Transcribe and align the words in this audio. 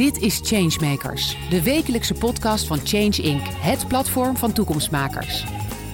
Dit 0.00 0.18
is 0.18 0.40
Changemakers, 0.42 1.36
de 1.50 1.62
wekelijkse 1.62 2.14
podcast 2.14 2.66
van 2.66 2.78
Change 2.84 3.22
Inc., 3.22 3.46
het 3.46 3.88
platform 3.88 4.36
van 4.36 4.52
toekomstmakers. 4.52 5.44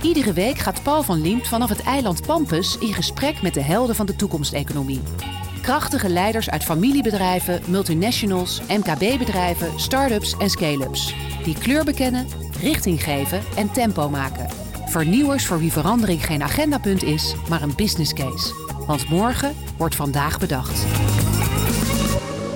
Iedere 0.02 0.32
week 0.32 0.58
gaat 0.58 0.82
Paul 0.82 1.02
van 1.02 1.20
Liemt 1.20 1.48
vanaf 1.48 1.68
het 1.68 1.82
eiland 1.82 2.26
Pampus 2.26 2.78
in 2.78 2.94
gesprek 2.94 3.42
met 3.42 3.54
de 3.54 3.60
helden 3.60 3.96
van 3.96 4.06
de 4.06 4.16
toekomsteconomie. 4.16 5.00
Krachtige 5.62 6.08
leiders 6.08 6.50
uit 6.50 6.64
familiebedrijven, 6.64 7.62
multinationals, 7.68 8.60
MKB-bedrijven, 8.68 9.80
start-ups 9.80 10.36
en 10.36 10.50
scale-ups. 10.50 11.14
Die 11.44 11.58
kleur 11.58 11.84
bekennen, 11.84 12.26
richting 12.60 13.02
geven 13.02 13.42
en 13.56 13.72
tempo 13.72 14.08
maken. 14.08 14.48
Vernieuwers 14.86 15.46
voor 15.46 15.58
wie 15.58 15.72
verandering 15.72 16.26
geen 16.26 16.42
agendapunt 16.42 17.02
is, 17.02 17.34
maar 17.48 17.62
een 17.62 17.74
business 17.76 18.12
case. 18.12 18.54
Want 18.86 19.08
morgen 19.08 19.54
wordt 19.76 19.94
vandaag 19.94 20.38
bedacht. 20.38 20.84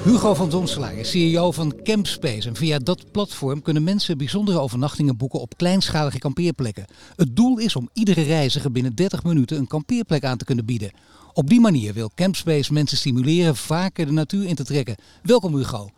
Hugo 0.04 0.34
van 0.34 0.50
Donselaar 0.50 0.94
is 0.94 1.10
CEO 1.10 1.52
van 1.52 1.80
Campspace. 1.82 2.48
En 2.48 2.56
via 2.56 2.78
dat 2.78 3.10
platform 3.12 3.62
kunnen 3.62 3.84
mensen 3.84 4.18
bijzondere 4.18 4.58
overnachtingen 4.58 5.16
boeken 5.16 5.40
op 5.40 5.56
kleinschalige 5.56 6.18
kampeerplekken. 6.18 6.84
Het 7.16 7.36
doel 7.36 7.58
is 7.58 7.76
om 7.76 7.88
iedere 7.92 8.22
reiziger 8.22 8.72
binnen 8.72 8.94
30 8.94 9.24
minuten 9.24 9.58
een 9.58 9.66
kampeerplek 9.66 10.24
aan 10.24 10.36
te 10.36 10.44
kunnen 10.44 10.64
bieden. 10.64 10.92
Op 11.32 11.48
die 11.48 11.60
manier 11.60 11.94
wil 11.94 12.10
Campspace 12.14 12.72
mensen 12.72 12.96
stimuleren 12.96 13.56
vaker 13.56 14.06
de 14.06 14.12
natuur 14.12 14.46
in 14.46 14.54
te 14.54 14.64
trekken. 14.64 14.96
Welkom 15.22 15.56
Hugo. 15.56 15.88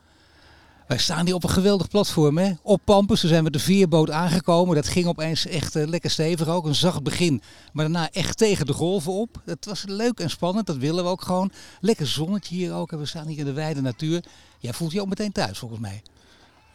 Wij 0.87 0.99
staan 0.99 1.27
hier 1.27 1.35
op 1.35 1.45
een 1.45 1.51
geweldig 1.51 1.89
platform. 1.89 2.39
Hè? 2.39 2.53
Op 2.63 2.81
Pampus, 2.85 3.23
we 3.23 3.29
zijn 3.29 3.43
met 3.43 3.53
de 3.53 3.59
veerboot 3.59 4.11
aangekomen. 4.11 4.75
Dat 4.75 4.89
ging 4.89 5.07
opeens 5.07 5.47
echt 5.47 5.77
uh, 5.77 5.87
lekker 5.87 6.11
stevig 6.11 6.49
ook. 6.49 6.67
Een 6.67 6.75
zacht 6.75 7.03
begin. 7.03 7.43
Maar 7.73 7.85
daarna 7.85 8.11
echt 8.11 8.39
tegen 8.39 8.67
de 8.67 8.73
golven 8.73 9.13
op. 9.13 9.43
Het 9.45 9.65
was 9.65 9.85
leuk 9.87 10.21
en 10.21 10.31
spannend. 10.31 10.67
Dat 10.67 10.77
willen 10.77 11.05
we 11.05 11.11
ook 11.11 11.23
gewoon. 11.23 11.53
Lekker 11.81 12.07
zonnetje 12.07 12.55
hier 12.55 12.75
ook. 12.75 12.93
En 12.93 12.99
we 12.99 13.07
staan 13.07 13.27
hier 13.27 13.39
in 13.39 13.45
de 13.45 13.53
wijde 13.53 13.81
natuur. 13.81 14.25
Jij 14.59 14.73
voelt 14.73 14.93
je 14.93 15.01
ook 15.01 15.09
meteen 15.09 15.33
thuis 15.33 15.59
volgens 15.59 15.81
mij. 15.81 16.03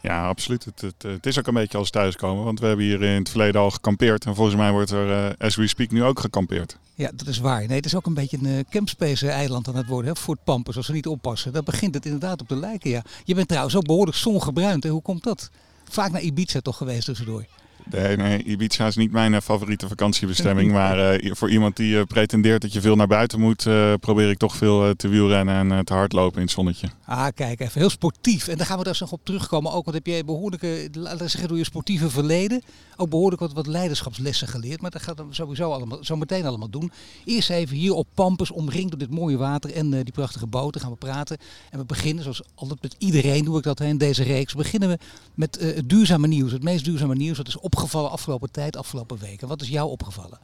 Ja, 0.00 0.28
absoluut. 0.28 0.64
Het, 0.64 1.02
het, 1.02 1.26
is 1.26 1.38
ook 1.38 1.46
een 1.46 1.54
beetje 1.54 1.78
als 1.78 1.90
thuiskomen. 1.90 2.44
Want 2.44 2.60
we 2.60 2.66
hebben 2.66 2.84
hier 2.84 3.02
in 3.02 3.18
het 3.18 3.28
verleden 3.28 3.60
al 3.60 3.70
gekampeerd. 3.70 4.24
En 4.24 4.34
volgens 4.34 4.56
mij 4.56 4.72
wordt 4.72 4.90
er, 4.90 5.08
uh, 5.08 5.30
as 5.38 5.56
we 5.56 5.66
speak, 5.66 5.90
nu 5.90 6.04
ook 6.04 6.20
gekampeerd. 6.20 6.78
Ja, 6.94 7.10
dat 7.14 7.26
is 7.26 7.38
waar. 7.38 7.66
Nee, 7.66 7.76
het 7.76 7.86
is 7.86 7.94
ook 7.94 8.06
een 8.06 8.14
beetje 8.14 8.38
een 8.42 8.46
uh, 8.46 8.58
campspace-eiland 8.70 9.68
aan 9.68 9.76
het 9.76 9.86
worden. 9.86 10.14
Hè, 10.14 10.20
voor 10.20 10.34
het 10.34 10.44
Pampers, 10.44 10.76
als 10.76 10.86
we 10.86 10.92
niet 10.92 11.06
oppassen. 11.06 11.52
Dan 11.52 11.64
begint 11.64 11.94
het 11.94 12.04
inderdaad 12.04 12.40
op 12.40 12.48
te 12.48 12.56
lijken, 12.56 12.90
ja. 12.90 13.02
Je 13.24 13.34
bent 13.34 13.48
trouwens 13.48 13.76
ook 13.76 13.86
behoorlijk 13.86 14.16
zongebruind. 14.16 14.82
Hè? 14.82 14.90
Hoe 14.90 15.02
komt 15.02 15.22
dat? 15.22 15.50
Vaak 15.88 16.10
naar 16.10 16.20
Ibiza 16.20 16.60
toch 16.60 16.76
geweest 16.76 17.04
tussendoor? 17.04 17.44
Nee, 17.90 18.16
nee, 18.16 18.42
Ibiza 18.42 18.86
is 18.86 18.96
niet 18.96 19.12
mijn 19.12 19.42
favoriete 19.42 19.88
vakantiebestemming. 19.88 20.72
maar 20.78 21.22
uh, 21.22 21.32
voor 21.34 21.50
iemand 21.50 21.76
die 21.76 21.94
uh, 21.94 22.02
pretendeert 22.02 22.62
dat 22.62 22.72
je 22.72 22.80
veel 22.80 22.96
naar 22.96 23.06
buiten 23.06 23.40
moet, 23.40 23.64
uh, 23.64 23.94
probeer 24.00 24.30
ik 24.30 24.38
toch 24.38 24.56
veel 24.56 24.96
te 24.96 25.08
wielrennen 25.08 25.72
en 25.72 25.84
te 25.84 25.92
hardlopen 25.92 26.36
in 26.36 26.42
het 26.42 26.50
zonnetje. 26.50 26.88
Ah, 27.04 27.26
kijk 27.34 27.60
even. 27.60 27.80
Heel 27.80 27.90
sportief. 27.90 28.48
En 28.48 28.56
daar 28.56 28.66
gaan 28.66 28.78
we 28.78 28.84
daar 28.84 28.96
nog 29.00 29.12
op 29.12 29.20
terugkomen. 29.24 29.72
Ook, 29.72 29.84
want 29.84 29.96
heb 29.96 30.06
jij 30.06 30.24
behoorlijke, 30.24 30.88
laten 30.92 31.18
we 31.18 31.28
zeggen, 31.28 31.48
door 31.48 31.58
je 31.58 31.64
sportieve 31.64 32.10
verleden, 32.10 32.62
ook 32.96 33.10
behoorlijk 33.10 33.40
wat, 33.40 33.52
wat 33.52 33.66
leiderschapslessen 33.66 34.48
geleerd. 34.48 34.80
Maar 34.80 34.90
dat 34.90 35.02
gaat 35.02 35.18
we 35.18 35.24
sowieso 35.30 35.72
allemaal, 35.72 35.98
zo 36.04 36.16
meteen 36.16 36.46
allemaal 36.46 36.70
doen. 36.70 36.92
Eerst 37.24 37.50
even 37.50 37.76
hier 37.76 37.92
op 37.92 38.06
Pampus, 38.14 38.50
omringd 38.50 38.90
door 38.90 38.98
dit 38.98 39.10
mooie 39.10 39.36
water 39.36 39.72
en 39.72 39.90
die 39.90 40.12
prachtige 40.12 40.46
boten, 40.46 40.80
gaan 40.80 40.90
we 40.90 40.96
praten. 40.96 41.38
En 41.70 41.78
we 41.78 41.84
beginnen, 41.84 42.22
zoals 42.22 42.42
altijd 42.54 42.82
met 42.82 42.94
iedereen 42.98 43.44
doe 43.44 43.58
ik 43.58 43.64
dat 43.64 43.80
in 43.80 43.98
deze 43.98 44.22
reeks, 44.22 44.54
beginnen 44.54 44.88
we 44.88 44.98
met 45.34 45.58
het 45.60 45.88
duurzame 45.88 46.26
nieuws. 46.26 46.52
Het 46.52 46.62
meest 46.62 46.84
duurzame 46.84 47.14
nieuws, 47.14 47.36
dat 47.36 47.48
is 47.48 47.58
op 47.58 47.76
opgevallen 47.78 48.10
afgelopen 48.10 48.50
tijd, 48.50 48.76
afgelopen 48.76 49.18
weken? 49.18 49.48
Wat 49.48 49.62
is 49.62 49.68
jou 49.68 49.90
opgevallen? 49.90 50.38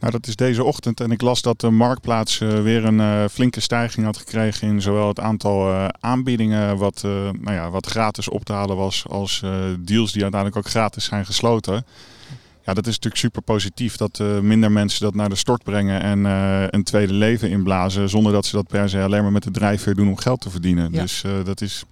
Nou, 0.00 0.12
dat 0.12 0.26
is 0.26 0.36
deze 0.36 0.64
ochtend 0.64 1.00
en 1.00 1.10
ik 1.10 1.20
las 1.20 1.42
dat 1.42 1.60
de 1.60 1.70
marktplaats 1.70 2.40
uh, 2.40 2.62
weer 2.62 2.84
een 2.84 2.98
uh, 2.98 3.24
flinke 3.30 3.60
stijging 3.60 4.06
had 4.06 4.16
gekregen 4.16 4.68
in 4.68 4.82
zowel 4.82 5.08
het 5.08 5.20
aantal 5.20 5.70
uh, 5.70 5.88
aanbiedingen 6.00 6.76
wat, 6.76 7.02
nou 7.02 7.52
ja, 7.52 7.70
wat 7.70 7.86
gratis 7.86 8.28
op 8.28 8.44
te 8.44 8.52
halen 8.52 8.76
was, 8.76 9.04
als 9.08 9.40
deals 9.78 10.12
die 10.12 10.22
uiteindelijk 10.22 10.56
ook 10.56 10.70
gratis 10.70 11.04
zijn 11.04 11.26
gesloten. 11.26 11.84
Ja, 12.64 12.74
dat 12.74 12.86
is 12.86 12.94
natuurlijk 12.94 13.16
super 13.16 13.42
positief 13.42 13.96
dat 13.96 14.18
minder 14.42 14.72
mensen 14.72 15.02
dat 15.02 15.14
naar 15.14 15.28
de 15.28 15.34
stort 15.34 15.62
brengen 15.62 16.00
en 16.00 16.24
een 16.74 16.84
tweede 16.84 17.12
leven 17.12 17.50
inblazen, 17.50 18.08
zonder 18.08 18.32
dat 18.32 18.46
ze 18.46 18.56
dat 18.56 18.66
per 18.66 18.88
se 18.88 19.02
alleen 19.02 19.22
maar 19.22 19.32
met 19.32 19.42
de 19.42 19.50
drijfveer 19.50 19.94
doen 19.94 20.08
om 20.08 20.16
geld 20.16 20.40
te 20.40 20.50
verdienen. 20.50 20.92
Ja. 20.92 21.00
Dus 21.00 21.24
dat 21.44 21.60
is 21.60 21.84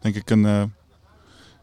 denk 0.00 0.14
ik 0.14 0.30
een 0.30 0.72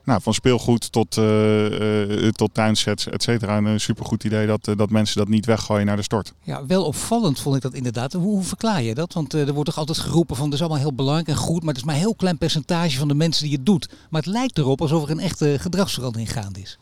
nou, 0.03 0.21
van 0.21 0.33
speelgoed 0.33 0.91
tot, 0.91 1.17
uh, 1.17 2.23
uh, 2.23 2.29
tot 2.29 2.53
tuinsets, 2.53 3.07
et 3.07 3.23
cetera. 3.23 3.57
Een 3.57 3.79
supergoed 3.79 4.23
idee 4.23 4.47
dat, 4.47 4.69
dat 4.75 4.89
mensen 4.89 5.17
dat 5.17 5.27
niet 5.27 5.45
weggooien 5.45 5.85
naar 5.85 5.95
de 5.95 6.01
stort. 6.01 6.33
Ja, 6.43 6.65
wel 6.65 6.85
opvallend 6.85 7.39
vond 7.39 7.55
ik 7.55 7.61
dat 7.61 7.73
inderdaad. 7.73 8.13
Hoe, 8.13 8.43
verklaar 8.43 8.83
je 8.83 8.95
dat? 8.95 9.13
Want 9.13 9.33
er 9.33 9.53
wordt 9.53 9.69
toch 9.69 9.77
altijd 9.77 9.97
geroepen 9.97 10.35
van 10.35 10.45
het 10.45 10.53
is 10.53 10.59
allemaal 10.59 10.79
heel 10.79 10.93
belangrijk 10.93 11.27
en 11.27 11.35
goed, 11.35 11.59
maar 11.59 11.73
het 11.73 11.77
is 11.77 11.83
maar 11.83 11.95
een 11.95 12.01
heel 12.01 12.15
klein 12.15 12.37
percentage 12.37 12.97
van 12.97 13.07
de 13.07 13.13
mensen 13.13 13.43
die 13.43 13.55
het 13.55 13.65
doet. 13.65 13.89
Maar 14.09 14.21
het 14.21 14.31
lijkt 14.31 14.57
erop 14.57 14.81
alsof 14.81 15.03
er 15.03 15.11
een 15.11 15.19
echte 15.19 15.55
gedragsverandering 15.59 16.31
gaande 16.31 16.59
is. 16.59 16.77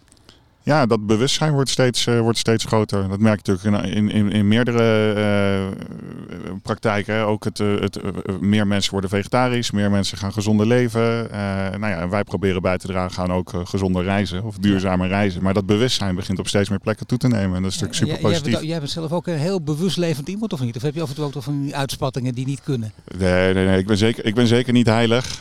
Ja, 0.61 0.85
dat 0.85 1.05
bewustzijn 1.05 1.53
wordt 1.53 1.69
steeds, 1.69 2.05
uh, 2.05 2.19
wordt 2.19 2.37
steeds 2.37 2.65
groter. 2.65 3.09
Dat 3.09 3.19
merk 3.19 3.45
je 3.45 3.51
natuurlijk 3.51 3.85
in, 3.95 4.09
in, 4.09 4.31
in 4.31 4.47
meerdere 4.47 5.13
uh, 5.17 6.51
praktijken. 6.61 7.25
Ook 7.25 7.43
het, 7.43 7.59
uh, 7.59 7.79
het, 7.79 7.99
meer 8.41 8.67
mensen 8.67 8.91
worden 8.91 9.09
vegetarisch, 9.09 9.71
meer 9.71 9.91
mensen 9.91 10.17
gaan 10.17 10.33
gezonder 10.33 10.67
leven. 10.67 11.27
nou 11.79 11.87
ja, 11.87 12.09
wij 12.09 12.23
proberen 12.23 12.61
bij 12.61 12.77
te 12.77 12.87
dragen 12.87 13.23
aan 13.23 13.31
ook 13.31 13.53
gezonder 13.63 14.03
reizen 14.03 14.43
of 14.43 14.57
duurzame 14.57 15.03
ja. 15.03 15.09
reizen. 15.09 15.43
Maar 15.43 15.53
dat 15.53 15.65
bewustzijn 15.65 16.15
begint 16.15 16.39
op 16.39 16.47
steeds 16.47 16.69
meer 16.69 16.79
plekken 16.79 17.07
toe 17.07 17.17
te 17.17 17.27
nemen. 17.27 17.55
En 17.55 17.63
dat 17.63 17.71
is 17.71 17.79
natuurlijk 17.79 18.11
super 18.11 18.29
positief. 18.29 18.53
Jij, 18.53 18.63
jij 18.63 18.79
bent 18.79 18.91
zelf 18.91 19.11
ook 19.11 19.27
een 19.27 19.37
heel 19.37 19.61
bewust 19.61 19.97
levend 19.97 20.27
iemand 20.27 20.53
of 20.53 20.61
niet? 20.61 20.75
Of 20.75 20.81
heb 20.81 20.95
je 20.95 21.01
af 21.01 21.09
en 21.09 21.15
toe 21.15 21.25
ook 21.25 21.31
toch 21.31 21.43
van 21.43 21.61
die 21.61 21.75
uitspattingen 21.75 22.33
die 22.33 22.45
niet 22.45 22.61
kunnen? 22.63 22.91
Nee, 23.17 23.53
nee, 23.53 23.65
nee. 23.65 23.79
Ik 23.79 23.87
ben 23.87 23.97
zeker, 23.97 24.25
ik 24.25 24.35
ben 24.35 24.47
zeker 24.47 24.73
niet 24.73 24.87
heilig. 24.87 25.39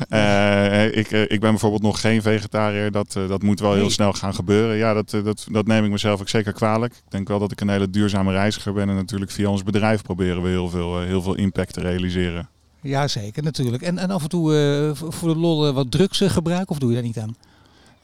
ik, 0.93 1.11
ik 1.11 1.41
ben 1.41 1.51
bijvoorbeeld 1.51 1.83
nog 1.83 2.01
geen 2.01 2.23
vegetariër. 2.23 2.91
Dat, 2.91 3.12
dat 3.28 3.43
moet 3.43 3.61
wel 3.61 3.71
nee. 3.71 3.81
heel 3.81 3.91
snel 3.91 4.12
gaan 4.12 4.34
gebeuren. 4.34 4.77
Ja, 4.77 4.95
dat 4.95 5.08
dat, 5.11 5.47
dat 5.51 5.67
neem 5.67 5.85
ik 5.85 5.91
mezelf 5.91 6.21
ook 6.21 6.29
zeker 6.29 6.53
kwalijk. 6.53 6.95
Ik 6.95 7.11
denk 7.11 7.29
wel 7.29 7.39
dat 7.39 7.53
ik 7.53 7.61
een 7.61 7.69
hele 7.69 7.91
duurzame 7.91 8.33
reiziger 8.33 8.73
ben. 8.73 8.89
En 8.89 8.95
natuurlijk 8.95 9.31
via 9.31 9.49
ons 9.49 9.63
bedrijf 9.63 10.03
proberen 10.03 10.43
we 10.43 10.49
heel 10.49 10.69
veel, 10.69 11.01
heel 11.01 11.23
veel 11.23 11.35
impact 11.35 11.73
te 11.73 11.81
realiseren. 11.81 12.49
Ja, 12.81 13.09
zeker 13.09 13.43
natuurlijk. 13.43 13.83
En, 13.83 13.99
en 13.99 14.11
af 14.11 14.23
en 14.23 14.29
toe 14.29 14.53
uh, 14.53 15.11
voor 15.11 15.29
de 15.29 15.41
lol 15.41 15.73
wat 15.73 15.91
drugs 15.91 16.23
gebruiken 16.27 16.71
of 16.71 16.79
doe 16.79 16.89
je 16.89 16.95
daar 16.95 17.05
niet 17.05 17.19
aan? 17.19 17.37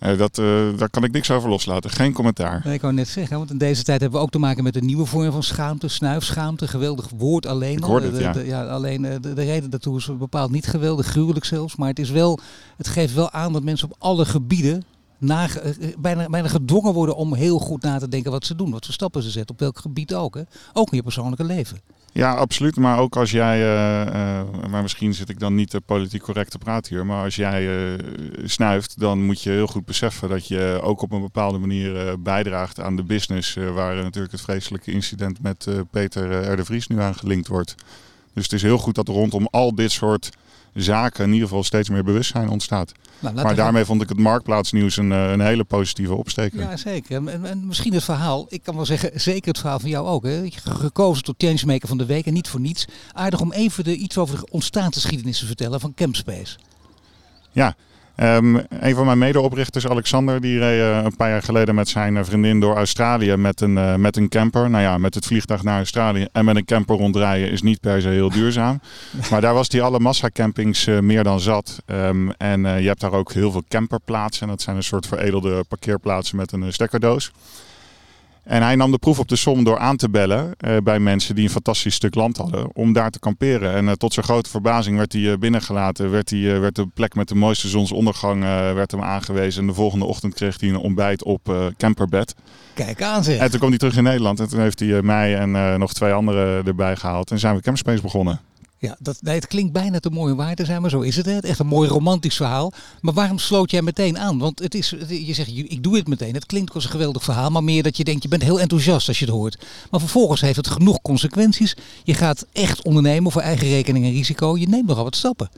Uh, 0.01 0.19
dat, 0.19 0.35
daar 0.79 0.91
kan 0.91 1.05
ik 1.05 1.13
niks 1.13 1.31
over 1.31 1.49
loslaten. 1.49 1.91
Geen 1.91 2.13
commentaar. 2.13 2.61
Nee, 2.65 2.75
ik 2.75 2.81
wou 2.81 2.95
net 2.95 3.09
zeggen, 3.09 3.37
want 3.37 3.51
in 3.51 3.59
deze 3.59 3.83
tijd 3.83 4.01
hebben 4.01 4.19
we 4.19 4.25
ook 4.25 4.33
te 4.33 4.39
maken 4.39 4.65
met 4.65 4.77
een 4.77 4.87
nieuwe 4.87 5.07
vorm 5.07 5.33
van 5.33 5.43
schaamte, 5.43 5.89
snuifschaamte. 5.89 6.69
Geweldig 6.69 7.09
woord 7.17 7.47
alleen. 7.47 7.77
Ik 7.77 7.85
hoorde 7.85 8.11
het, 8.11 8.21
ja. 8.21 8.33
De, 8.33 8.47
ja. 8.47 8.67
alleen 8.67 9.03
de, 9.03 9.21
de, 9.21 9.45
reden 9.45 9.71
daartoe 9.71 9.97
is 9.97 10.11
bepaald 10.19 10.51
niet 10.51 10.67
geweldig, 10.67 11.07
gruwelijk 11.07 11.45
zelfs. 11.45 11.77
Maar 11.77 11.89
het, 11.89 11.99
is 11.99 12.11
wel, 12.11 12.39
het 12.77 12.89
geeft 12.89 13.15
wel 13.15 13.31
aan 13.31 13.53
dat 13.53 13.63
mensen 13.63 13.91
op 13.91 13.97
alle 13.99 14.25
gebieden 14.25 14.85
na, 15.25 15.49
bijna, 15.99 16.29
bijna 16.29 16.49
gedwongen 16.49 16.93
worden 16.93 17.17
om 17.17 17.35
heel 17.35 17.59
goed 17.59 17.83
na 17.83 17.99
te 17.99 18.09
denken 18.09 18.31
wat 18.31 18.47
ze 18.47 18.55
doen. 18.55 18.71
Wat 18.71 18.85
voor 18.85 18.95
stappen 18.95 19.23
ze 19.23 19.31
zetten, 19.31 19.55
op 19.55 19.61
welk 19.61 19.79
gebied 19.79 20.15
ook. 20.15 20.35
Hè? 20.35 20.43
Ook 20.73 20.91
in 20.91 20.97
je 20.97 21.03
persoonlijke 21.03 21.45
leven. 21.45 21.81
Ja, 22.13 22.35
absoluut. 22.35 22.77
Maar 22.77 22.99
ook 22.99 23.17
als 23.17 23.31
jij, 23.31 23.59
uh, 23.59 24.15
uh, 24.15 24.43
maar 24.71 24.83
misschien 24.83 25.15
zit 25.15 25.29
ik 25.29 25.39
dan 25.39 25.55
niet 25.55 25.75
uh, 25.75 25.81
politiek 25.87 26.23
correct 26.23 26.51
te 26.51 26.59
praten 26.59 26.95
hier, 26.95 27.07
maar 27.07 27.25
als 27.25 27.37
jij 27.37 27.97
snuift, 28.45 29.01
dan 29.01 29.25
moet 29.25 29.43
je 29.43 29.51
heel 29.51 29.67
goed 29.67 29.85
beseffen 29.85 30.29
dat 30.29 30.49
je 30.49 30.81
ook 30.83 31.03
op 31.03 31.13
een 31.13 31.21
bepaalde 31.21 31.59
manier 31.59 32.23
bijdraagt 32.23 32.81
aan 32.81 32.97
de 32.97 33.03
business, 33.03 33.55
waar 33.55 33.95
natuurlijk 33.95 34.33
het 34.33 34.43
vreselijke 34.43 34.93
incident 34.93 35.43
met 35.43 35.69
Peter 35.91 36.53
R. 36.53 36.57
de 36.57 36.65
Vries 36.65 36.87
nu 36.87 37.01
aan 37.01 37.15
gelinkt 37.15 37.49
wordt. 37.49 37.75
Dus 38.35 38.43
het 38.43 38.53
is 38.53 38.63
heel 38.63 38.79
goed 38.79 38.95
dat 38.95 39.09
rondom 39.09 39.49
al 39.51 39.75
dit 39.75 39.93
soort 39.93 40.31
zaken 40.75 41.25
in 41.25 41.33
ieder 41.33 41.49
geval 41.49 41.65
steeds 41.65 41.89
meer 41.89 42.05
bewustzijn 42.05 42.49
ontstaat. 42.49 42.93
Nou, 43.19 43.35
maar 43.35 43.55
daarmee 43.55 43.85
vond 43.85 44.03
ik 44.03 44.09
het 44.09 44.19
marktplaatsnieuws 44.19 44.97
een, 44.97 45.11
een 45.11 45.41
hele 45.41 45.65
positieve 45.65 46.15
opsteker. 46.15 46.61
Ja, 46.61 46.77
zeker. 46.77 47.29
En, 47.29 47.45
en, 47.45 47.67
misschien 47.67 47.95
het 47.95 48.05
verhaal, 48.05 48.47
ik 48.49 48.63
kan 48.63 48.77
wel 48.77 48.87
zeggen, 48.87 49.21
zeker 49.21 49.49
het 49.49 49.59
verhaal 49.59 49.81
van 49.81 49.91
jou 49.91 50.07
ook. 50.07 50.25
Hè? 50.25 50.49
Gekozen 50.65 51.25
tot 51.25 51.35
changemaker 51.39 51.89
van 51.89 51.99
de 51.99 52.07
week 52.07 52.27
en 52.27 52.33
niet 52.33 52.49
voor 52.49 52.61
niets. 52.61 52.87
Aardig 53.13 53.41
om 53.41 53.53
even 53.53 53.85
de, 53.85 53.97
iets 53.97 54.19
over 54.19 54.39
de 54.39 54.51
ontstaansgeschiedenis 54.51 55.39
te 55.39 55.47
vertellen 55.47 55.81
van 55.81 55.95
Campspace. 55.95 56.59
Ja, 57.53 57.77
Um, 58.23 58.63
een 58.69 58.95
van 58.95 59.07
mijn 59.07 59.19
medeoprichters, 59.19 59.89
Alexander, 59.89 60.41
die 60.41 60.59
reed 60.59 60.81
uh, 60.81 61.05
een 61.05 61.17
paar 61.17 61.29
jaar 61.29 61.43
geleden 61.43 61.75
met 61.75 61.89
zijn 61.89 62.25
vriendin 62.25 62.61
door 62.61 62.77
Australië 62.77 63.37
met 63.37 63.61
een, 63.61 63.77
uh, 63.77 63.95
met 63.95 64.17
een 64.17 64.29
camper. 64.29 64.71
Nou 64.71 64.83
ja, 64.83 64.99
met 64.99 65.15
het 65.15 65.27
vliegtuig 65.27 65.63
naar 65.63 65.77
Australië 65.77 66.27
en 66.33 66.45
met 66.45 66.57
een 66.57 66.65
camper 66.65 66.97
rondrijden 66.97 67.51
is 67.51 67.63
niet 67.63 67.81
per 67.81 68.01
se 68.01 68.09
heel 68.09 68.31
duurzaam. 68.31 68.81
maar 69.31 69.41
daar 69.41 69.55
was 69.55 69.69
hij 69.69 69.83
alle 69.83 69.99
massacampings 69.99 70.87
uh, 70.87 70.99
meer 70.99 71.25
dan 71.25 71.41
zat. 71.41 71.83
Um, 71.87 72.33
en 72.33 72.61
je 72.61 72.89
hebt 72.89 73.01
daar 73.01 73.13
ook 73.13 73.33
heel 73.33 73.51
veel 73.51 73.65
camperplaatsen. 73.69 74.49
Dat 74.49 74.63
zijn 74.63 74.77
een 74.77 74.83
soort 74.83 75.07
veredelde 75.07 75.65
parkeerplaatsen 75.69 76.37
met 76.37 76.53
een 76.53 76.73
stekkerdoos. 76.73 77.33
En 78.45 78.63
hij 78.63 78.77
nam 78.77 78.91
de 78.91 78.99
proef 78.99 79.19
op 79.19 79.29
de 79.29 79.37
som 79.37 79.65
door 79.65 79.79
aan 79.79 79.97
te 79.97 80.11
bellen 80.11 80.51
uh, 80.67 80.77
bij 80.83 80.99
mensen 80.99 81.35
die 81.35 81.45
een 81.45 81.51
fantastisch 81.51 81.95
stuk 81.95 82.15
land 82.15 82.37
hadden 82.37 82.77
om 82.77 82.93
daar 82.93 83.11
te 83.11 83.19
kamperen. 83.19 83.73
En 83.75 83.85
uh, 83.85 83.93
tot 83.93 84.13
zijn 84.13 84.27
grote 84.27 84.51
verbazing 84.51 84.97
werd 84.97 85.13
hij 85.13 85.23
uh, 85.23 85.37
binnengelaten, 85.37 86.11
werd, 86.11 86.31
hij, 86.31 86.61
werd 86.61 86.75
de 86.75 86.87
plek 86.87 87.15
met 87.15 87.29
de 87.29 87.35
mooiste 87.35 87.69
zonsondergang 87.69 88.43
werd 88.75 88.91
hem 88.91 89.03
aangewezen. 89.03 89.61
En 89.61 89.67
de 89.67 89.75
volgende 89.75 90.05
ochtend 90.05 90.35
kreeg 90.35 90.61
hij 90.61 90.69
een 90.69 90.77
ontbijt 90.77 91.25
op 91.25 91.73
camperbed. 91.77 92.35
Kijk 92.75 93.03
aan. 93.03 93.25
En 93.25 93.51
toen 93.51 93.59
kwam 93.59 93.69
hij 93.69 93.79
terug 93.79 93.97
in 93.97 94.03
Nederland 94.03 94.41
en 94.41 94.49
toen 94.49 94.61
heeft 94.61 94.81
hij 94.81 95.03
mij 95.03 95.37
en 95.37 95.79
nog 95.79 95.93
twee 95.93 96.13
anderen 96.13 96.67
erbij 96.67 96.97
gehaald 96.97 97.31
en 97.31 97.39
zijn 97.39 97.57
we 97.57 97.63
Campspace 97.63 98.03
begonnen. 98.03 98.41
Ja, 98.85 98.97
dat, 98.99 99.19
nee, 99.21 99.35
het 99.35 99.47
klinkt 99.47 99.73
bijna 99.73 100.01
te 100.01 100.11
mooi 100.11 100.33
om 100.33 100.39
waar 100.39 100.55
te 100.55 100.65
zijn, 100.65 100.81
maar 100.81 100.91
zo 100.91 101.01
is 101.01 101.17
het. 101.17 101.27
Hè? 101.27 101.39
Echt 101.39 101.59
een 101.59 101.67
mooi 101.67 101.89
romantisch 101.89 102.37
verhaal. 102.37 102.73
Maar 103.01 103.15
waarom 103.15 103.39
sloot 103.39 103.71
jij 103.71 103.83
meteen 103.83 104.19
aan? 104.19 104.39
Want 104.39 104.59
het 104.59 104.75
is, 104.75 104.95
je 105.09 105.35
zegt, 105.35 105.49
ik 105.49 105.83
doe 105.83 105.97
het 105.97 106.09
meteen. 106.09 106.35
Het 106.35 106.47
klinkt 106.47 106.75
als 106.75 106.85
een 106.85 106.91
geweldig 106.91 107.25
verhaal, 107.25 107.51
maar 107.51 107.65
meer 107.65 107.83
dat 107.83 107.97
je 107.97 108.05
denkt, 108.05 108.23
je 108.23 108.29
bent 108.29 108.43
heel 108.43 108.61
enthousiast 108.61 109.09
als 109.09 109.19
je 109.19 109.25
het 109.25 109.35
hoort. 109.35 109.65
Maar 109.91 110.01
vervolgens 110.01 110.41
heeft 110.41 110.57
het 110.57 110.69
genoeg 110.69 111.03
consequenties. 111.03 111.77
Je 112.05 112.15
gaat 112.15 112.47
echt 112.53 112.83
ondernemen 112.83 113.33
voor 113.33 113.43
eigen 113.43 113.69
rekening 113.69 114.05
en 114.05 114.13
risico. 114.13 114.57
Je 114.57 114.69
neemt 114.69 114.87
nogal 114.87 115.05
wat 115.05 115.17
stappen. 115.17 115.51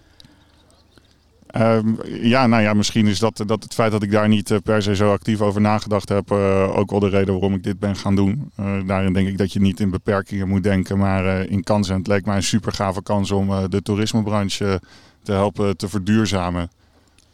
Ehm, 1.47 1.95
ja, 2.07 2.47
nou 2.47 2.63
ja, 2.63 2.75
misschien 2.75 3.07
is 3.07 3.19
dat, 3.19 3.43
dat 3.47 3.63
het 3.63 3.75
feit 3.75 3.93
dat 3.93 4.03
ik 4.03 4.11
daar 4.11 4.29
niet 4.29 4.51
eh, 4.51 4.59
per 4.65 4.83
se 4.83 4.97
zo 4.97 5.13
actief 5.13 5.41
over 5.41 5.61
nagedacht 5.61 6.09
heb, 6.09 6.31
uh, 6.31 6.77
ook 6.77 6.91
wel 6.91 7.01
de 7.01 7.09
reden 7.09 7.33
waarom 7.33 7.55
ik 7.55 7.63
dit 7.63 7.79
ben 7.79 7.97
gaan 7.97 8.17
doen. 8.17 8.51
Uh, 8.61 8.87
daarin 8.87 9.13
denk 9.13 9.29
ik 9.29 9.39
dat 9.39 9.53
je 9.53 9.61
niet 9.61 9.81
in 9.81 9.91
beperkingen 9.91 10.49
moet 10.49 10.63
denken, 10.63 10.99
maar 10.99 11.45
in 11.45 11.63
kansen. 11.63 11.97
Het 11.97 12.07
leek 12.07 12.25
mij 12.25 12.37
een 12.37 12.43
super 12.43 12.73
gave 12.73 13.03
kans 13.03 13.31
om 13.31 13.71
de 13.71 13.83
toerismebranche 13.83 14.81
te 15.23 15.33
helpen 15.33 15.77
te 15.77 15.89
verduurzamen. 15.89 16.71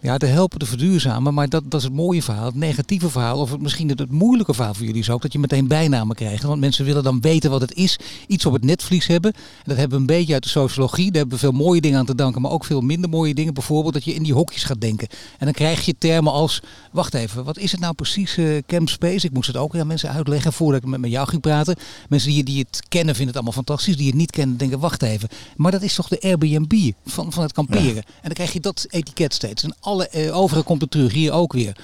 Ja, 0.02 0.16
te 0.16 0.26
helpen 0.26 0.58
te 0.58 0.66
verduurzamen. 0.66 1.34
Maar 1.34 1.48
dat, 1.48 1.62
dat 1.64 1.80
is 1.80 1.86
het 1.86 1.96
mooie 1.96 2.22
verhaal. 2.22 2.44
Het 2.44 2.54
negatieve 2.54 3.10
verhaal, 3.10 3.38
of 3.38 3.50
het, 3.50 3.60
misschien 3.60 3.88
het, 3.88 3.98
het 3.98 4.10
moeilijke 4.10 4.54
verhaal 4.54 4.74
voor 4.74 4.86
jullie 4.86 5.00
is 5.00 5.10
ook 5.10 5.22
dat 5.22 5.32
je 5.32 5.38
meteen 5.38 5.68
bijnamen 5.68 6.16
krijgt. 6.16 6.42
Want 6.42 6.60
mensen 6.60 6.84
willen 6.84 7.02
dan 7.02 7.20
weten 7.20 7.50
wat 7.50 7.60
het 7.60 7.74
is. 7.74 7.98
Iets 8.26 8.46
op 8.46 8.52
het 8.52 8.64
netvlies 8.64 9.06
hebben. 9.06 9.32
En 9.32 9.64
dat 9.64 9.76
hebben 9.76 9.96
we 9.96 10.00
een 10.00 10.18
beetje 10.18 10.32
uit 10.32 10.42
de 10.42 10.48
sociologie. 10.48 11.10
Daar 11.10 11.20
hebben 11.20 11.34
we 11.34 11.40
veel 11.40 11.52
mooie 11.52 11.80
dingen 11.80 11.98
aan 11.98 12.06
te 12.06 12.14
danken, 12.14 12.42
maar 12.42 12.50
ook 12.50 12.64
veel 12.64 12.80
minder 12.80 13.10
mooie 13.10 13.34
dingen. 13.34 13.54
Bijvoorbeeld 13.54 13.94
dat 13.94 14.04
je 14.04 14.14
in 14.14 14.22
die 14.22 14.32
hokjes 14.32 14.64
gaat 14.64 14.80
denken. 14.80 15.08
En 15.38 15.44
dan 15.44 15.54
krijg 15.54 15.84
je 15.84 15.94
termen 15.98 16.32
als, 16.32 16.62
wacht 16.92 17.14
even, 17.14 17.44
wat 17.44 17.58
is 17.58 17.72
het 17.72 17.80
nou 17.80 17.94
precies, 17.94 18.36
uh, 18.36 18.58
Camp 18.66 18.88
Space? 18.88 19.26
Ik 19.26 19.32
moest 19.32 19.46
het 19.46 19.56
ook 19.56 19.76
aan 19.76 19.86
mensen 19.86 20.10
uitleggen 20.10 20.52
voordat 20.52 20.82
ik 20.82 20.88
met, 20.88 21.00
met 21.00 21.10
jou 21.10 21.28
ging 21.28 21.40
praten. 21.40 21.76
Mensen 22.08 22.30
die, 22.30 22.44
die 22.44 22.58
het 22.58 22.82
kennen 22.88 23.14
vinden 23.14 23.34
het 23.34 23.44
allemaal 23.44 23.64
fantastisch. 23.64 23.96
Die 23.96 24.06
het 24.06 24.16
niet 24.16 24.30
kennen 24.30 24.56
denken, 24.56 24.78
wacht 24.78 25.02
even. 25.02 25.28
Maar 25.56 25.70
dat 25.72 25.82
is 25.82 25.94
toch 25.94 26.08
de 26.08 26.20
Airbnb 26.20 26.90
van, 27.04 27.32
van 27.32 27.42
het 27.42 27.52
kamperen. 27.52 27.96
En 27.96 28.22
dan 28.22 28.32
krijg 28.32 28.52
je 28.52 28.60
dat 28.60 28.86
etiket 28.90 29.34
steeds. 29.34 29.62
En 29.62 29.74
alle 29.92 30.08
uh, 30.16 30.36
overige 30.36 30.62
komt 30.64 30.80
het 30.80 30.90
terug, 30.90 31.12
hier 31.12 31.32
ook 31.32 31.52
weer. 31.52 31.76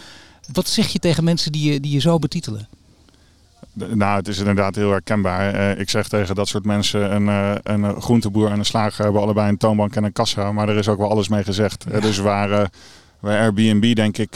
Wat 0.52 0.68
zeg 0.68 0.88
je 0.88 0.98
tegen 0.98 1.24
mensen 1.24 1.52
die 1.52 1.72
je, 1.72 1.80
die 1.80 1.92
je 1.92 2.00
zo 2.00 2.18
betitelen? 2.18 2.68
Nou, 3.72 4.16
het 4.16 4.28
is 4.28 4.38
inderdaad 4.38 4.74
heel 4.74 4.90
herkenbaar. 4.90 5.54
Uh, 5.54 5.80
ik 5.80 5.90
zeg 5.90 6.08
tegen 6.08 6.34
dat 6.34 6.48
soort 6.48 6.64
mensen, 6.64 7.14
een, 7.14 7.26
uh, 7.26 7.54
een 7.62 8.02
groenteboer 8.02 8.50
en 8.50 8.58
een 8.58 8.64
slager 8.64 9.04
hebben 9.04 9.22
allebei 9.22 9.48
een 9.48 9.56
toonbank 9.56 9.96
en 9.96 10.04
een 10.04 10.12
kassa. 10.12 10.52
Maar 10.52 10.68
er 10.68 10.76
is 10.76 10.88
ook 10.88 10.98
wel 10.98 11.10
alles 11.10 11.28
mee 11.28 11.44
gezegd. 11.44 11.84
Ja. 11.90 12.00
dus 12.00 12.18
waar, 12.18 12.70
waar 13.20 13.38
Airbnb 13.38 13.94
denk 13.94 14.18
ik 14.18 14.34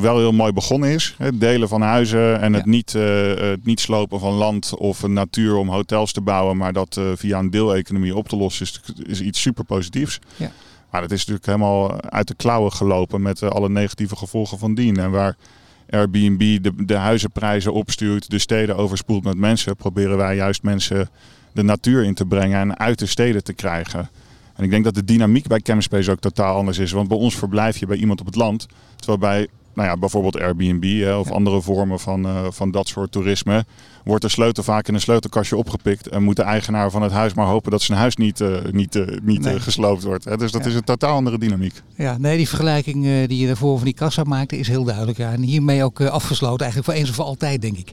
wel 0.00 0.18
heel 0.18 0.32
mooi 0.32 0.52
begonnen 0.52 0.88
is. 0.88 1.14
Het 1.18 1.40
delen 1.40 1.68
van 1.68 1.82
huizen 1.82 2.40
en 2.40 2.52
ja. 2.52 2.56
het, 2.56 2.66
niet, 2.66 2.92
het 2.92 3.64
niet 3.64 3.80
slopen 3.80 4.20
van 4.20 4.32
land 4.32 4.74
of 4.74 5.06
natuur 5.06 5.56
om 5.56 5.68
hotels 5.68 6.12
te 6.12 6.20
bouwen. 6.20 6.56
Maar 6.56 6.72
dat 6.72 7.00
via 7.14 7.38
een 7.38 7.50
deeleconomie 7.50 8.16
op 8.16 8.28
te 8.28 8.36
lossen 8.36 8.66
is, 8.66 8.80
is 9.06 9.20
iets 9.20 9.40
super 9.40 9.64
positiefs. 9.64 10.18
Ja. 10.36 10.50
Maar 10.94 11.02
dat 11.02 11.12
is 11.12 11.18
natuurlijk 11.18 11.46
helemaal 11.46 12.00
uit 12.00 12.28
de 12.28 12.34
klauwen 12.34 12.72
gelopen 12.72 13.22
met 13.22 13.40
uh, 13.40 13.50
alle 13.50 13.68
negatieve 13.68 14.16
gevolgen 14.16 14.58
van 14.58 14.74
dien. 14.74 14.96
En 14.96 15.10
waar 15.10 15.36
Airbnb 15.90 16.62
de, 16.62 16.84
de 16.84 16.94
huizenprijzen 16.94 17.72
opstuurt, 17.72 18.30
de 18.30 18.38
steden 18.38 18.76
overspoelt 18.76 19.24
met 19.24 19.36
mensen, 19.36 19.76
proberen 19.76 20.16
wij 20.16 20.36
juist 20.36 20.62
mensen 20.62 21.08
de 21.52 21.62
natuur 21.62 22.04
in 22.04 22.14
te 22.14 22.26
brengen 22.26 22.60
en 22.60 22.78
uit 22.78 22.98
de 22.98 23.06
steden 23.06 23.44
te 23.44 23.52
krijgen. 23.52 24.10
En 24.56 24.64
ik 24.64 24.70
denk 24.70 24.84
dat 24.84 24.94
de 24.94 25.04
dynamiek 25.04 25.46
bij 25.46 25.60
Campspace 25.60 26.10
ook 26.10 26.20
totaal 26.20 26.56
anders 26.56 26.78
is. 26.78 26.92
Want 26.92 27.08
bij 27.08 27.18
ons 27.18 27.36
verblijf 27.36 27.76
je 27.76 27.86
bij 27.86 27.96
iemand 27.96 28.20
op 28.20 28.26
het 28.26 28.36
land. 28.36 28.66
Terwijl 28.96 29.18
bij 29.18 29.48
nou 29.74 29.88
ja, 29.88 29.96
bijvoorbeeld 29.96 30.40
Airbnb 30.40 31.00
hè, 31.00 31.14
of 31.14 31.30
andere 31.30 31.62
vormen 31.62 32.00
van, 32.00 32.26
uh, 32.26 32.46
van 32.50 32.70
dat 32.70 32.88
soort 32.88 33.12
toerisme, 33.12 33.64
wordt 34.04 34.22
de 34.22 34.28
sleutel 34.28 34.62
vaak 34.62 34.88
in 34.88 34.94
een 34.94 35.00
sleutelkastje 35.00 35.56
opgepikt. 35.56 36.08
En 36.08 36.22
moet 36.22 36.36
de 36.36 36.42
eigenaar 36.42 36.90
van 36.90 37.02
het 37.02 37.12
huis 37.12 37.34
maar 37.34 37.46
hopen 37.46 37.70
dat 37.70 37.82
zijn 37.82 37.98
huis 37.98 38.16
niet, 38.16 38.40
uh, 38.40 38.56
niet, 38.70 38.94
uh, 38.94 39.06
niet 39.22 39.40
nee. 39.40 39.60
gesloopt 39.60 40.02
wordt. 40.02 40.24
Hè. 40.24 40.36
Dus 40.36 40.52
dat 40.52 40.64
ja. 40.64 40.70
is 40.70 40.74
een 40.74 40.84
totaal 40.84 41.16
andere 41.16 41.38
dynamiek. 41.38 41.82
Ja, 41.96 42.18
nee, 42.18 42.36
die 42.36 42.48
vergelijking 42.48 43.26
die 43.26 43.38
je 43.38 43.46
daarvoor 43.46 43.76
van 43.76 43.84
die 43.84 43.94
kassa 43.94 44.22
maakte 44.24 44.58
is 44.58 44.68
heel 44.68 44.84
duidelijk. 44.84 45.18
Ja. 45.18 45.32
En 45.32 45.42
hiermee 45.42 45.84
ook 45.84 46.00
afgesloten, 46.00 46.60
eigenlijk 46.60 46.90
voor 46.90 47.00
eens 47.00 47.08
en 47.08 47.14
voor 47.14 47.24
altijd, 47.24 47.62
denk 47.62 47.76
ik. 47.76 47.92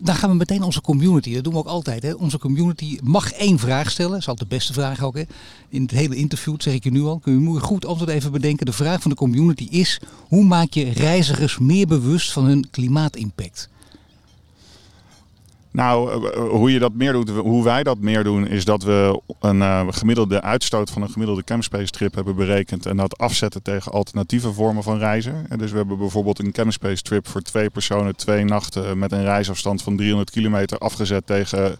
Dan 0.00 0.14
gaan 0.14 0.30
we 0.30 0.36
meteen 0.36 0.62
onze 0.62 0.80
community. 0.80 1.34
Dat 1.34 1.44
doen 1.44 1.52
we 1.52 1.58
ook 1.58 1.66
altijd. 1.66 2.02
Hè. 2.02 2.12
Onze 2.12 2.38
community 2.38 2.98
mag 3.02 3.32
één 3.32 3.58
vraag 3.58 3.90
stellen. 3.90 4.10
Dat 4.10 4.20
is 4.20 4.28
altijd 4.28 4.50
de 4.50 4.56
beste 4.56 4.72
vraag 4.72 5.02
ook. 5.02 5.16
Hè. 5.16 5.22
In 5.68 5.82
het 5.82 5.90
hele 5.90 6.16
interview, 6.16 6.52
dat 6.52 6.62
zeg 6.62 6.74
ik 6.74 6.84
je 6.84 6.90
nu 6.90 7.02
al, 7.02 7.18
kun 7.18 7.52
je 7.52 7.60
goed 7.60 7.86
antwoord 7.86 8.10
even 8.10 8.32
bedenken. 8.32 8.66
De 8.66 8.72
vraag 8.72 9.00
van 9.00 9.10
de 9.10 9.16
community 9.16 9.66
is: 9.70 10.00
hoe 10.28 10.44
maak 10.44 10.72
je 10.72 10.92
reizigers 10.92 11.58
meer 11.58 11.86
bewust 11.86 12.32
van 12.32 12.44
hun 12.44 12.70
klimaatimpact? 12.70 13.68
Nou, 15.78 16.28
hoe 16.48 16.72
je 16.72 16.78
dat 16.78 16.92
meer 16.92 17.12
doet, 17.12 17.30
hoe 17.30 17.64
wij 17.64 17.82
dat 17.82 17.98
meer 17.98 18.24
doen, 18.24 18.46
is 18.46 18.64
dat 18.64 18.82
we 18.82 19.20
een 19.40 19.56
uh, 19.56 19.86
gemiddelde 19.90 20.42
uitstoot 20.42 20.90
van 20.90 21.02
een 21.02 21.10
gemiddelde 21.10 21.44
campspace 21.44 21.90
trip 21.90 22.14
hebben 22.14 22.36
berekend 22.36 22.86
en 22.86 22.96
dat 22.96 23.18
afzetten 23.18 23.62
tegen 23.62 23.92
alternatieve 23.92 24.52
vormen 24.52 24.82
van 24.82 24.98
reizen. 24.98 25.46
En 25.48 25.58
dus 25.58 25.70
we 25.70 25.76
hebben 25.76 25.98
bijvoorbeeld 25.98 26.38
een 26.38 26.52
campspace 26.52 27.02
trip 27.02 27.28
voor 27.28 27.40
twee 27.40 27.70
personen, 27.70 28.16
twee 28.16 28.44
nachten 28.44 28.98
met 28.98 29.12
een 29.12 29.22
reisafstand 29.22 29.82
van 29.82 29.96
300 29.96 30.30
kilometer 30.30 30.78
afgezet 30.78 31.26
tegen 31.26 31.76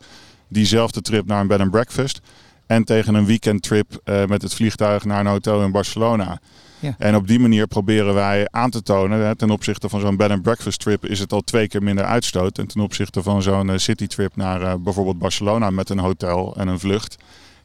diezelfde 0.48 1.00
trip 1.00 1.26
naar 1.26 1.40
een 1.40 1.46
bed 1.46 1.60
and 1.60 1.70
breakfast. 1.70 2.20
En 2.66 2.84
tegen 2.84 3.14
een 3.14 3.26
weekendtrip 3.26 4.00
uh, 4.04 4.24
met 4.24 4.42
het 4.42 4.54
vliegtuig 4.54 5.04
naar 5.04 5.20
een 5.20 5.26
hotel 5.26 5.62
in 5.62 5.72
Barcelona. 5.72 6.40
Ja. 6.80 6.94
En 6.98 7.16
op 7.16 7.26
die 7.26 7.38
manier 7.38 7.66
proberen 7.66 8.14
wij 8.14 8.48
aan 8.50 8.70
te 8.70 8.82
tonen, 8.82 9.20
hè, 9.20 9.36
ten 9.36 9.50
opzichte 9.50 9.88
van 9.88 10.00
zo'n 10.00 10.16
bed 10.16 10.30
and 10.30 10.42
breakfast 10.42 10.80
trip 10.80 11.06
is 11.06 11.18
het 11.18 11.32
al 11.32 11.40
twee 11.40 11.68
keer 11.68 11.82
minder 11.82 12.04
uitstoot. 12.04 12.58
En 12.58 12.66
ten 12.66 12.80
opzichte 12.80 13.22
van 13.22 13.42
zo'n 13.42 13.68
uh, 13.68 13.76
city 13.76 14.06
trip 14.06 14.36
naar 14.36 14.60
uh, 14.60 14.74
bijvoorbeeld 14.78 15.18
Barcelona 15.18 15.70
met 15.70 15.90
een 15.90 15.98
hotel 15.98 16.54
en 16.56 16.68
een 16.68 16.80
vlucht, 16.80 17.16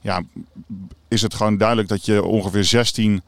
ja, 0.02 0.22
is 1.08 1.22
het 1.22 1.34
gewoon 1.34 1.58
duidelijk 1.58 1.88
dat 1.88 2.06
je 2.06 2.24
ongeveer 2.24 2.64
16, 2.64 3.22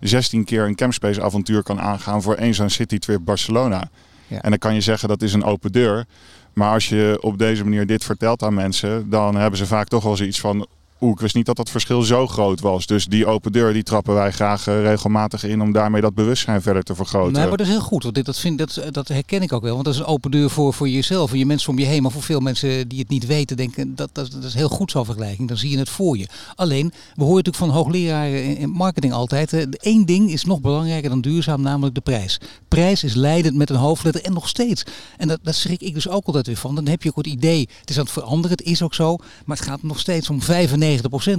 16 0.00 0.44
keer 0.44 0.64
een 0.64 0.74
campspace 0.74 1.22
avontuur 1.22 1.62
kan 1.62 1.80
aangaan 1.80 2.22
voor 2.22 2.34
één 2.34 2.54
zo'n 2.54 2.70
city 2.70 2.98
trip 2.98 3.20
Barcelona. 3.24 3.88
Ja. 4.26 4.40
En 4.40 4.50
dan 4.50 4.58
kan 4.58 4.74
je 4.74 4.80
zeggen 4.80 5.08
dat 5.08 5.22
is 5.22 5.32
een 5.32 5.44
open 5.44 5.72
deur. 5.72 6.06
Maar 6.52 6.72
als 6.72 6.88
je 6.88 7.18
op 7.20 7.38
deze 7.38 7.64
manier 7.64 7.86
dit 7.86 8.04
vertelt 8.04 8.42
aan 8.42 8.54
mensen, 8.54 9.10
dan 9.10 9.36
hebben 9.36 9.58
ze 9.58 9.66
vaak 9.66 9.88
toch 9.88 10.02
wel 10.02 10.16
zoiets 10.16 10.40
van 10.40 10.66
Oeh, 11.02 11.12
ik 11.12 11.20
wist 11.20 11.34
niet 11.34 11.46
dat 11.46 11.56
dat 11.56 11.70
verschil 11.70 12.02
zo 12.02 12.26
groot 12.26 12.60
was. 12.60 12.86
Dus 12.86 13.06
die 13.06 13.26
open 13.26 13.52
deur 13.52 13.72
die 13.72 13.82
trappen 13.82 14.14
wij 14.14 14.30
graag 14.30 14.68
uh, 14.68 14.82
regelmatig 14.82 15.44
in 15.44 15.62
om 15.62 15.72
daarmee 15.72 16.00
dat 16.00 16.14
bewustzijn 16.14 16.62
verder 16.62 16.82
te 16.82 16.94
vergroten. 16.94 17.32
Nee, 17.32 17.48
maar 17.48 17.56
dat 17.56 17.66
is 17.66 17.72
heel 17.72 17.82
goed. 17.82 18.02
Want 18.02 18.14
dit, 18.14 18.24
dat, 18.24 18.38
vind, 18.38 18.58
dat, 18.58 18.82
dat 18.90 19.08
herken 19.08 19.42
ik 19.42 19.52
ook 19.52 19.62
wel. 19.62 19.72
Want 19.72 19.84
dat 19.84 19.94
is 19.94 20.00
een 20.00 20.06
open 20.06 20.30
deur 20.30 20.50
voor, 20.50 20.74
voor 20.74 20.88
jezelf 20.88 21.32
en 21.32 21.38
je 21.38 21.46
mensen 21.46 21.70
om 21.70 21.78
je 21.78 21.84
heen. 21.84 22.02
Maar 22.02 22.10
voor 22.10 22.22
veel 22.22 22.40
mensen 22.40 22.88
die 22.88 22.98
het 22.98 23.08
niet 23.08 23.26
weten, 23.26 23.56
denken 23.56 23.94
dat, 23.94 24.10
dat, 24.12 24.30
dat 24.30 24.44
is 24.44 24.54
heel 24.54 24.68
goed 24.68 24.90
zo'n 24.90 25.04
vergelijking. 25.04 25.48
Dan 25.48 25.56
zie 25.56 25.70
je 25.70 25.78
het 25.78 25.88
voor 25.88 26.18
je. 26.18 26.26
Alleen, 26.54 26.92
we 27.14 27.22
horen 27.22 27.36
natuurlijk 27.36 27.64
van 27.64 27.70
hoogleraren 27.70 28.56
in 28.56 28.70
marketing 28.70 29.12
altijd. 29.12 29.52
Uh, 29.52 29.62
één 29.70 30.06
ding 30.06 30.30
is 30.30 30.44
nog 30.44 30.60
belangrijker 30.60 31.10
dan 31.10 31.20
duurzaam, 31.20 31.62
namelijk 31.62 31.94
de 31.94 32.00
prijs. 32.00 32.40
Prijs 32.68 33.04
is 33.04 33.14
leidend 33.14 33.56
met 33.56 33.70
een 33.70 33.76
hoofdletter 33.76 34.22
en 34.22 34.32
nog 34.32 34.48
steeds. 34.48 34.82
En 35.16 35.28
dat, 35.28 35.38
dat 35.42 35.54
schrik 35.54 35.80
ik 35.80 35.94
dus 35.94 36.08
ook 36.08 36.26
altijd 36.26 36.46
weer 36.46 36.56
van. 36.56 36.74
Dan 36.74 36.86
heb 36.86 37.02
je 37.02 37.08
ook 37.08 37.16
het 37.16 37.26
idee, 37.26 37.68
het 37.80 37.90
is 37.90 37.96
aan 37.96 38.04
het 38.04 38.12
veranderen, 38.12 38.56
het 38.56 38.66
is 38.66 38.82
ook 38.82 38.94
zo. 38.94 39.16
Maar 39.44 39.56
het 39.56 39.66
gaat 39.66 39.82
nog 39.82 39.98
steeds 39.98 40.30
om 40.30 40.42
95 40.42 40.90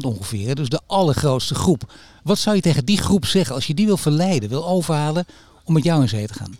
ongeveer. 0.06 0.56
Dus 0.56 0.70
de 0.70 0.82
allergrootste 0.88 1.56
groep. 1.56 1.94
Wat 2.24 2.38
zou 2.38 2.56
je 2.56 2.62
tegen 2.62 2.86
die 2.86 2.98
groep 2.98 3.26
zeggen 3.26 3.56
als 3.56 3.68
je 3.68 3.74
die 3.74 3.86
wil 3.86 3.98
verleiden, 3.98 4.50
wil 4.50 4.68
overhalen 4.68 5.26
om 5.64 5.74
met 5.74 5.84
jou 5.84 6.02
in 6.02 6.10
zee 6.10 6.28
te 6.28 6.34
gaan? 6.34 6.56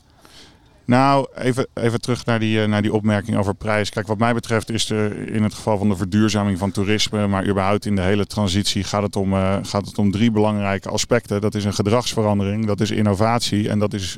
Nou, 0.86 1.28
even, 1.36 1.68
even 1.74 2.02
terug 2.02 2.26
naar 2.26 2.40
die, 2.40 2.68
naar 2.68 2.82
die 2.82 2.94
opmerking 2.94 3.38
over 3.38 3.56
prijs. 3.56 3.90
Kijk, 3.90 4.08
wat 4.08 4.18
mij 4.18 4.34
betreft 4.34 4.70
is 4.70 4.90
er 4.90 5.28
in 5.30 5.44
het 5.44 5.54
geval 5.54 5.78
van 5.78 5.90
de 5.90 5.96
verduurzaming 5.96 6.58
van 6.58 6.72
toerisme, 6.72 7.28
maar 7.28 7.48
überhaupt 7.48 7.86
in 7.86 7.96
de 7.96 8.02
hele 8.02 8.26
transitie 8.26 8.84
gaat 8.84 9.02
het 9.02 9.16
om, 9.16 9.34
uh, 9.34 9.58
gaat 9.62 9.86
het 9.86 9.98
om 9.98 10.12
drie 10.12 10.32
belangrijke 10.32 10.90
aspecten. 10.90 11.42
Dat 11.42 11.56
is 11.56 11.66
een 11.66 11.74
gedragsverandering, 11.74 12.66
dat 12.66 12.82
is 12.82 12.92
innovatie 12.92 13.70
en 13.70 13.80
dat 13.80 13.94
is, 13.94 14.18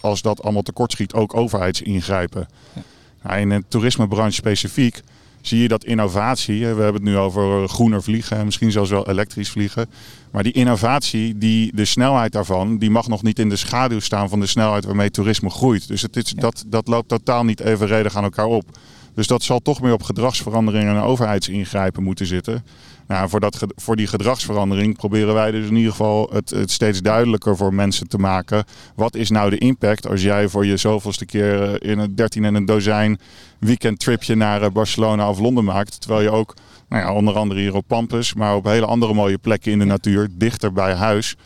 als 0.00 0.22
dat 0.22 0.42
allemaal 0.42 0.62
tekortschiet, 0.62 1.12
ook 1.12 1.34
overheidsingrijpen. 1.34 2.48
Ja. 2.72 2.82
Nou, 3.22 3.40
in 3.40 3.48
de 3.48 3.64
toerismebranche 3.68 4.32
specifiek 4.32 5.02
zie 5.48 5.62
je 5.62 5.68
dat 5.68 5.84
innovatie, 5.84 6.60
we 6.60 6.66
hebben 6.66 6.94
het 6.94 7.02
nu 7.02 7.16
over 7.16 7.68
groener 7.68 8.02
vliegen 8.02 8.36
en 8.36 8.44
misschien 8.44 8.72
zelfs 8.72 8.90
wel 8.90 9.08
elektrisch 9.08 9.50
vliegen. 9.50 9.90
Maar 10.30 10.42
die 10.42 10.52
innovatie, 10.52 11.38
die, 11.38 11.70
de 11.74 11.84
snelheid 11.84 12.32
daarvan, 12.32 12.78
die 12.78 12.90
mag 12.90 13.08
nog 13.08 13.22
niet 13.22 13.38
in 13.38 13.48
de 13.48 13.56
schaduw 13.56 14.00
staan 14.00 14.28
van 14.28 14.40
de 14.40 14.46
snelheid 14.46 14.84
waarmee 14.84 15.10
toerisme 15.10 15.50
groeit. 15.50 15.88
Dus 15.88 16.02
het 16.02 16.16
is, 16.16 16.32
dat, 16.32 16.64
dat 16.66 16.88
loopt 16.88 17.08
totaal 17.08 17.44
niet 17.44 17.60
evenredig 17.60 18.16
aan 18.16 18.24
elkaar 18.24 18.46
op. 18.46 18.78
Dus 19.16 19.26
dat 19.26 19.42
zal 19.42 19.60
toch 19.60 19.80
meer 19.80 19.92
op 19.92 20.02
gedragsveranderingen 20.02 20.96
en 20.96 21.02
overheidsingrijpen 21.02 22.02
moeten 22.02 22.26
zitten. 22.26 22.64
Nou, 23.06 23.28
voor, 23.28 23.40
dat, 23.40 23.66
voor 23.76 23.96
die 23.96 24.06
gedragsverandering 24.06 24.96
proberen 24.96 25.34
wij 25.34 25.50
dus 25.50 25.68
in 25.68 25.76
ieder 25.76 25.90
geval 25.90 26.30
het, 26.32 26.50
het, 26.50 26.70
steeds 26.70 27.02
duidelijker 27.02 27.56
voor 27.56 27.74
mensen 27.74 28.08
te 28.08 28.18
maken. 28.18 28.64
Wat 28.94 29.14
is 29.14 29.30
nou 29.30 29.50
de 29.50 29.58
impact 29.58 30.08
als 30.08 30.22
jij 30.22 30.48
voor 30.48 30.66
je 30.66 30.76
zoveelste 30.76 31.26
keer 31.26 31.62
eh, 31.62 31.90
in 31.90 31.98
een 31.98 32.14
13 32.14 32.44
en 32.44 32.54
een 32.54 32.64
dozijn 32.64 33.20
weekendtripje 33.58 34.34
naar 34.34 34.62
eh, 34.62 34.70
Barcelona 34.70 35.28
of 35.28 35.38
Londen 35.38 35.64
maakt. 35.64 36.00
Terwijl 36.00 36.22
je 36.22 36.30
ook, 36.30 36.54
nou 36.88 37.02
ja, 37.02 37.12
onder 37.12 37.34
andere 37.34 37.60
hier 37.60 37.74
op 37.74 37.84
Pampus, 37.86 38.34
maar 38.34 38.54
op 38.54 38.64
hele 38.64 38.86
andere 38.86 39.14
mooie 39.14 39.38
plekken 39.38 39.72
in 39.72 39.78
de 39.78 39.84
natuur, 39.84 40.28
dichter 40.30 40.72
bij 40.72 40.94
huis, 40.94 41.36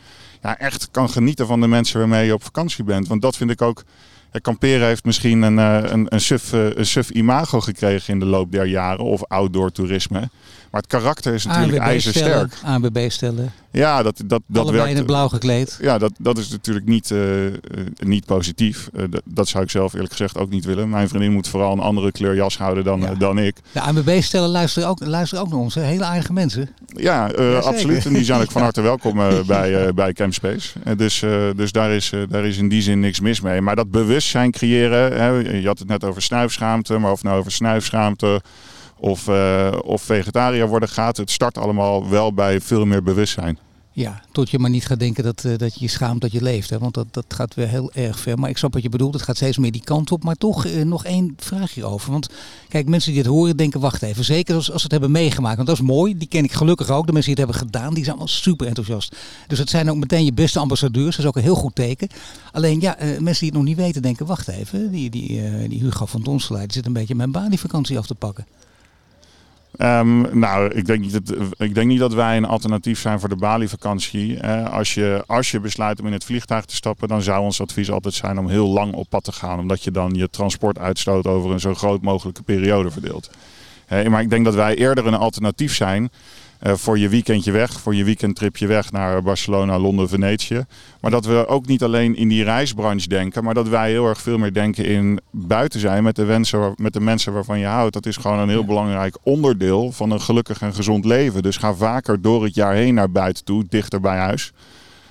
ja, 0.43 0.59
echt 0.59 0.89
kan 0.91 1.11
genieten 1.11 1.47
van 1.47 1.61
de 1.61 1.69
mensen 1.69 1.99
waarmee 1.99 2.27
je 2.27 2.35
op 2.35 2.45
vakantie 2.45 2.85
bent. 2.85 3.09
Want 3.09 3.23
dat 3.23 3.37
vind 3.37 3.51
ik 3.51 3.63
ook 3.63 3.85
kamperen 4.41 4.87
heeft 4.87 5.05
misschien 5.05 5.43
een, 5.43 5.57
een, 5.57 6.07
een, 6.09 6.21
suf, 6.21 6.53
een 6.53 6.87
suf 6.87 7.11
imago 7.11 7.61
gekregen 7.61 8.13
in 8.13 8.21
de 8.21 8.27
loop 8.27 8.53
der 8.53 8.67
jaren. 8.67 9.05
Of 9.05 9.25
outdoor 9.25 9.73
toerisme. 9.73 10.29
Maar 10.71 10.81
het 10.81 10.91
karakter 10.91 11.35
is 11.35 11.45
natuurlijk 11.45 11.79
ijzersterk. 11.79 12.55
ANWB 12.65 13.11
stellen. 13.11 13.53
Ja, 13.73 14.03
dat, 14.03 14.17
dat, 14.17 14.43
dat 14.47 14.63
Allebei 14.63 14.77
werkt. 14.77 14.91
in 14.91 14.97
het 14.97 15.07
blauw 15.07 15.29
gekleed. 15.29 15.79
Ja, 15.81 15.99
dat, 15.99 16.13
dat 16.19 16.39
is 16.39 16.49
natuurlijk 16.49 16.87
niet, 16.87 17.11
uh, 17.11 17.21
niet 17.99 18.25
positief. 18.25 18.89
Uh, 18.93 19.05
dat, 19.11 19.23
dat, 19.25 19.49
zou 19.49 19.65
ik 19.65 19.71
zelf 19.71 19.93
eerlijk 19.93 20.11
gezegd 20.11 20.39
ook 20.39 20.51
niet 20.51 20.65
willen. 20.65 20.89
Mijn 20.89 21.09
vriendin 21.09 21.33
moet 21.33 21.49
vooral 21.49 21.73
een 21.73 21.81
andere 21.81 22.13
kleur 22.13 22.35
jas 22.35 22.59
houden 22.59 22.85
dan, 22.85 23.01
ja. 23.01 23.15
dan 23.15 23.39
ik. 23.39 23.57
De 23.73 23.81
ANWB 23.81 24.21
stellen 24.23 24.49
luisteren 24.49 24.89
ook, 24.89 25.01
luisteren 25.05 25.45
ook 25.45 25.51
naar 25.51 25.59
ons. 25.59 25.75
Hè? 25.75 25.83
Hele 25.83 26.05
aardige 26.05 26.33
mensen. 26.33 26.69
Ja, 26.87 27.31
ja 27.37 27.59
absoluut. 27.59 28.07
En 28.07 28.13
die 28.13 28.25
zijn 28.25 28.41
ook 28.41 28.51
van 28.51 28.63
harte 28.69 28.81
welkom 28.81 29.21
bij, 29.47 29.95
bij 29.95 30.13
Campspace. 30.13 30.73
dus 30.97 31.25
dus 31.57 31.73
daar, 31.73 31.91
is, 31.91 32.13
daar 32.29 32.45
is 32.45 32.57
in 32.57 32.69
die 32.69 32.83
zin 32.83 33.01
niks 33.01 33.21
mis 33.21 33.41
mee. 33.41 33.61
Maar 33.61 33.77
dat 33.77 33.91
bewustzijn 34.21 34.51
creëren. 34.51 35.21
Hè, 35.21 35.29
je 35.59 35.67
had 35.67 35.79
het 35.79 35.89
net 35.89 36.05
over 36.05 36.23
snuifschaamte. 36.23 36.99
Maar 36.99 37.13
of 37.13 37.23
nou 37.23 37.39
over 37.39 37.53
snuifschaamte 37.53 38.41
of, 38.97 39.29
uh, 39.29 39.73
of 39.83 40.03
vegetariër 40.03 40.69
worden 40.69 40.89
gaat. 40.89 41.17
Het 41.17 41.31
start 41.31 41.59
allemaal 41.59 42.09
wel 42.09 42.35
bij 42.35 42.61
veel 42.61 42.85
meer 42.85 43.03
bewustzijn. 43.03 43.59
Ja, 44.01 44.23
tot 44.33 44.51
je 44.51 44.59
maar 44.59 44.71
niet 44.71 44.87
gaat 44.87 44.99
denken 44.99 45.25
dat, 45.25 45.45
uh, 45.45 45.59
dat 45.59 45.75
je 45.75 45.81
je 45.81 45.89
schaamt 45.89 46.21
dat 46.21 46.33
je 46.33 46.43
leeft. 46.43 46.71
Hè? 46.71 46.79
Want 46.79 46.95
dat, 46.95 47.07
dat 47.11 47.25
gaat 47.29 47.55
weer 47.55 47.69
heel 47.69 47.93
erg 47.93 48.21
ver. 48.21 48.39
Maar 48.39 48.51
ik 48.51 48.59
snap 48.59 48.73
wat 48.73 48.83
je 48.83 48.89
bedoelt. 48.89 49.15
Het 49.15 49.23
gaat 49.23 49.37
steeds 49.37 49.59
meer 49.59 49.73
die 49.73 49.85
kant 49.85 50.13
op. 50.13 50.25
Maar 50.25 50.35
toch 50.35 50.67
uh, 50.67 50.85
nog 50.85 51.05
één 51.05 51.35
vraagje 51.37 51.85
over. 51.85 52.13
Want 52.13 52.29
kijk, 52.69 52.89
mensen 52.89 53.13
die 53.13 53.23
dit 53.23 53.33
horen 53.33 53.57
denken, 53.57 53.81
wacht 53.81 54.03
even. 54.03 54.25
Zeker 54.25 54.55
als, 54.55 54.71
als 54.71 54.77
ze 54.77 54.83
het 54.83 54.91
hebben 54.93 55.11
meegemaakt. 55.11 55.57
Want 55.57 55.69
dat 55.69 55.77
is 55.77 55.83
mooi. 55.83 56.19
Die 56.19 56.29
ken 56.29 56.45
ik 56.45 56.53
gelukkig 56.53 56.91
ook. 56.91 57.07
De 57.07 57.13
mensen 57.13 57.35
die 57.35 57.45
het 57.45 57.53
hebben 57.53 57.69
gedaan, 57.69 57.95
die 57.95 58.05
zijn 58.05 58.17
allemaal 58.17 58.35
super 58.35 58.67
enthousiast. 58.67 59.17
Dus 59.47 59.59
het 59.59 59.71
zijn 59.71 59.91
ook 59.91 59.97
meteen 59.97 60.25
je 60.25 60.33
beste 60.33 60.59
ambassadeurs. 60.59 61.17
Dat 61.17 61.25
is 61.25 61.31
ook 61.31 61.37
een 61.37 61.43
heel 61.43 61.55
goed 61.55 61.75
teken. 61.75 62.09
Alleen 62.53 62.81
ja, 62.81 63.03
uh, 63.03 63.19
mensen 63.19 63.41
die 63.41 63.49
het 63.49 63.59
nog 63.59 63.65
niet 63.65 63.77
weten 63.77 64.03
denken, 64.03 64.27
wacht 64.27 64.49
even. 64.49 64.91
Die, 64.91 65.11
die, 65.11 65.69
die 65.69 65.81
Hugo 65.81 66.07
van 66.07 66.23
Donseleid 66.23 66.73
zit 66.73 66.87
een 66.87 66.93
beetje 66.93 67.15
mijn 67.15 67.59
vakantie 67.59 67.99
af 67.99 68.07
te 68.07 68.15
pakken. 68.15 68.47
Um, 69.79 70.39
nou, 70.39 70.69
ik 70.69 70.87
denk, 70.87 71.01
niet 71.01 71.13
dat, 71.13 71.37
ik 71.57 71.75
denk 71.75 71.87
niet 71.87 71.99
dat 71.99 72.15
wij 72.15 72.37
een 72.37 72.45
alternatief 72.45 73.01
zijn 73.01 73.21
voor 73.21 73.29
de 73.29 73.37
Bali-vakantie. 73.37 74.43
Als, 74.47 74.95
je, 74.95 75.25
als 75.27 75.51
je 75.51 75.61
besluit 75.61 76.01
om 76.01 76.07
in 76.07 76.13
het 76.13 76.25
vliegtuig 76.25 76.65
te 76.65 76.75
stappen, 76.75 77.09
dan 77.09 77.23
zou 77.23 77.43
ons 77.43 77.61
advies 77.61 77.91
altijd 77.91 78.15
zijn 78.15 78.39
om 78.39 78.49
heel 78.49 78.69
lang 78.69 78.95
op 78.95 79.09
pad 79.09 79.25
te 79.25 79.33
gaan. 79.33 79.59
Omdat 79.59 79.85
je 79.85 79.91
dan 79.91 80.15
je 80.15 80.31
transportuitstoot 80.31 81.27
over 81.27 81.51
een 81.51 81.61
zo 81.61 81.75
groot 81.75 82.03
mogelijke 82.03 82.43
periode 82.43 82.91
verdeelt. 82.91 83.31
Maar 84.09 84.21
ik 84.21 84.31
denk 84.31 84.45
dat 84.45 84.55
wij 84.55 84.75
eerder 84.75 85.07
een 85.07 85.15
alternatief 85.15 85.75
zijn 85.75 86.11
voor 86.63 86.99
je 86.99 87.09
weekendje 87.09 87.53
weg, 87.53 87.81
voor 87.81 87.95
je 87.95 88.05
weekendtripje 88.05 88.67
weg 88.67 88.93
naar 88.93 89.23
Barcelona, 89.23 89.79
Londen, 89.79 90.09
Venetië. 90.09 90.65
Maar 91.01 91.11
dat 91.11 91.25
we 91.25 91.47
ook 91.47 91.67
niet 91.67 91.83
alleen 91.83 92.17
in 92.17 92.29
die 92.29 92.45
reisbranche 92.45 93.09
denken, 93.09 93.45
maar 93.45 93.55
dat 93.55 93.69
wij 93.69 93.91
heel 93.91 94.07
erg 94.07 94.21
veel 94.21 94.39
meer 94.39 94.53
denken 94.53 94.85
in 94.85 95.21
buiten 95.31 95.81
zijn 95.81 96.03
met 96.03 96.17
de, 96.17 96.25
wensen, 96.25 96.75
met 96.77 96.93
de 96.93 97.01
mensen 97.01 97.33
waarvan 97.33 97.59
je 97.59 97.67
houdt. 97.67 97.93
Dat 97.93 98.07
is 98.07 98.17
gewoon 98.17 98.39
een 98.39 98.49
heel 98.49 98.65
belangrijk 98.65 99.17
onderdeel 99.23 99.93
van 99.93 100.11
een 100.11 100.21
gelukkig 100.21 100.61
en 100.61 100.75
gezond 100.75 101.05
leven. 101.05 101.43
Dus 101.43 101.57
ga 101.57 101.75
vaker 101.75 102.23
door 102.23 102.45
het 102.45 102.55
jaar 102.55 102.75
heen 102.75 102.95
naar 102.95 103.11
buiten 103.11 103.45
toe, 103.45 103.65
dichter 103.69 104.01
bij 104.01 104.19
huis. 104.19 104.53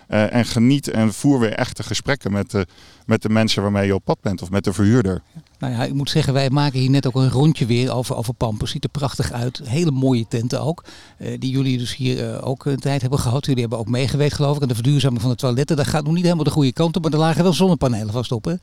Uh, 0.10 0.34
en 0.34 0.46
geniet 0.46 0.88
en 0.88 1.14
voer 1.14 1.40
weer 1.40 1.54
echte 1.54 1.84
gesprekken 1.84 2.32
met 2.32 2.52
de, 2.52 2.68
met 3.06 3.22
de 3.22 3.30
mensen 3.30 3.62
waarmee 3.62 3.86
je 3.86 3.96
op 3.96 4.04
pad 4.04 4.22
bent 4.22 4.42
of 4.42 4.50
met 4.50 4.64
de 4.64 4.74
verhuurder. 4.74 5.22
Nou 5.60 5.74
ja, 5.74 5.84
ik 5.84 5.94
moet 5.94 6.10
zeggen, 6.10 6.34
wij 6.34 6.50
maken 6.50 6.80
hier 6.80 6.90
net 6.90 7.08
ook 7.08 7.16
een 7.16 7.30
rondje 7.30 7.66
weer 7.66 7.94
over, 7.94 8.16
over 8.16 8.34
Pampus. 8.34 8.72
Ziet 8.72 8.84
er 8.84 8.90
prachtig 8.90 9.32
uit. 9.32 9.62
Hele 9.64 9.92
mooie 9.92 10.26
tenten 10.28 10.62
ook. 10.62 10.84
Uh, 11.20 11.40
die 11.40 11.52
jullie 11.52 11.78
dus 11.78 11.96
hier 11.96 12.30
uh, 12.30 12.48
ook 12.48 12.66
een 12.66 12.80
tijd 12.80 13.02
hebben 13.02 13.20
gehad. 13.20 13.46
Jullie 13.46 13.62
hebben 13.62 13.80
ook 13.80 13.88
meegewerkt 13.88 14.34
geloof 14.34 14.56
ik 14.56 14.62
aan 14.62 14.68
de 14.68 14.74
verduurzaming 14.76 15.22
van 15.22 15.30
de 15.30 15.36
toiletten. 15.36 15.76
Dat 15.76 15.88
gaat 15.88 16.04
nog 16.04 16.14
niet 16.14 16.24
helemaal 16.24 16.44
de 16.44 16.50
goede 16.50 16.74
kant 16.74 16.96
op, 16.96 17.04
maar 17.04 17.12
er 17.12 17.18
lagen 17.18 17.44
wel 17.44 17.54
zonnepanelen 17.54 18.14
vast 18.14 18.32
op. 18.32 18.58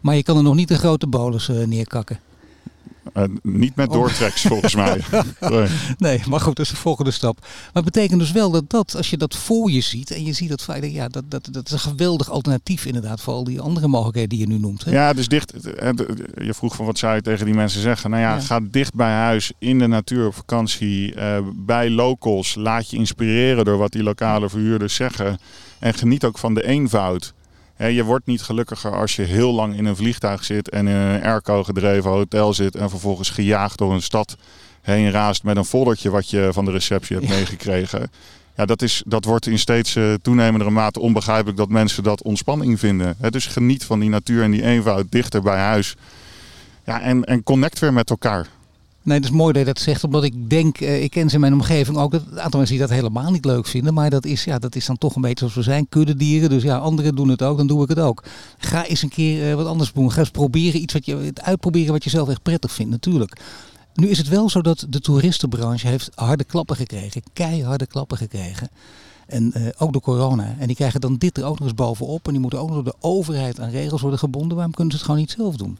Maar 0.00 0.16
je 0.16 0.22
kan 0.22 0.36
er 0.36 0.42
nog 0.42 0.54
niet 0.54 0.70
een 0.70 0.78
grote 0.78 1.06
bolus 1.06 1.50
neerkakken. 1.66 2.18
Uh, 3.14 3.24
niet 3.42 3.76
met 3.76 3.88
oh. 3.88 3.94
doortreks 3.94 4.42
volgens 4.42 4.74
mij. 4.74 5.00
Nee. 5.40 5.68
nee. 5.98 6.22
maar 6.28 6.40
goed, 6.40 6.56
dat 6.56 6.64
is 6.64 6.70
de 6.70 6.76
volgende 6.76 7.10
stap. 7.10 7.38
Maar 7.40 7.82
het 7.82 7.84
betekent 7.84 8.20
dus 8.20 8.32
wel 8.32 8.50
dat, 8.50 8.70
dat 8.70 8.96
als 8.96 9.10
je 9.10 9.16
dat 9.16 9.36
voor 9.36 9.70
je 9.70 9.80
ziet 9.80 10.10
en 10.10 10.24
je 10.24 10.32
ziet 10.32 10.48
dat 10.48 10.66
ja, 10.82 11.08
dat, 11.08 11.24
dat, 11.28 11.48
dat 11.50 11.66
is 11.66 11.72
een 11.72 11.78
geweldig 11.78 12.30
alternatief 12.30 12.84
inderdaad 12.84 13.20
voor 13.20 13.34
al 13.34 13.44
die 13.44 13.60
andere 13.60 13.88
mogelijkheden 13.88 14.28
die 14.28 14.38
je 14.38 14.46
nu 14.46 14.58
noemt. 14.58 14.84
Hè? 14.84 14.90
Ja, 14.90 15.12
dus 15.12 15.28
dicht. 15.28 15.52
Je 16.34 16.54
vroeg 16.54 16.76
van 16.76 16.86
wat 16.86 16.98
zou 16.98 17.14
je 17.14 17.22
tegen 17.22 17.44
die 17.44 17.54
mensen 17.54 17.80
zeggen? 17.80 18.10
Nou 18.10 18.22
ja, 18.22 18.34
ja. 18.34 18.40
ga 18.40 18.60
dicht 18.70 18.94
bij 18.94 19.12
huis, 19.12 19.52
in 19.58 19.78
de 19.78 19.86
natuur 19.86 20.26
op 20.26 20.34
vakantie, 20.34 21.14
uh, 21.14 21.38
bij 21.54 21.90
locals. 21.90 22.54
Laat 22.54 22.90
je 22.90 22.96
inspireren 22.96 23.64
door 23.64 23.78
wat 23.78 23.92
die 23.92 24.02
lokale 24.02 24.48
verhuurders 24.48 24.94
zeggen. 24.94 25.38
En 25.78 25.94
geniet 25.94 26.24
ook 26.24 26.38
van 26.38 26.54
de 26.54 26.66
eenvoud 26.66 27.34
je 27.76 28.04
wordt 28.04 28.26
niet 28.26 28.42
gelukkiger 28.42 28.96
als 28.96 29.16
je 29.16 29.22
heel 29.22 29.52
lang 29.52 29.76
in 29.76 29.84
een 29.84 29.96
vliegtuig 29.96 30.44
zit 30.44 30.68
en 30.68 30.88
in 30.88 30.94
een 30.96 31.22
airco 31.22 31.64
gedreven 31.64 32.10
hotel 32.10 32.54
zit 32.54 32.76
en 32.76 32.90
vervolgens 32.90 33.30
gejaagd 33.30 33.78
door 33.78 33.92
een 33.92 34.02
stad 34.02 34.36
heen 34.82 35.10
raast 35.10 35.42
met 35.42 35.56
een 35.56 35.64
foldertje 35.64 36.10
wat 36.10 36.30
je 36.30 36.48
van 36.52 36.64
de 36.64 36.70
receptie 36.70 37.16
hebt 37.16 37.28
meegekregen. 37.28 38.10
Ja, 38.56 38.64
dat, 38.64 38.82
is, 38.82 39.02
dat 39.06 39.24
wordt 39.24 39.46
in 39.46 39.58
steeds 39.58 39.94
uh, 39.94 40.14
toenemendere 40.22 40.70
mate 40.70 41.00
onbegrijpelijk 41.00 41.56
dat 41.56 41.68
mensen 41.68 42.02
dat 42.02 42.22
ontspanning 42.22 42.78
vinden. 42.78 43.16
Dus 43.30 43.46
geniet 43.46 43.84
van 43.84 44.00
die 44.00 44.08
natuur 44.08 44.42
en 44.42 44.50
die 44.50 44.62
eenvoud 44.62 45.04
dichter 45.10 45.42
bij 45.42 45.58
huis. 45.58 45.94
Ja, 46.84 47.00
en, 47.00 47.24
en 47.24 47.42
connect 47.42 47.78
weer 47.78 47.92
met 47.92 48.10
elkaar. 48.10 48.46
Nee, 49.06 49.20
dat 49.20 49.30
is 49.30 49.36
mooi 49.36 49.52
dat 49.52 49.66
je 49.66 49.72
dat 49.72 49.82
zegt, 49.82 50.04
omdat 50.04 50.24
ik 50.24 50.50
denk, 50.50 50.80
uh, 50.80 51.02
ik 51.02 51.10
ken 51.10 51.28
ze 51.28 51.34
in 51.34 51.40
mijn 51.40 51.52
omgeving 51.52 51.96
ook, 51.96 52.10
dat 52.10 52.22
een 52.30 52.40
aantal 52.40 52.58
mensen 52.58 52.78
die 52.78 52.86
dat 52.86 52.96
helemaal 52.96 53.30
niet 53.30 53.44
leuk 53.44 53.66
vinden, 53.66 53.94
maar 53.94 54.10
dat 54.10 54.24
is, 54.24 54.44
ja, 54.44 54.58
dat 54.58 54.74
is 54.74 54.86
dan 54.86 54.98
toch 54.98 55.14
een 55.14 55.20
beetje 55.20 55.38
zoals 55.38 55.54
we 55.54 55.62
zijn, 55.62 55.88
kuddedieren, 55.88 56.48
dus 56.48 56.62
ja, 56.62 56.76
anderen 56.76 57.14
doen 57.14 57.28
het 57.28 57.42
ook, 57.42 57.56
dan 57.56 57.66
doe 57.66 57.82
ik 57.82 57.88
het 57.88 57.98
ook. 57.98 58.24
Ga 58.58 58.86
eens 58.86 59.02
een 59.02 59.08
keer 59.08 59.50
uh, 59.50 59.54
wat 59.54 59.66
anders 59.66 59.92
doen, 59.92 60.12
ga 60.12 60.18
eens 60.18 60.30
proberen 60.30 60.80
iets 60.80 60.92
wat 60.92 61.06
je, 61.06 61.32
uitproberen 61.34 61.92
wat 61.92 62.04
je 62.04 62.10
zelf 62.10 62.28
echt 62.28 62.42
prettig 62.42 62.72
vindt, 62.72 62.90
natuurlijk. 62.90 63.40
Nu 63.94 64.08
is 64.08 64.18
het 64.18 64.28
wel 64.28 64.50
zo 64.50 64.60
dat 64.60 64.86
de 64.88 65.00
toeristenbranche 65.00 65.86
heeft 65.86 66.10
harde 66.14 66.44
klappen 66.44 66.76
gekregen, 66.76 67.22
keiharde 67.32 67.86
klappen 67.86 68.16
gekregen. 68.16 68.70
En 69.26 69.52
uh, 69.56 69.68
ook 69.78 69.92
door 69.92 70.02
corona. 70.02 70.56
En 70.58 70.66
die 70.66 70.76
krijgen 70.76 71.00
dan 71.00 71.16
dit 71.16 71.38
er 71.38 71.44
ook 71.44 71.58
nog 71.58 71.68
eens 71.68 71.76
bovenop. 71.76 72.26
En 72.26 72.32
die 72.32 72.40
moeten 72.40 72.60
ook 72.60 72.66
nog 72.68 72.74
door 72.74 72.92
de 72.92 73.06
overheid 73.06 73.60
aan 73.60 73.70
regels 73.70 74.00
worden 74.00 74.18
gebonden. 74.18 74.54
Waarom 74.56 74.74
kunnen 74.74 74.92
ze 74.92 74.98
het 74.98 75.06
gewoon 75.06 75.20
niet 75.20 75.34
zelf 75.36 75.56
doen? 75.56 75.78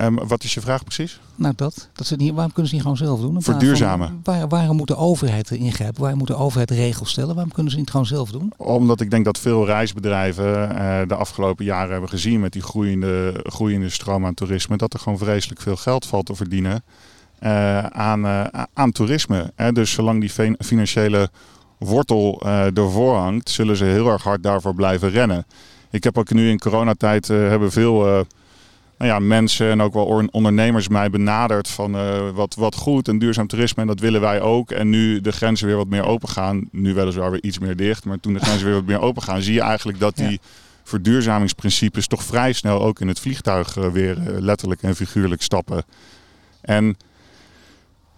Um, 0.00 0.28
wat 0.28 0.44
is 0.44 0.54
je 0.54 0.60
vraag 0.60 0.84
precies? 0.84 1.20
Nou, 1.34 1.54
dat. 1.56 1.88
dat 1.92 2.06
ze 2.06 2.16
niet, 2.16 2.32
waarom 2.32 2.52
kunnen 2.52 2.68
ze 2.68 2.74
niet 2.74 2.82
gewoon 2.82 2.98
zelf 2.98 3.20
doen? 3.20 3.42
Verduurzamen. 3.42 4.20
waar, 4.24 4.48
waarom 4.48 4.76
moet 4.76 4.88
de 4.88 4.96
overheid 4.96 5.50
ingrijpen? 5.50 6.02
Waar 6.02 6.16
moet 6.16 6.26
de 6.26 6.36
overheid 6.36 6.70
regels 6.70 7.10
stellen? 7.10 7.34
Waarom 7.34 7.52
kunnen 7.52 7.72
ze 7.72 7.78
niet 7.78 7.90
gewoon 7.90 8.06
zelf 8.06 8.30
doen? 8.30 8.52
Omdat 8.56 9.00
ik 9.00 9.10
denk 9.10 9.24
dat 9.24 9.38
veel 9.38 9.66
reisbedrijven 9.66 10.72
uh, 10.72 11.00
de 11.06 11.14
afgelopen 11.14 11.64
jaren 11.64 11.90
hebben 11.90 12.08
gezien 12.08 12.40
met 12.40 12.52
die 12.52 12.62
groeiende, 12.62 13.40
groeiende 13.42 13.88
stroom 13.88 14.26
aan 14.26 14.34
toerisme, 14.34 14.76
dat 14.76 14.92
er 14.92 14.98
gewoon 14.98 15.18
vreselijk 15.18 15.60
veel 15.60 15.76
geld 15.76 16.06
valt 16.06 16.26
te 16.26 16.34
verdienen 16.34 16.84
uh, 17.42 17.78
aan, 17.78 18.24
uh, 18.24 18.44
aan 18.72 18.92
toerisme. 18.92 19.52
Hè? 19.54 19.72
Dus 19.72 19.92
zolang 19.92 20.20
die 20.20 20.54
financiële 20.58 21.30
wortel 21.78 22.42
ervoor 22.74 23.16
hangt, 23.16 23.50
zullen 23.50 23.76
ze 23.76 23.84
heel 23.84 24.08
erg 24.08 24.22
hard 24.22 24.42
daarvoor 24.42 24.74
blijven 24.74 25.10
rennen. 25.10 25.46
Ik 25.90 26.04
heb 26.04 26.18
ook 26.18 26.30
nu 26.30 26.50
in 26.50 26.58
coronatijd 26.58 27.28
hebben 27.28 27.72
veel 27.72 28.26
nou 29.02 29.14
ja, 29.14 29.20
mensen 29.20 29.70
en 29.70 29.82
ook 29.82 29.92
wel 29.92 30.28
ondernemers 30.30 30.88
mij 30.88 31.10
benaderd 31.10 31.68
van 31.68 31.96
uh, 31.96 32.30
wat, 32.30 32.54
wat 32.54 32.74
goed 32.74 33.08
en 33.08 33.18
duurzaam 33.18 33.46
toerisme 33.46 33.82
en 33.82 33.88
dat 33.88 34.00
willen 34.00 34.20
wij 34.20 34.40
ook. 34.40 34.70
En 34.70 34.90
nu 34.90 35.20
de 35.20 35.32
grenzen 35.32 35.66
weer 35.66 35.76
wat 35.76 35.88
meer 35.88 36.04
open 36.04 36.28
gaan, 36.28 36.68
nu 36.70 36.94
weliswaar 36.94 37.30
weer 37.30 37.42
iets 37.42 37.58
meer 37.58 37.76
dicht, 37.76 38.04
maar 38.04 38.20
toen 38.20 38.32
de 38.32 38.40
grenzen 38.40 38.66
weer 38.66 38.74
wat 38.74 38.84
meer 38.86 39.00
open 39.00 39.22
gaan, 39.22 39.42
zie 39.42 39.54
je 39.54 39.60
eigenlijk 39.60 39.98
dat 39.98 40.16
die 40.16 40.40
verduurzamingsprincipes 40.84 42.06
toch 42.06 42.22
vrij 42.22 42.52
snel 42.52 42.82
ook 42.82 43.00
in 43.00 43.08
het 43.08 43.20
vliegtuig 43.20 43.76
uh, 43.76 43.86
weer 43.86 44.18
uh, 44.18 44.24
letterlijk 44.38 44.82
en 44.82 44.96
figuurlijk 44.96 45.42
stappen. 45.42 45.84
En 46.60 46.96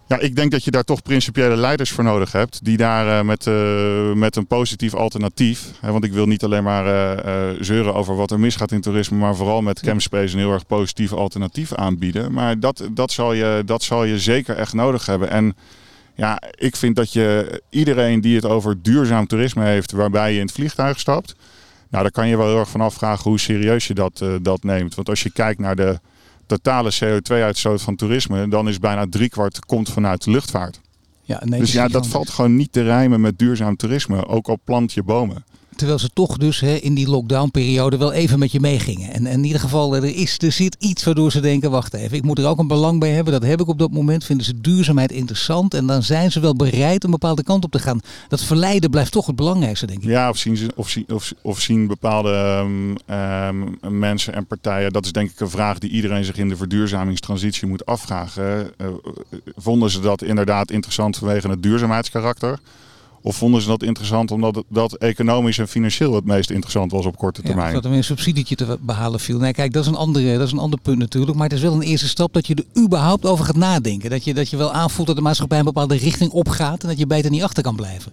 ja, 0.07 0.19
ik 0.19 0.35
denk 0.35 0.51
dat 0.51 0.63
je 0.63 0.71
daar 0.71 0.83
toch 0.83 1.01
principiële 1.01 1.55
leiders 1.55 1.91
voor 1.91 2.03
nodig 2.03 2.31
hebt. 2.31 2.65
Die 2.65 2.77
daar 2.77 3.07
uh, 3.07 3.21
met, 3.21 3.45
uh, 3.45 4.13
met 4.13 4.35
een 4.35 4.47
positief 4.47 4.93
alternatief. 4.93 5.71
Hè, 5.79 5.91
want 5.91 6.03
ik 6.03 6.11
wil 6.13 6.25
niet 6.25 6.43
alleen 6.43 6.63
maar 6.63 6.85
uh, 7.25 7.61
zeuren 7.61 7.93
over 7.93 8.15
wat 8.15 8.31
er 8.31 8.39
misgaat 8.39 8.71
in 8.71 8.81
toerisme. 8.81 9.17
Maar 9.17 9.35
vooral 9.35 9.61
met 9.61 9.79
Campspace 9.79 10.33
een 10.33 10.39
heel 10.39 10.51
erg 10.51 10.65
positief 10.65 11.13
alternatief 11.13 11.73
aanbieden. 11.73 12.31
Maar 12.31 12.59
dat, 12.59 12.89
dat, 12.91 13.11
zal 13.11 13.33
je, 13.33 13.63
dat 13.65 13.83
zal 13.83 14.03
je 14.03 14.19
zeker 14.19 14.55
echt 14.55 14.73
nodig 14.73 15.05
hebben. 15.05 15.29
En 15.29 15.55
ja, 16.15 16.41
ik 16.51 16.75
vind 16.75 16.95
dat 16.95 17.13
je 17.13 17.61
iedereen 17.69 18.21
die 18.21 18.35
het 18.35 18.45
over 18.45 18.81
duurzaam 18.81 19.27
toerisme 19.27 19.63
heeft. 19.63 19.91
Waarbij 19.91 20.31
je 20.31 20.39
in 20.39 20.45
het 20.45 20.55
vliegtuig 20.55 20.99
stapt. 20.99 21.35
Nou, 21.89 22.03
daar 22.03 22.11
kan 22.11 22.27
je 22.27 22.37
wel 22.37 22.47
heel 22.47 22.59
erg 22.59 22.69
van 22.69 22.81
afvragen 22.81 23.29
hoe 23.29 23.39
serieus 23.39 23.87
je 23.87 23.93
dat, 23.93 24.23
dat 24.41 24.63
neemt. 24.63 24.95
Want 24.95 25.09
als 25.09 25.23
je 25.23 25.31
kijkt 25.31 25.59
naar 25.59 25.75
de 25.75 25.99
totale 26.45 26.91
CO2-uitstoot 27.03 27.81
van 27.81 27.95
toerisme, 27.95 28.47
dan 28.47 28.67
is 28.67 28.79
bijna 28.79 29.05
driekwart 29.09 29.65
komt 29.65 29.89
vanuit 29.89 30.23
de 30.23 30.31
luchtvaart. 30.31 30.81
Ja, 31.21 31.41
nee, 31.43 31.59
dus 31.59 31.71
ja, 31.71 31.87
dat 31.87 32.07
valt 32.07 32.29
gewoon 32.29 32.55
niet 32.55 32.71
te 32.71 32.81
rijmen 32.81 33.21
met 33.21 33.39
duurzaam 33.39 33.75
toerisme, 33.75 34.27
ook 34.27 34.47
al 34.47 34.59
plant 34.63 34.93
je 34.93 35.03
bomen. 35.03 35.45
Terwijl 35.75 35.99
ze 35.99 36.09
toch 36.13 36.37
dus 36.37 36.59
hè, 36.59 36.75
in 36.75 36.93
die 36.93 37.09
lockdownperiode 37.09 37.97
wel 37.97 38.11
even 38.13 38.39
met 38.39 38.51
je 38.51 38.59
meegingen. 38.59 39.13
En, 39.13 39.25
en 39.25 39.37
in 39.37 39.43
ieder 39.43 39.59
geval, 39.61 39.95
er, 39.95 40.03
is, 40.03 40.37
er 40.37 40.51
zit 40.51 40.75
iets 40.79 41.03
waardoor 41.03 41.31
ze 41.31 41.39
denken, 41.39 41.71
wacht 41.71 41.93
even, 41.93 42.17
ik 42.17 42.23
moet 42.23 42.39
er 42.39 42.47
ook 42.47 42.59
een 42.59 42.67
belang 42.67 42.99
bij 42.99 43.09
hebben. 43.09 43.33
Dat 43.33 43.43
heb 43.43 43.61
ik 43.61 43.67
op 43.67 43.79
dat 43.79 43.91
moment. 43.91 44.23
Vinden 44.23 44.45
ze 44.45 44.61
duurzaamheid 44.61 45.11
interessant. 45.11 45.73
En 45.73 45.85
dan 45.85 46.03
zijn 46.03 46.31
ze 46.31 46.39
wel 46.39 46.55
bereid 46.55 47.03
een 47.03 47.11
bepaalde 47.11 47.43
kant 47.43 47.63
op 47.63 47.71
te 47.71 47.79
gaan. 47.79 47.99
Dat 48.27 48.43
verleiden 48.43 48.89
blijft 48.89 49.11
toch 49.11 49.25
het 49.25 49.35
belangrijkste, 49.35 49.85
denk 49.85 50.03
ik. 50.03 50.09
Ja, 50.09 50.29
of 50.29 50.37
zien, 50.37 50.57
ze, 50.57 50.71
of, 50.75 50.89
zien, 50.89 51.05
of, 51.13 51.33
of 51.41 51.59
zien 51.59 51.87
bepaalde 51.87 52.63
um, 52.63 52.95
um, 53.15 53.99
mensen 53.99 54.33
en 54.33 54.45
partijen. 54.45 54.93
Dat 54.93 55.05
is 55.05 55.11
denk 55.11 55.31
ik 55.31 55.39
een 55.39 55.49
vraag 55.49 55.79
die 55.79 55.89
iedereen 55.89 56.25
zich 56.25 56.37
in 56.37 56.49
de 56.49 56.57
verduurzamingstransitie 56.57 57.67
moet 57.67 57.85
afvragen. 57.85 58.71
Uh, 58.77 58.87
vonden 59.55 59.89
ze 59.89 59.99
dat 59.99 60.21
inderdaad 60.21 60.71
interessant 60.71 61.17
vanwege 61.17 61.49
het 61.49 61.63
duurzaamheidskarakter? 61.63 62.59
Of 63.25 63.35
vonden 63.35 63.61
ze 63.61 63.67
dat 63.67 63.83
interessant 63.83 64.31
omdat 64.31 64.55
het, 64.55 64.65
dat 64.69 64.93
economisch 64.93 65.57
en 65.57 65.67
financieel 65.67 66.15
het 66.15 66.25
meest 66.25 66.49
interessant 66.49 66.91
was 66.91 67.05
op 67.05 67.17
korte 67.17 67.41
termijn? 67.41 67.67
Ja, 67.67 67.73
dat 67.73 67.85
er 67.85 67.91
een 67.91 68.03
subsidietje 68.03 68.55
te 68.55 68.77
behalen 68.81 69.19
viel. 69.19 69.39
Nee, 69.39 69.53
kijk, 69.53 69.73
dat 69.73 69.83
is, 69.83 69.89
een 69.89 69.95
andere, 69.95 70.37
dat 70.37 70.47
is 70.47 70.51
een 70.51 70.59
ander 70.59 70.79
punt 70.81 70.97
natuurlijk. 70.97 71.37
Maar 71.37 71.47
het 71.47 71.57
is 71.57 71.63
wel 71.63 71.73
een 71.73 71.81
eerste 71.81 72.07
stap 72.07 72.33
dat 72.33 72.47
je 72.47 72.55
er 72.55 72.83
überhaupt 72.83 73.25
over 73.25 73.45
gaat 73.45 73.55
nadenken. 73.55 74.09
Dat 74.09 74.23
je, 74.23 74.33
dat 74.33 74.49
je 74.49 74.57
wel 74.57 74.73
aanvoelt 74.73 75.07
dat 75.07 75.15
de 75.15 75.21
maatschappij 75.21 75.59
een 75.59 75.65
bepaalde 75.65 75.95
richting 75.95 76.31
opgaat 76.31 76.81
en 76.81 76.87
dat 76.87 76.97
je 76.99 77.07
beter 77.07 77.31
niet 77.31 77.43
achter 77.43 77.63
kan 77.63 77.75
blijven. 77.75 78.11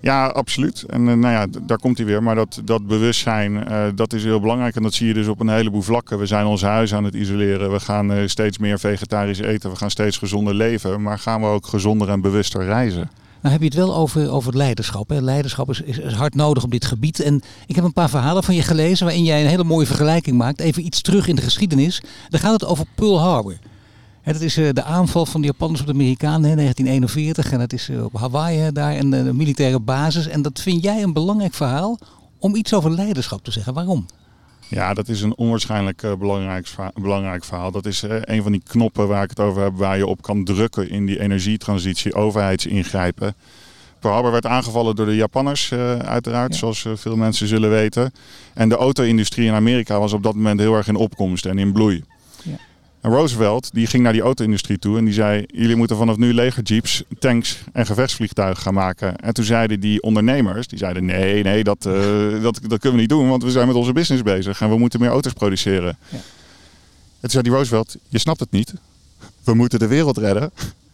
Ja, 0.00 0.26
absoluut. 0.26 0.82
En 0.82 1.00
uh, 1.00 1.14
nou 1.14 1.34
ja, 1.34 1.46
daar 1.62 1.78
komt 1.78 1.96
hij 1.96 2.06
weer. 2.06 2.22
Maar 2.22 2.34
dat, 2.34 2.60
dat 2.64 2.86
bewustzijn, 2.86 3.52
uh, 3.52 3.84
dat 3.94 4.12
is 4.12 4.24
heel 4.24 4.40
belangrijk. 4.40 4.76
En 4.76 4.82
dat 4.82 4.94
zie 4.94 5.06
je 5.06 5.14
dus 5.14 5.26
op 5.26 5.40
een 5.40 5.48
heleboel 5.48 5.82
vlakken. 5.82 6.18
We 6.18 6.26
zijn 6.26 6.46
ons 6.46 6.62
huis 6.62 6.94
aan 6.94 7.04
het 7.04 7.14
isoleren. 7.14 7.72
We 7.72 7.80
gaan 7.80 8.12
uh, 8.12 8.26
steeds 8.26 8.58
meer 8.58 8.78
vegetarisch 8.78 9.38
eten. 9.38 9.70
We 9.70 9.76
gaan 9.76 9.90
steeds 9.90 10.18
gezonder 10.18 10.54
leven. 10.54 11.02
Maar 11.02 11.18
gaan 11.18 11.40
we 11.40 11.46
ook 11.46 11.66
gezonder 11.66 12.08
en 12.08 12.20
bewuster 12.20 12.64
reizen? 12.64 13.10
Nou 13.40 13.52
heb 13.52 13.60
je 13.60 13.68
het 13.68 13.86
wel 13.86 13.94
over, 13.94 14.30
over 14.30 14.56
leiderschap. 14.56 15.08
Hè. 15.08 15.20
Leiderschap 15.20 15.70
is, 15.70 15.80
is, 15.80 16.12
hard 16.12 16.34
nodig 16.34 16.64
op 16.64 16.70
dit 16.70 16.84
gebied. 16.84 17.20
En 17.20 17.42
ik 17.66 17.74
heb 17.74 17.84
een 17.84 17.92
paar 17.92 18.10
verhalen 18.10 18.44
van 18.44 18.54
je 18.54 18.62
gelezen 18.62 19.06
waarin 19.06 19.24
jij 19.24 19.42
een 19.42 19.48
hele 19.48 19.64
mooie 19.64 19.86
vergelijking 19.86 20.36
maakt. 20.36 20.60
Even 20.60 20.84
iets 20.84 21.00
terug 21.00 21.26
in 21.26 21.36
de 21.36 21.42
geschiedenis. 21.42 22.02
Dan 22.28 22.40
gaat 22.40 22.52
het 22.52 22.64
over 22.64 22.84
Pearl 22.94 23.20
Harbor. 23.20 23.58
En 24.22 24.32
dat 24.32 24.42
is 24.42 24.58
uh, 24.58 24.68
de 24.72 24.82
aanval 24.82 25.26
van 25.26 25.40
de 25.40 25.46
Japanners 25.46 25.80
op 25.80 25.86
de 25.86 25.92
Amerikanen 25.92 26.50
in 26.50 26.56
1941. 26.56 27.52
En 27.52 27.58
dat 27.58 27.72
is 27.72 27.88
uh, 27.88 28.04
op 28.04 28.16
Hawaii 28.16 28.72
daar 28.72 28.96
een 28.96 29.36
militaire 29.36 29.80
basis. 29.80 30.26
En 30.26 30.42
dat 30.42 30.60
vind 30.60 30.82
jij 30.82 31.02
een 31.02 31.12
belangrijk 31.12 31.54
verhaal 31.54 31.98
om 32.38 32.54
iets 32.54 32.74
over 32.74 32.90
leiderschap 32.90 33.44
te 33.44 33.50
zeggen. 33.50 33.74
Waarom? 33.74 34.06
Ja, 34.70 34.94
dat 34.94 35.08
is 35.08 35.22
een 35.22 35.36
onwaarschijnlijk 35.36 36.02
uh, 36.02 36.12
belangrijk, 36.14 36.68
belangrijk 36.94 37.44
verhaal. 37.44 37.70
Dat 37.70 37.86
is 37.86 38.02
uh, 38.02 38.16
een 38.20 38.42
van 38.42 38.52
die 38.52 38.62
knoppen 38.68 39.08
waar 39.08 39.22
ik 39.22 39.30
het 39.30 39.40
over 39.40 39.62
heb, 39.62 39.76
waar 39.76 39.96
je 39.96 40.06
op 40.06 40.22
kan 40.22 40.44
drukken 40.44 40.90
in 40.90 41.06
die 41.06 41.20
energietransitie, 41.20 42.14
overheidsingrijpen. 42.14 43.34
Pearl 43.98 44.14
Harbor 44.14 44.32
werd 44.32 44.46
aangevallen 44.46 44.96
door 44.96 45.06
de 45.06 45.16
Japanners, 45.16 45.70
uh, 45.70 45.96
uiteraard, 45.96 46.52
ja. 46.52 46.58
zoals 46.58 46.86
veel 46.94 47.16
mensen 47.16 47.46
zullen 47.46 47.70
weten. 47.70 48.12
En 48.54 48.68
de 48.68 48.76
auto-industrie 48.76 49.46
in 49.46 49.54
Amerika 49.54 49.98
was 49.98 50.12
op 50.12 50.22
dat 50.22 50.34
moment 50.34 50.60
heel 50.60 50.74
erg 50.74 50.88
in 50.88 50.96
opkomst 50.96 51.46
en 51.46 51.58
in 51.58 51.72
bloei. 51.72 52.04
En 53.00 53.10
Roosevelt 53.10 53.70
die 53.72 53.86
ging 53.86 54.02
naar 54.02 54.12
die 54.12 54.22
auto-industrie 54.22 54.78
toe 54.78 54.98
en 54.98 55.04
die 55.04 55.14
zei: 55.14 55.44
Jullie 55.46 55.76
moeten 55.76 55.96
vanaf 55.96 56.16
nu 56.16 56.34
legerjeeps, 56.34 57.02
tanks 57.18 57.62
en 57.72 57.86
gevechtsvliegtuigen 57.86 58.62
gaan 58.62 58.74
maken. 58.74 59.16
En 59.16 59.34
toen 59.34 59.44
zeiden 59.44 59.80
die 59.80 60.02
ondernemers: 60.02 60.66
die 60.66 60.78
zeiden, 60.78 61.04
Nee, 61.04 61.42
nee, 61.42 61.64
dat, 61.64 61.86
uh, 61.86 62.42
dat, 62.42 62.60
dat 62.62 62.78
kunnen 62.78 62.92
we 62.92 63.00
niet 63.00 63.08
doen, 63.08 63.28
want 63.28 63.42
we 63.42 63.50
zijn 63.50 63.66
met 63.66 63.76
onze 63.76 63.92
business 63.92 64.22
bezig 64.22 64.60
en 64.60 64.68
we 64.68 64.78
moeten 64.78 65.00
meer 65.00 65.10
auto's 65.10 65.32
produceren. 65.32 65.96
Ja. 66.08 66.16
En 66.16 66.22
toen 67.20 67.30
zei 67.30 67.42
die 67.42 67.52
Roosevelt: 67.52 67.96
Je 68.08 68.18
snapt 68.18 68.40
het 68.40 68.50
niet. 68.50 68.74
We 69.44 69.54
moeten 69.54 69.78
de 69.78 69.86
wereld 69.86 70.18
redden. 70.18 70.52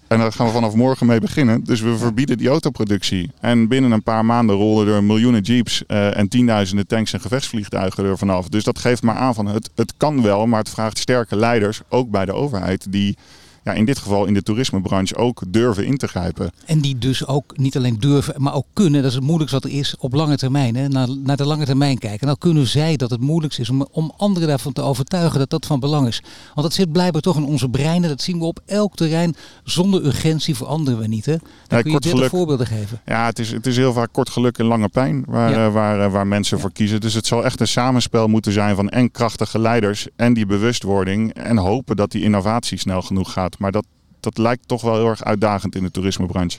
En 0.09 0.19
daar 0.19 0.33
gaan 0.33 0.47
we 0.47 0.53
vanaf 0.53 0.75
morgen 0.75 1.07
mee 1.07 1.21
beginnen. 1.21 1.65
Dus 1.65 1.81
we 1.81 1.97
verbieden 1.97 2.39
die 2.39 2.49
autoproductie. 2.49 3.31
En 3.41 3.69
binnen 3.69 3.91
een 3.91 4.03
paar 4.03 4.25
maanden 4.25 4.57
rollen 4.57 4.95
er 4.95 5.05
miljoenen 5.05 5.43
jeeps 5.43 5.83
uh, 5.89 6.17
en 6.17 6.29
tienduizenden 6.29 6.87
tanks 6.87 7.13
en 7.13 7.21
gevechtsvliegtuigen 7.21 8.05
er 8.05 8.19
vanaf. 8.19 8.49
Dus 8.49 8.65
dat 8.65 8.79
geeft 8.79 9.03
maar 9.03 9.17
aan 9.17 9.35
van 9.35 9.47
het, 9.47 9.71
het 9.75 9.95
kan 9.97 10.23
wel, 10.23 10.47
maar 10.47 10.59
het 10.59 10.71
vraagt 10.71 10.99
sterke 10.99 11.37
leiders, 11.37 11.81
ook 11.89 12.11
bij 12.11 12.25
de 12.25 12.33
overheid, 12.33 12.93
die 12.93 13.17
ja, 13.67 13.73
in 13.73 13.85
dit 13.85 13.99
geval 13.99 14.27
in 14.27 14.35
de 14.35 14.43
toerismebranche 14.43 15.17
ook 15.17 15.43
durven 15.49 15.87
in 15.87 15.97
te 15.97 16.09
grijpen. 16.09 16.51
En 16.65 16.81
die 16.81 16.99
dus 16.99 17.27
ook 17.27 17.57
niet 17.57 17.77
alleen 17.77 17.97
durven, 17.99 18.43
maar 18.43 18.55
ook 18.55 18.67
kunnen, 18.73 19.01
dat 19.03 19.11
is 19.11 19.17
het 19.17 19.25
moeilijkste 19.25 19.61
wat 19.61 19.71
er 19.71 19.79
is 19.79 19.95
op 19.99 20.13
lange 20.13 20.37
termijn, 20.37 20.77
hè, 20.77 20.89
naar, 20.89 21.09
naar 21.25 21.37
de 21.37 21.47
lange 21.47 21.65
termijn 21.65 21.99
kijken. 21.99 22.21
En 22.21 22.27
dan 22.27 22.39
kunnen 22.39 22.67
zij 22.67 22.97
dat 22.97 23.11
het 23.11 23.21
moeilijkst 23.21 23.59
is 23.59 23.71
om, 23.71 23.87
om 23.91 24.13
anderen 24.17 24.49
daarvan 24.49 24.73
te 24.73 24.83
overtuigen 24.83 25.39
dat 25.39 25.51
dat 25.51 25.67
van 25.67 25.81
belang 25.81 26.07
is. 26.07 26.23
Want 26.55 26.67
dat 26.67 26.73
zit 26.73 26.93
blijkbaar 26.93 27.23
toch 27.23 27.37
in 27.37 27.45
onze 27.45 27.69
breinen, 27.69 28.09
dat 28.09 28.23
zien 28.23 28.39
we 28.39 28.45
op 28.45 28.61
elk 28.67 28.97
terrein. 28.97 29.37
Zonder 29.65 30.05
urgentie 30.05 30.55
veranderen 30.55 31.01
we 31.01 31.07
niet. 31.07 31.27
Hè? 31.27 31.37
Dan 31.37 31.79
ja, 31.79 31.83
kun 31.83 31.93
je 31.93 32.01
dit 32.01 32.13
geluk, 32.13 32.31
voorbeelden 32.31 32.67
geven. 32.67 33.01
Ja, 33.07 33.27
het 33.27 33.39
is, 33.39 33.51
het 33.51 33.67
is 33.67 33.77
heel 33.77 33.93
vaak 33.93 34.13
kort 34.13 34.31
geluk 34.31 34.59
en 34.59 34.65
lange 34.65 34.89
pijn 34.89 35.25
waar, 35.27 35.51
ja. 35.51 35.67
uh, 35.67 35.73
waar, 35.73 36.07
uh, 36.07 36.13
waar 36.13 36.27
mensen 36.27 36.57
ja. 36.57 36.63
voor 36.63 36.73
kiezen. 36.73 37.01
Dus 37.01 37.15
het 37.15 37.27
zal 37.27 37.45
echt 37.45 37.61
een 37.61 37.69
samenspel 37.69 38.29
moeten 38.29 38.53
zijn 38.53 38.77
van 38.77 38.89
en 38.89 39.11
krachtige 39.11 39.59
leiders 39.59 40.07
en 40.17 40.35
die 40.35 40.47
bewustwording. 40.47 41.35
En 41.35 41.57
hopen 41.57 41.97
dat 41.97 42.11
die 42.11 42.23
innovatie 42.23 42.79
snel 42.79 43.03
genoeg 43.03 43.33
gaat. 43.33 43.56
Maar 43.59 43.73
dat, 43.73 43.85
dat 44.21 44.39
lijkt 44.39 44.69
toch 44.69 44.83
wel 44.83 44.95
heel 44.95 45.09
erg 45.09 45.25
uitdagend 45.25 45.75
in 45.75 45.83
de 45.83 45.91
toerismebranche. 45.91 46.59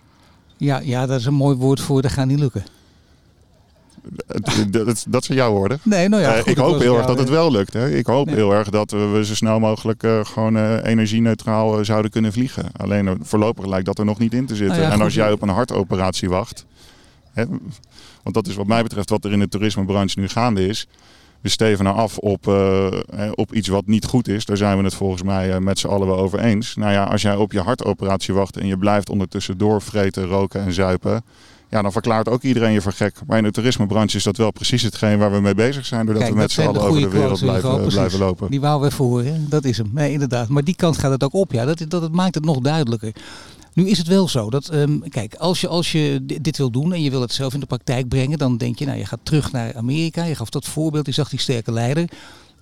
Ja, 0.57 0.79
ja 0.79 1.05
dat 1.05 1.19
is 1.19 1.25
een 1.25 1.33
mooi 1.33 1.55
woord 1.55 1.81
voor, 1.81 2.01
dat 2.01 2.11
gaat 2.11 2.27
niet 2.27 2.39
lukken. 2.39 2.63
Dat, 4.25 4.85
dat, 4.85 5.05
dat 5.07 5.23
zijn 5.23 5.37
jouw 5.37 5.51
woorden. 5.51 5.79
Nee, 5.83 6.09
nou 6.09 6.21
ja, 6.21 6.37
goed, 6.37 6.45
uh, 6.45 6.51
ik 6.51 6.57
hoop 6.57 6.79
heel 6.79 6.97
erg 6.97 7.05
dat 7.05 7.19
het 7.19 7.29
wel 7.29 7.51
lukt. 7.51 7.73
Hè. 7.73 7.89
Ik 7.89 8.05
hoop 8.05 8.25
nee. 8.25 8.35
heel 8.35 8.53
erg 8.53 8.69
dat 8.69 8.91
we 8.91 9.21
zo 9.23 9.35
snel 9.35 9.59
mogelijk 9.59 10.03
uh, 10.03 10.25
gewoon 10.25 10.57
uh, 10.57 10.83
energie-neutraal 10.83 11.85
zouden 11.85 12.11
kunnen 12.11 12.31
vliegen. 12.31 12.71
Alleen 12.77 13.19
voorlopig 13.21 13.65
lijkt 13.65 13.85
dat 13.85 13.99
er 13.99 14.05
nog 14.05 14.19
niet 14.19 14.33
in 14.33 14.45
te 14.45 14.55
zitten. 14.55 14.77
Nou 14.77 14.89
ja, 14.89 14.93
en 14.95 15.01
als 15.01 15.13
jij 15.13 15.31
op 15.31 15.41
een 15.41 15.49
hartoperatie 15.49 16.29
wacht. 16.29 16.65
Hè, 17.33 17.45
want 18.23 18.35
dat 18.35 18.47
is 18.47 18.55
wat 18.55 18.67
mij 18.67 18.83
betreft 18.83 19.09
wat 19.09 19.25
er 19.25 19.31
in 19.31 19.39
de 19.39 19.47
toerismebranche 19.47 20.19
nu 20.19 20.27
gaande 20.27 20.67
is 20.67 20.87
we 21.41 21.49
stevenen 21.49 21.93
af 21.93 22.17
op, 22.17 22.47
uh, 22.47 22.87
op 23.33 23.53
iets 23.53 23.67
wat 23.67 23.87
niet 23.87 24.05
goed 24.05 24.27
is. 24.27 24.45
Daar 24.45 24.57
zijn 24.57 24.77
we 24.77 24.83
het 24.83 24.93
volgens 24.93 25.23
mij 25.23 25.49
uh, 25.49 25.57
met 25.57 25.79
z'n 25.79 25.87
allen 25.87 26.07
wel 26.07 26.17
over 26.17 26.39
eens. 26.39 26.75
Nou 26.75 26.91
ja, 26.91 27.03
als 27.03 27.21
jij 27.21 27.35
op 27.35 27.51
je 27.51 27.61
hartoperatie 27.61 28.33
wacht 28.33 28.57
en 28.57 28.67
je 28.67 28.77
blijft 28.77 29.09
ondertussen 29.09 29.57
doorvreten, 29.57 30.25
roken 30.25 30.61
en 30.61 30.73
zuipen. 30.73 31.23
Ja, 31.69 31.81
dan 31.81 31.91
verklaart 31.91 32.29
ook 32.29 32.41
iedereen 32.43 32.71
je 32.71 32.81
voor 32.81 32.91
gek. 32.91 33.15
Maar 33.27 33.37
in 33.37 33.43
de 33.43 33.51
toerismebranche 33.51 34.17
is 34.17 34.23
dat 34.23 34.37
wel 34.37 34.51
precies 34.51 34.81
hetgeen 34.81 35.17
waar 35.17 35.31
we 35.31 35.39
mee 35.39 35.55
bezig 35.55 35.85
zijn. 35.85 36.05
Doordat 36.05 36.23
Kijk, 36.23 36.35
we 36.35 36.41
met 36.41 36.51
z'n 36.51 36.61
allen 36.61 36.81
over 36.81 37.01
de 37.01 37.09
wereld 37.09 37.39
blijven, 37.39 37.87
blijven 37.87 38.19
lopen. 38.19 38.49
Die 38.49 38.61
wou 38.61 38.81
we 38.81 38.87
even 38.87 39.05
horen. 39.05 39.45
Dat 39.49 39.65
is 39.65 39.77
hem. 39.77 39.89
Nee, 39.93 40.11
inderdaad. 40.11 40.47
Maar 40.47 40.63
die 40.63 40.75
kant 40.75 40.97
gaat 40.97 41.11
het 41.11 41.23
ook 41.23 41.33
op. 41.33 41.51
Ja. 41.51 41.65
Dat, 41.65 41.77
dat, 41.77 41.89
dat 41.89 42.11
maakt 42.11 42.35
het 42.35 42.45
nog 42.45 42.59
duidelijker. 42.59 43.13
Nu 43.77 43.89
is 43.89 43.97
het 43.97 44.07
wel 44.07 44.27
zo 44.27 44.49
dat, 44.49 44.73
um, 44.73 45.09
kijk, 45.09 45.35
als 45.35 45.61
je, 45.61 45.67
als 45.67 45.91
je 45.91 46.19
dit 46.41 46.57
wil 46.57 46.71
doen 46.71 46.93
en 46.93 47.01
je 47.01 47.09
wil 47.09 47.21
het 47.21 47.33
zelf 47.33 47.53
in 47.53 47.59
de 47.59 47.65
praktijk 47.65 48.07
brengen, 48.07 48.37
dan 48.37 48.57
denk 48.57 48.79
je, 48.79 48.85
nou, 48.85 48.97
je 48.97 49.05
gaat 49.05 49.19
terug 49.23 49.51
naar 49.51 49.75
Amerika. 49.75 50.23
Je 50.23 50.35
gaf 50.35 50.49
dat 50.49 50.65
voorbeeld, 50.65 51.05
je 51.05 51.11
zag 51.11 51.29
die 51.29 51.39
sterke 51.39 51.71
leider. 51.71 52.09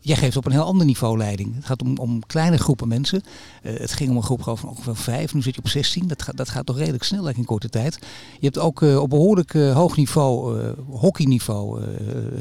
Jij 0.05 0.15
geeft 0.15 0.37
op 0.37 0.45
een 0.45 0.51
heel 0.51 0.63
ander 0.63 0.85
niveau 0.85 1.17
leiding. 1.17 1.55
Het 1.55 1.65
gaat 1.65 1.81
om, 1.81 1.97
om 1.97 2.25
kleine 2.25 2.57
groepen 2.57 2.87
mensen. 2.87 3.21
Uh, 3.63 3.79
het 3.79 3.91
ging 3.91 4.09
om 4.09 4.15
een 4.15 4.23
groep 4.23 4.41
van 4.43 4.69
ongeveer 4.69 4.95
vijf. 4.95 5.33
Nu 5.33 5.41
zit 5.41 5.55
je 5.55 5.61
op 5.61 5.69
16. 5.69 6.07
Dat, 6.07 6.21
gaat, 6.21 6.37
dat 6.37 6.49
gaat 6.49 6.65
toch 6.65 6.77
redelijk 6.77 7.03
snel 7.03 7.29
in 7.29 7.45
korte 7.45 7.69
tijd. 7.69 7.99
Je 8.39 8.45
hebt 8.45 8.59
ook 8.59 8.81
uh, 8.81 9.01
op 9.01 9.09
behoorlijk 9.09 9.53
uh, 9.53 9.75
hoog 9.75 9.97
niveau, 9.97 10.59
hockeyniveau, 10.89 11.81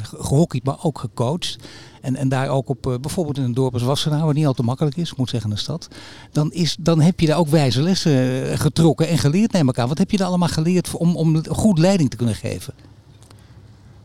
gehockeyd, 0.03 0.65
maar 0.65 0.77
ook 0.83 0.99
gecoacht. 0.99 1.57
En, 2.01 2.17
en 2.17 2.29
daar 2.29 2.49
ook 2.49 2.69
op 2.69 2.99
bijvoorbeeld 3.01 3.39
in 3.39 3.45
een 3.45 3.55
dorp 3.55 3.73
als 3.73 3.83
Wassenaar, 3.83 4.25
wat 4.25 4.35
niet 4.35 4.47
al 4.47 4.53
te 4.53 4.63
makkelijk 4.63 4.97
is, 4.97 5.15
moet 5.15 5.31
zeggen 5.31 5.51
een 5.51 5.59
stad. 5.59 5.89
Dan, 6.33 6.53
is, 6.53 6.77
dan 6.81 7.01
heb 7.01 7.21
je 7.21 7.27
daar 7.27 7.39
ook 7.39 7.49
wijze 7.49 7.83
lessen 7.83 8.59
getrokken 8.59 9.09
en 9.09 9.19
geleerd 9.19 9.55
ik 9.55 9.79
aan. 9.79 9.89
Wat 9.89 9.99
heb 9.99 10.11
je 10.11 10.17
daar 10.17 10.29
allemaal 10.29 10.49
geleerd 10.49 10.95
om, 10.97 11.17
om 11.17 11.47
goed 11.49 11.79
leiding 11.79 12.11
te 12.11 12.17
kunnen 12.17 12.35
geven? 12.35 12.75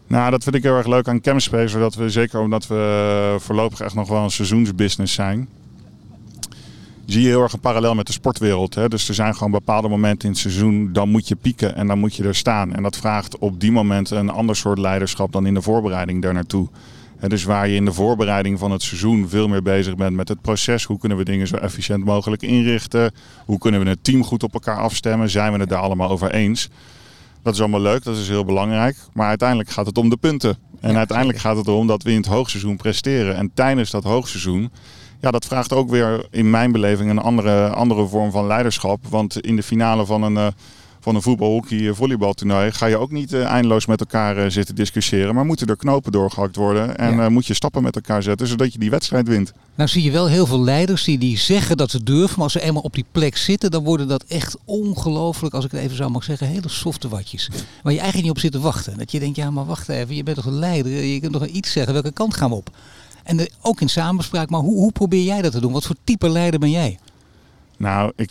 Nou, 0.09 0.31
dat 0.31 0.43
vind 0.43 0.55
ik 0.55 0.63
heel 0.63 0.77
erg 0.77 0.87
leuk 0.87 1.07
aan 1.07 1.21
Campspace. 1.21 1.79
Dat 1.79 1.95
we, 1.95 2.09
zeker 2.09 2.39
omdat 2.39 2.67
we 2.67 3.35
voorlopig 3.39 3.79
echt 3.79 3.93
nog 3.93 4.07
wel 4.07 4.23
een 4.23 4.31
seizoensbusiness 4.31 5.13
zijn. 5.13 5.49
Zie 7.05 7.21
je 7.21 7.27
heel 7.27 7.41
erg 7.41 7.53
een 7.53 7.59
parallel 7.59 7.95
met 7.95 8.07
de 8.07 8.13
sportwereld. 8.13 8.75
Hè? 8.75 8.87
Dus 8.87 9.07
er 9.07 9.13
zijn 9.13 9.33
gewoon 9.35 9.51
bepaalde 9.51 9.89
momenten 9.89 10.27
in 10.27 10.33
het 10.33 10.41
seizoen. 10.41 10.89
Dan 10.93 11.09
moet 11.09 11.27
je 11.27 11.35
pieken 11.35 11.75
en 11.75 11.87
dan 11.87 11.99
moet 11.99 12.15
je 12.15 12.23
er 12.23 12.35
staan. 12.35 12.75
En 12.75 12.83
dat 12.83 12.97
vraagt 12.97 13.37
op 13.37 13.59
die 13.59 13.71
momenten 13.71 14.17
een 14.17 14.29
ander 14.29 14.55
soort 14.55 14.77
leiderschap 14.77 15.31
dan 15.31 15.45
in 15.45 15.53
de 15.53 15.61
voorbereiding 15.61 16.21
daar 16.21 16.33
naartoe. 16.33 16.67
Dus 17.27 17.43
waar 17.43 17.67
je 17.67 17.75
in 17.75 17.85
de 17.85 17.93
voorbereiding 17.93 18.59
van 18.59 18.71
het 18.71 18.81
seizoen 18.81 19.29
veel 19.29 19.47
meer 19.47 19.61
bezig 19.61 19.95
bent 19.95 20.15
met 20.15 20.27
het 20.27 20.41
proces. 20.41 20.83
Hoe 20.83 20.99
kunnen 20.99 21.17
we 21.17 21.23
dingen 21.23 21.47
zo 21.47 21.55
efficiënt 21.55 22.05
mogelijk 22.05 22.41
inrichten? 22.41 23.11
Hoe 23.45 23.57
kunnen 23.57 23.83
we 23.83 23.89
het 23.89 24.03
team 24.03 24.23
goed 24.23 24.43
op 24.43 24.53
elkaar 24.53 24.77
afstemmen? 24.77 25.29
Zijn 25.29 25.53
we 25.53 25.59
het 25.59 25.69
daar 25.69 25.79
allemaal 25.79 26.09
over 26.09 26.31
eens? 26.31 26.69
Dat 27.43 27.53
is 27.53 27.59
allemaal 27.59 27.81
leuk, 27.81 28.03
dat 28.03 28.17
is 28.17 28.27
heel 28.27 28.45
belangrijk. 28.45 28.97
Maar 29.13 29.27
uiteindelijk 29.27 29.69
gaat 29.69 29.85
het 29.85 29.97
om 29.97 30.09
de 30.09 30.17
punten. 30.17 30.57
En 30.79 30.91
ja, 30.91 30.97
uiteindelijk 30.97 31.37
gaat 31.37 31.57
het 31.57 31.67
erom 31.67 31.87
dat 31.87 32.03
we 32.03 32.09
in 32.09 32.17
het 32.17 32.25
hoogseizoen 32.25 32.75
presteren. 32.75 33.35
En 33.35 33.51
tijdens 33.53 33.91
dat 33.91 34.03
hoogseizoen, 34.03 34.71
ja, 35.21 35.31
dat 35.31 35.45
vraagt 35.45 35.73
ook 35.73 35.89
weer 35.89 36.27
in 36.31 36.49
mijn 36.49 36.71
beleving 36.71 37.09
een 37.09 37.19
andere, 37.19 37.69
andere 37.69 38.07
vorm 38.07 38.31
van 38.31 38.47
leiderschap. 38.47 38.99
Want 39.09 39.39
in 39.41 39.55
de 39.55 39.63
finale 39.63 40.05
van 40.05 40.23
een, 40.23 40.35
uh, 40.35 40.47
van 40.99 41.15
een 41.15 41.21
voetbal, 41.21 41.51
hockey, 41.51 41.93
volleybaltoernooi 41.93 42.71
ga 42.71 42.85
je 42.85 42.97
ook 42.97 43.11
niet 43.11 43.33
eindeloos 43.33 43.85
met 43.85 43.99
elkaar 43.99 44.51
zitten 44.51 44.75
discussiëren. 44.75 45.35
Maar 45.35 45.45
moeten 45.45 45.67
er 45.67 45.77
knopen 45.77 46.11
doorgehakt 46.11 46.55
worden 46.55 46.97
en 46.97 47.33
moet 47.33 47.45
je 47.45 47.53
stappen 47.53 47.83
met 47.83 47.95
elkaar 47.95 48.23
zetten 48.23 48.47
zodat 48.47 48.73
je 48.73 48.79
die 48.79 48.89
wedstrijd 48.89 49.27
wint. 49.27 49.53
Nou 49.75 49.89
zie 49.89 50.03
je 50.03 50.11
wel 50.11 50.27
heel 50.27 50.45
veel 50.45 50.63
leiders 50.63 51.03
die, 51.03 51.17
die 51.17 51.37
zeggen 51.37 51.77
dat 51.77 51.91
ze 51.91 52.03
durven, 52.03 52.33
maar 52.35 52.43
als 52.43 52.53
ze 52.53 52.61
eenmaal 52.61 52.81
op 52.81 52.93
die 52.93 53.05
plek 53.11 53.37
zitten, 53.37 53.71
dan 53.71 53.83
worden 53.83 54.07
dat 54.07 54.23
echt 54.23 54.57
ongelooflijk, 54.65 55.53
als 55.53 55.65
ik 55.65 55.71
het 55.71 55.81
even 55.81 55.95
zou 55.95 56.11
mag 56.11 56.23
zeggen, 56.23 56.47
hele 56.47 56.69
softe 56.69 57.07
watjes. 57.07 57.49
Waar 57.83 57.93
je 57.93 57.99
eigenlijk 57.99 58.21
niet 58.21 58.31
op 58.31 58.39
zit 58.39 58.51
te 58.51 58.59
wachten. 58.59 58.97
Dat 58.97 59.11
je 59.11 59.19
denkt, 59.19 59.35
ja 59.35 59.51
maar 59.51 59.65
wacht 59.65 59.89
even, 59.89 60.15
je 60.15 60.23
bent 60.23 60.37
toch 60.37 60.45
een 60.45 60.59
leider, 60.59 60.91
je 60.91 61.19
kunt 61.19 61.33
toch 61.33 61.45
iets 61.45 61.71
zeggen, 61.71 61.93
welke 61.93 62.11
kant 62.11 62.35
gaan 62.35 62.49
we 62.49 62.55
op? 62.55 62.69
En 63.23 63.49
ook 63.61 63.81
in 63.81 63.89
samenspraak, 63.89 64.49
maar 64.49 64.59
hoe, 64.59 64.77
hoe 64.77 64.91
probeer 64.91 65.23
jij 65.23 65.41
dat 65.41 65.51
te 65.51 65.59
doen? 65.59 65.71
Wat 65.71 65.85
voor 65.85 65.95
type 66.03 66.29
leider 66.29 66.59
ben 66.59 66.71
jij? 66.71 66.99
Nou, 67.77 68.11
ik, 68.15 68.29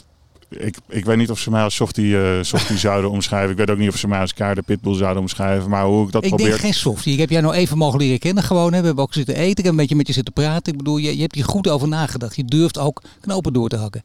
ik, 0.49 0.77
ik 0.89 1.05
weet 1.05 1.17
niet 1.17 1.31
of 1.31 1.39
ze 1.39 1.51
mij 1.51 1.63
als 1.63 1.75
softie, 1.75 2.07
uh, 2.07 2.43
softie 2.43 2.79
zouden 2.89 3.11
omschrijven. 3.11 3.51
Ik 3.51 3.57
weet 3.57 3.71
ook 3.71 3.79
niet 3.79 3.89
of 3.89 3.97
ze 3.97 4.09
mij 4.09 4.21
als 4.21 4.35
kaarde 4.35 4.63
pitbull 4.63 4.95
zouden 4.95 5.23
omschrijven. 5.23 5.71
Maar 5.71 5.85
hoe 5.85 6.07
ik 6.07 6.13
dat 6.13 6.23
ik 6.23 6.29
probeer... 6.29 6.47
Ik 6.47 6.53
denk 6.53 6.65
geen 6.65 6.75
softie. 6.75 7.13
Ik 7.13 7.19
heb 7.19 7.31
jij 7.31 7.41
nou 7.41 7.55
even 7.55 7.79
mogen 7.79 7.99
leren 7.99 8.19
kennen 8.19 8.43
gewoon. 8.43 8.73
Hè. 8.73 8.81
We 8.81 8.87
hebben 8.87 9.05
ook 9.05 9.15
zitten 9.15 9.35
eten. 9.35 9.51
Ik 9.51 9.57
heb 9.57 9.67
een 9.67 9.77
beetje 9.77 9.97
met 9.97 10.07
je 10.07 10.13
zitten 10.13 10.33
praten. 10.33 10.73
Ik 10.73 10.79
bedoel, 10.79 10.97
je, 10.97 11.17
je 11.17 11.23
hebt 11.23 11.35
hier 11.35 11.45
goed 11.45 11.69
over 11.69 11.89
nagedacht. 11.89 12.37
Je 12.37 12.45
durft 12.45 12.79
ook 12.79 13.03
knopen 13.21 13.53
door 13.53 13.69
te 13.69 13.77
hakken. 13.77 14.03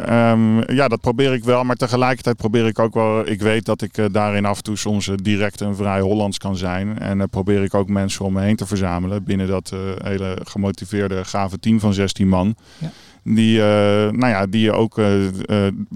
Um, 0.00 0.72
ja, 0.72 0.88
dat 0.88 1.00
probeer 1.00 1.32
ik 1.32 1.44
wel. 1.44 1.64
Maar 1.64 1.76
tegelijkertijd 1.76 2.36
probeer 2.36 2.66
ik 2.66 2.78
ook 2.78 2.94
wel. 2.94 3.28
Ik 3.28 3.40
weet 3.40 3.64
dat 3.64 3.82
ik 3.82 3.98
uh, 3.98 4.06
daarin 4.10 4.44
af 4.44 4.56
en 4.56 4.62
toe 4.62 4.76
soms 4.76 5.06
uh, 5.06 5.14
direct 5.22 5.60
en 5.60 5.76
vrij 5.76 6.00
Hollands 6.00 6.38
kan 6.38 6.56
zijn. 6.56 6.98
En 6.98 7.18
uh, 7.18 7.24
probeer 7.30 7.62
ik 7.62 7.74
ook 7.74 7.88
mensen 7.88 8.24
om 8.24 8.32
me 8.32 8.40
heen 8.40 8.56
te 8.56 8.66
verzamelen. 8.66 9.24
Binnen 9.24 9.46
dat 9.46 9.72
hele 10.02 10.38
gemotiveerde, 10.44 11.24
gave 11.24 11.58
team 11.58 11.80
van 11.80 11.94
16 11.94 12.28
man. 12.28 12.56
Ja. 12.78 12.90
Die, 13.28 13.58
nou 13.58 14.26
ja, 14.26 14.46
die 14.46 14.60
je 14.60 14.72
ook, 14.72 14.96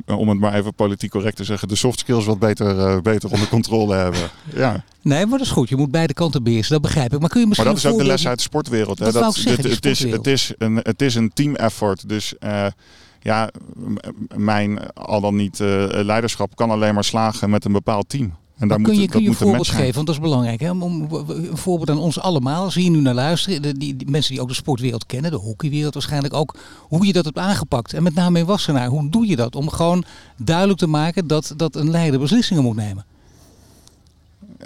om 0.06 0.28
het 0.28 0.38
maar 0.38 0.54
even 0.54 0.74
politiek 0.74 1.10
correct 1.10 1.36
te 1.36 1.44
zeggen, 1.44 1.68
de 1.68 1.76
soft 1.76 1.98
skills 1.98 2.24
wat 2.24 2.38
beter, 2.38 3.02
beter 3.02 3.30
onder 3.30 3.48
controle 3.48 3.94
hebben. 3.94 4.20
Ja. 4.54 4.84
Nee, 5.02 5.26
maar 5.26 5.38
dat 5.38 5.46
is 5.46 5.52
goed. 5.52 5.68
Je 5.68 5.76
moet 5.76 5.90
beide 5.90 6.12
kanten 6.12 6.42
beheersen. 6.42 6.72
Dat 6.72 6.82
begrijp 6.82 7.12
ik. 7.12 7.20
Maar 7.20 7.28
kun 7.28 7.40
je 7.40 7.46
misschien. 7.46 7.66
Maar 7.66 7.74
dat 7.76 7.84
is 7.84 7.90
ook 7.92 7.98
de 7.98 8.06
les 8.06 8.26
uit 8.26 8.36
de 8.36 8.42
sportwereld. 8.42 8.98
Hè? 8.98 9.04
Dat, 9.04 9.14
dat, 9.22 9.34
zeggen, 9.34 9.70
het, 9.70 9.86
is, 9.86 9.98
het, 10.10 10.26
is 10.26 10.52
een, 10.58 10.76
het 10.76 11.02
is 11.02 11.14
een 11.14 11.32
team 11.32 11.54
effort. 11.54 12.08
Dus 12.08 12.34
ja, 13.20 13.50
mijn 14.36 14.92
al 14.92 15.20
dan 15.20 15.36
niet 15.36 15.58
leiderschap 15.90 16.56
kan 16.56 16.70
alleen 16.70 16.94
maar 16.94 17.04
slagen 17.04 17.50
met 17.50 17.64
een 17.64 17.72
bepaald 17.72 18.08
team. 18.08 18.34
En 18.60 18.68
daar 18.68 18.80
kun 18.80 18.94
je, 18.94 19.00
moet, 19.00 19.10
kun 19.10 19.22
je 19.22 19.28
een 19.28 19.34
voorbeeld 19.34 19.68
geven? 19.68 19.94
Want 19.94 20.06
dat 20.06 20.14
is 20.14 20.20
belangrijk. 20.20 20.60
Hè? 20.60 20.70
Om, 20.70 21.08
een 21.28 21.56
voorbeeld 21.56 21.90
aan 21.90 21.98
ons 21.98 22.20
allemaal. 22.20 22.64
Als 22.64 22.74
je 22.74 22.90
nu 22.90 23.00
naar 23.00 23.14
luisteren. 23.14 23.62
De, 23.62 23.78
die, 23.78 23.96
die, 23.96 24.10
mensen 24.10 24.32
die 24.32 24.42
ook 24.42 24.48
de 24.48 24.54
sportwereld 24.54 25.06
kennen. 25.06 25.30
De 25.30 25.36
hockeywereld 25.36 25.94
waarschijnlijk 25.94 26.34
ook. 26.34 26.56
Hoe 26.78 27.06
je 27.06 27.12
dat 27.12 27.24
hebt 27.24 27.38
aangepakt. 27.38 27.92
En 27.92 28.02
met 28.02 28.14
name 28.14 28.38
in 28.38 28.44
Wassenaar. 28.44 28.88
Hoe 28.88 29.08
doe 29.08 29.26
je 29.26 29.36
dat? 29.36 29.56
Om 29.56 29.68
gewoon 29.68 30.04
duidelijk 30.36 30.78
te 30.78 30.86
maken 30.86 31.26
dat, 31.26 31.52
dat 31.56 31.76
een 31.76 31.90
leider 31.90 32.20
beslissingen 32.20 32.62
moet 32.62 32.76
nemen. 32.76 33.04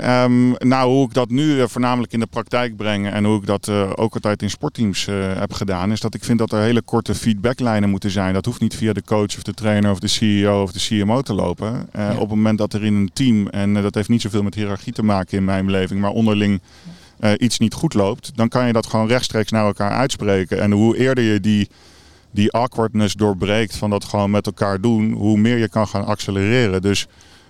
Um, 0.03 0.55
nou, 0.59 0.91
hoe 0.91 1.07
ik 1.07 1.15
dat 1.15 1.31
nu 1.31 1.57
uh, 1.57 1.65
voornamelijk 1.67 2.13
in 2.13 2.21
de 2.21 2.27
praktijk 2.27 2.77
breng 2.77 3.11
en 3.11 3.25
hoe 3.25 3.39
ik 3.39 3.47
dat 3.47 3.69
uh, 3.69 3.91
ook 3.95 4.15
altijd 4.15 4.43
in 4.43 4.51
sportteams 4.51 5.07
uh, 5.07 5.39
heb 5.39 5.53
gedaan, 5.53 5.93
is 5.93 6.01
dat 6.01 6.15
ik 6.15 6.25
vind 6.25 6.39
dat 6.39 6.53
er 6.53 6.61
hele 6.61 6.83
korte 6.83 7.15
feedbacklijnen 7.15 7.91
moeten 7.91 8.11
zijn. 8.11 8.35
Dat 8.35 8.45
hoeft 8.45 8.61
niet 8.61 8.77
via 8.77 8.93
de 8.93 9.03
coach 9.05 9.37
of 9.37 9.43
de 9.43 9.55
trainer 9.55 9.91
of 9.91 9.99
de 9.99 10.09
CEO 10.09 10.63
of 10.63 10.73
de 10.73 10.79
CMO 10.79 11.23
te 11.23 11.35
lopen. 11.35 11.89
Ja. 11.93 12.13
Op 12.13 12.19
het 12.19 12.29
moment 12.29 12.59
dat 12.59 12.73
er 12.73 12.85
in 12.85 12.95
een 12.95 13.11
team, 13.13 13.49
en 13.49 13.75
dat 13.75 13.95
heeft 13.95 14.09
niet 14.09 14.23
zoveel 14.23 14.43
met 14.43 14.55
hiërarchie 14.55 14.93
te 14.93 15.03
maken 15.03 15.39
in 15.39 15.45
mijn 15.45 15.67
beleving, 15.67 16.01
maar 16.01 16.11
onderling 16.11 16.61
iets 17.39 17.59
niet 17.59 17.75
goed 17.75 17.95
loopt, 17.95 18.33
dan 18.35 18.49
kan 18.49 18.67
je 18.67 18.73
dat 18.73 18.87
gewoon 18.87 19.09
rechtstreeks 19.09 19.51
naar 19.51 19.67
elkaar 19.67 19.91
uitspreken. 19.91 20.61
En 20.61 20.73
hoe 20.73 20.97
eerder 20.97 21.25
je 21.25 21.41
die, 21.41 21.69
die 22.31 22.53
awkwardness 22.53 23.15
doorbreekt 23.15 23.77
van 23.77 23.91
dat 23.91 24.05
gewoon 24.05 24.31
met 24.31 24.47
elkaar 24.47 24.81
doen, 24.81 25.13
hoe 25.13 25.39
meer 25.39 25.59
je 25.59 25.69
kan 25.69 25.89
gaan 25.89 26.05
accelereren. 26.07 26.83
Dus 26.83 27.07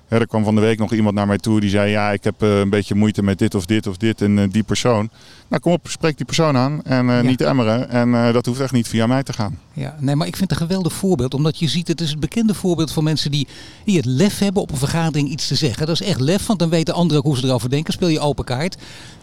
er 0.08 0.26
kwam 0.26 0.44
van 0.44 0.54
de 0.54 0.60
week 0.60 0.78
nog 0.78 0.92
iemand 0.92 1.14
naar 1.14 1.26
mij 1.26 1.38
toe 1.38 1.60
die 1.60 1.70
zei: 1.70 1.90
Ja, 1.90 2.10
ik 2.10 2.24
heb 2.24 2.42
uh, 2.42 2.58
een 2.58 2.70
beetje 2.70 2.94
moeite 2.94 3.22
met 3.22 3.38
dit 3.38 3.54
of 3.54 3.66
dit 3.66 3.86
of 3.86 3.96
dit 3.96 4.20
en 4.20 4.36
uh, 4.36 4.44
die 4.50 4.62
persoon. 4.62 5.10
Nou, 5.48 5.62
kom 5.62 5.72
op, 5.72 5.88
spreek 5.88 6.16
die 6.16 6.26
persoon 6.26 6.56
aan 6.56 6.82
en 6.82 7.06
ja. 7.06 7.22
niet 7.22 7.40
emmeren. 7.40 7.88
En 7.90 8.32
dat 8.32 8.46
hoeft 8.46 8.60
echt 8.60 8.72
niet 8.72 8.88
via 8.88 9.06
mij 9.06 9.22
te 9.22 9.32
gaan. 9.32 9.58
Ja, 9.76 9.96
nee, 10.00 10.16
maar 10.16 10.26
ik 10.26 10.36
vind 10.36 10.50
het 10.50 10.60
een 10.60 10.66
geweldig 10.66 10.92
voorbeeld. 10.92 11.34
Omdat 11.34 11.58
je 11.58 11.68
ziet, 11.68 11.88
het 11.88 12.00
is 12.00 12.10
het 12.10 12.20
bekende 12.20 12.54
voorbeeld 12.54 12.92
van 12.92 13.04
mensen 13.04 13.30
die, 13.30 13.46
die 13.84 13.96
het 13.96 14.04
lef 14.04 14.38
hebben 14.38 14.62
op 14.62 14.70
een 14.70 14.76
vergadering 14.76 15.28
iets 15.28 15.46
te 15.46 15.54
zeggen. 15.54 15.86
Dat 15.86 16.00
is 16.00 16.06
echt 16.06 16.20
lef, 16.20 16.46
want 16.46 16.58
dan 16.58 16.68
weten 16.68 16.94
anderen 16.94 17.18
ook 17.18 17.24
hoe 17.24 17.36
ze 17.38 17.46
erover 17.46 17.70
denken. 17.70 17.92
Speel 17.92 18.08
je 18.08 18.20
open 18.20 18.44
kaart. 18.44 18.76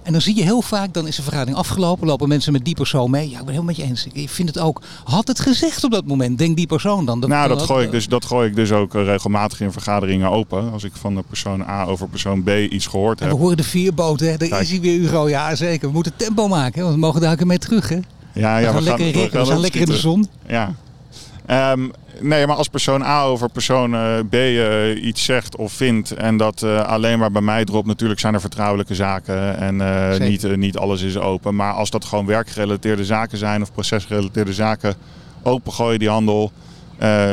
En 0.03 0.11
dan 0.11 0.21
zie 0.21 0.35
je 0.35 0.43
heel 0.43 0.61
vaak, 0.61 0.93
dan 0.93 1.07
is 1.07 1.15
de 1.15 1.21
vergadering 1.21 1.57
afgelopen, 1.57 2.07
lopen 2.07 2.27
mensen 2.27 2.51
met 2.53 2.65
die 2.65 2.75
persoon 2.75 3.11
mee. 3.11 3.29
Ja, 3.29 3.39
ik 3.39 3.45
ben 3.45 3.53
helemaal 3.53 3.63
met 3.63 3.75
je 3.75 3.83
eens. 3.83 4.07
Ik 4.13 4.29
vind 4.29 4.47
het 4.47 4.59
ook, 4.59 4.81
had 5.03 5.27
het 5.27 5.39
gezegd 5.39 5.83
op 5.83 5.91
dat 5.91 6.05
moment, 6.05 6.37
denk 6.37 6.55
die 6.55 6.67
persoon 6.67 7.05
dan. 7.05 7.19
Dat, 7.19 7.29
nou, 7.29 7.47
dat, 7.47 7.61
gooi 7.61 7.85
ik 7.85 7.91
dus, 7.91 8.07
dat 8.07 8.25
gooi 8.25 8.49
ik 8.49 8.55
dus 8.55 8.71
ook 8.71 8.93
regelmatig 8.93 9.61
in 9.61 9.71
vergaderingen 9.71 10.29
open. 10.29 10.71
Als 10.71 10.83
ik 10.83 10.91
van 10.93 11.15
de 11.15 11.23
persoon 11.27 11.61
A 11.61 11.85
over 11.85 12.07
persoon 12.07 12.43
B 12.43 12.49
iets 12.49 12.87
gehoord 12.87 13.19
heb. 13.19 13.29
En 13.29 13.35
we 13.35 13.41
horen 13.41 13.57
de 13.57 13.63
vierboten, 13.63 14.29
hè? 14.29 14.37
daar 14.37 14.61
is 14.61 14.69
hij 14.69 14.81
weer 14.81 14.99
Hugo. 14.99 15.29
Ja, 15.29 15.55
zeker. 15.55 15.87
We 15.87 15.93
moeten 15.93 16.15
tempo 16.15 16.47
maken, 16.47 16.77
hè? 16.77 16.81
want 16.81 16.93
we 16.93 17.01
mogen 17.01 17.21
daar 17.21 17.31
ook 17.31 17.43
mee 17.43 17.57
terug. 17.57 17.89
Hè? 17.89 17.99
Ja, 18.33 18.57
ja, 18.57 18.67
we, 18.67 18.73
gaan 18.73 18.83
lekker, 18.83 19.05
we, 19.05 19.29
gaan, 19.29 19.43
we 19.43 19.51
gaan 19.51 19.59
lekker 19.59 19.81
in 19.81 19.85
de 19.85 19.97
zon. 19.97 20.27
Ja. 20.47 20.73
Um, 21.71 21.91
nee, 22.19 22.47
maar 22.47 22.55
als 22.55 22.67
persoon 22.67 23.01
A 23.01 23.23
over 23.23 23.49
persoon 23.49 23.93
uh, 23.93 24.19
B 24.29 24.33
uh, 24.33 25.03
iets 25.03 25.23
zegt 25.23 25.55
of 25.55 25.73
vindt 25.73 26.11
en 26.11 26.37
dat 26.37 26.61
uh, 26.61 26.81
alleen 26.81 27.19
maar 27.19 27.31
bij 27.31 27.41
mij 27.41 27.65
dropt, 27.65 27.87
natuurlijk 27.87 28.19
zijn 28.19 28.33
er 28.33 28.41
vertrouwelijke 28.41 28.95
zaken 28.95 29.57
en 29.57 29.75
niet, 30.19 30.55
niet 30.57 30.77
alles 30.77 31.01
is 31.01 31.17
open. 31.17 31.55
Maar 31.55 31.73
als 31.73 31.89
dat 31.89 32.05
gewoon 32.05 32.25
werkgerelateerde 32.25 33.05
zaken 33.05 33.37
zijn 33.37 33.61
of 33.61 33.71
procesgerelateerde 33.71 34.53
zaken, 34.53 34.95
opengooien 35.43 35.99
die 35.99 36.09
handel, 36.09 36.51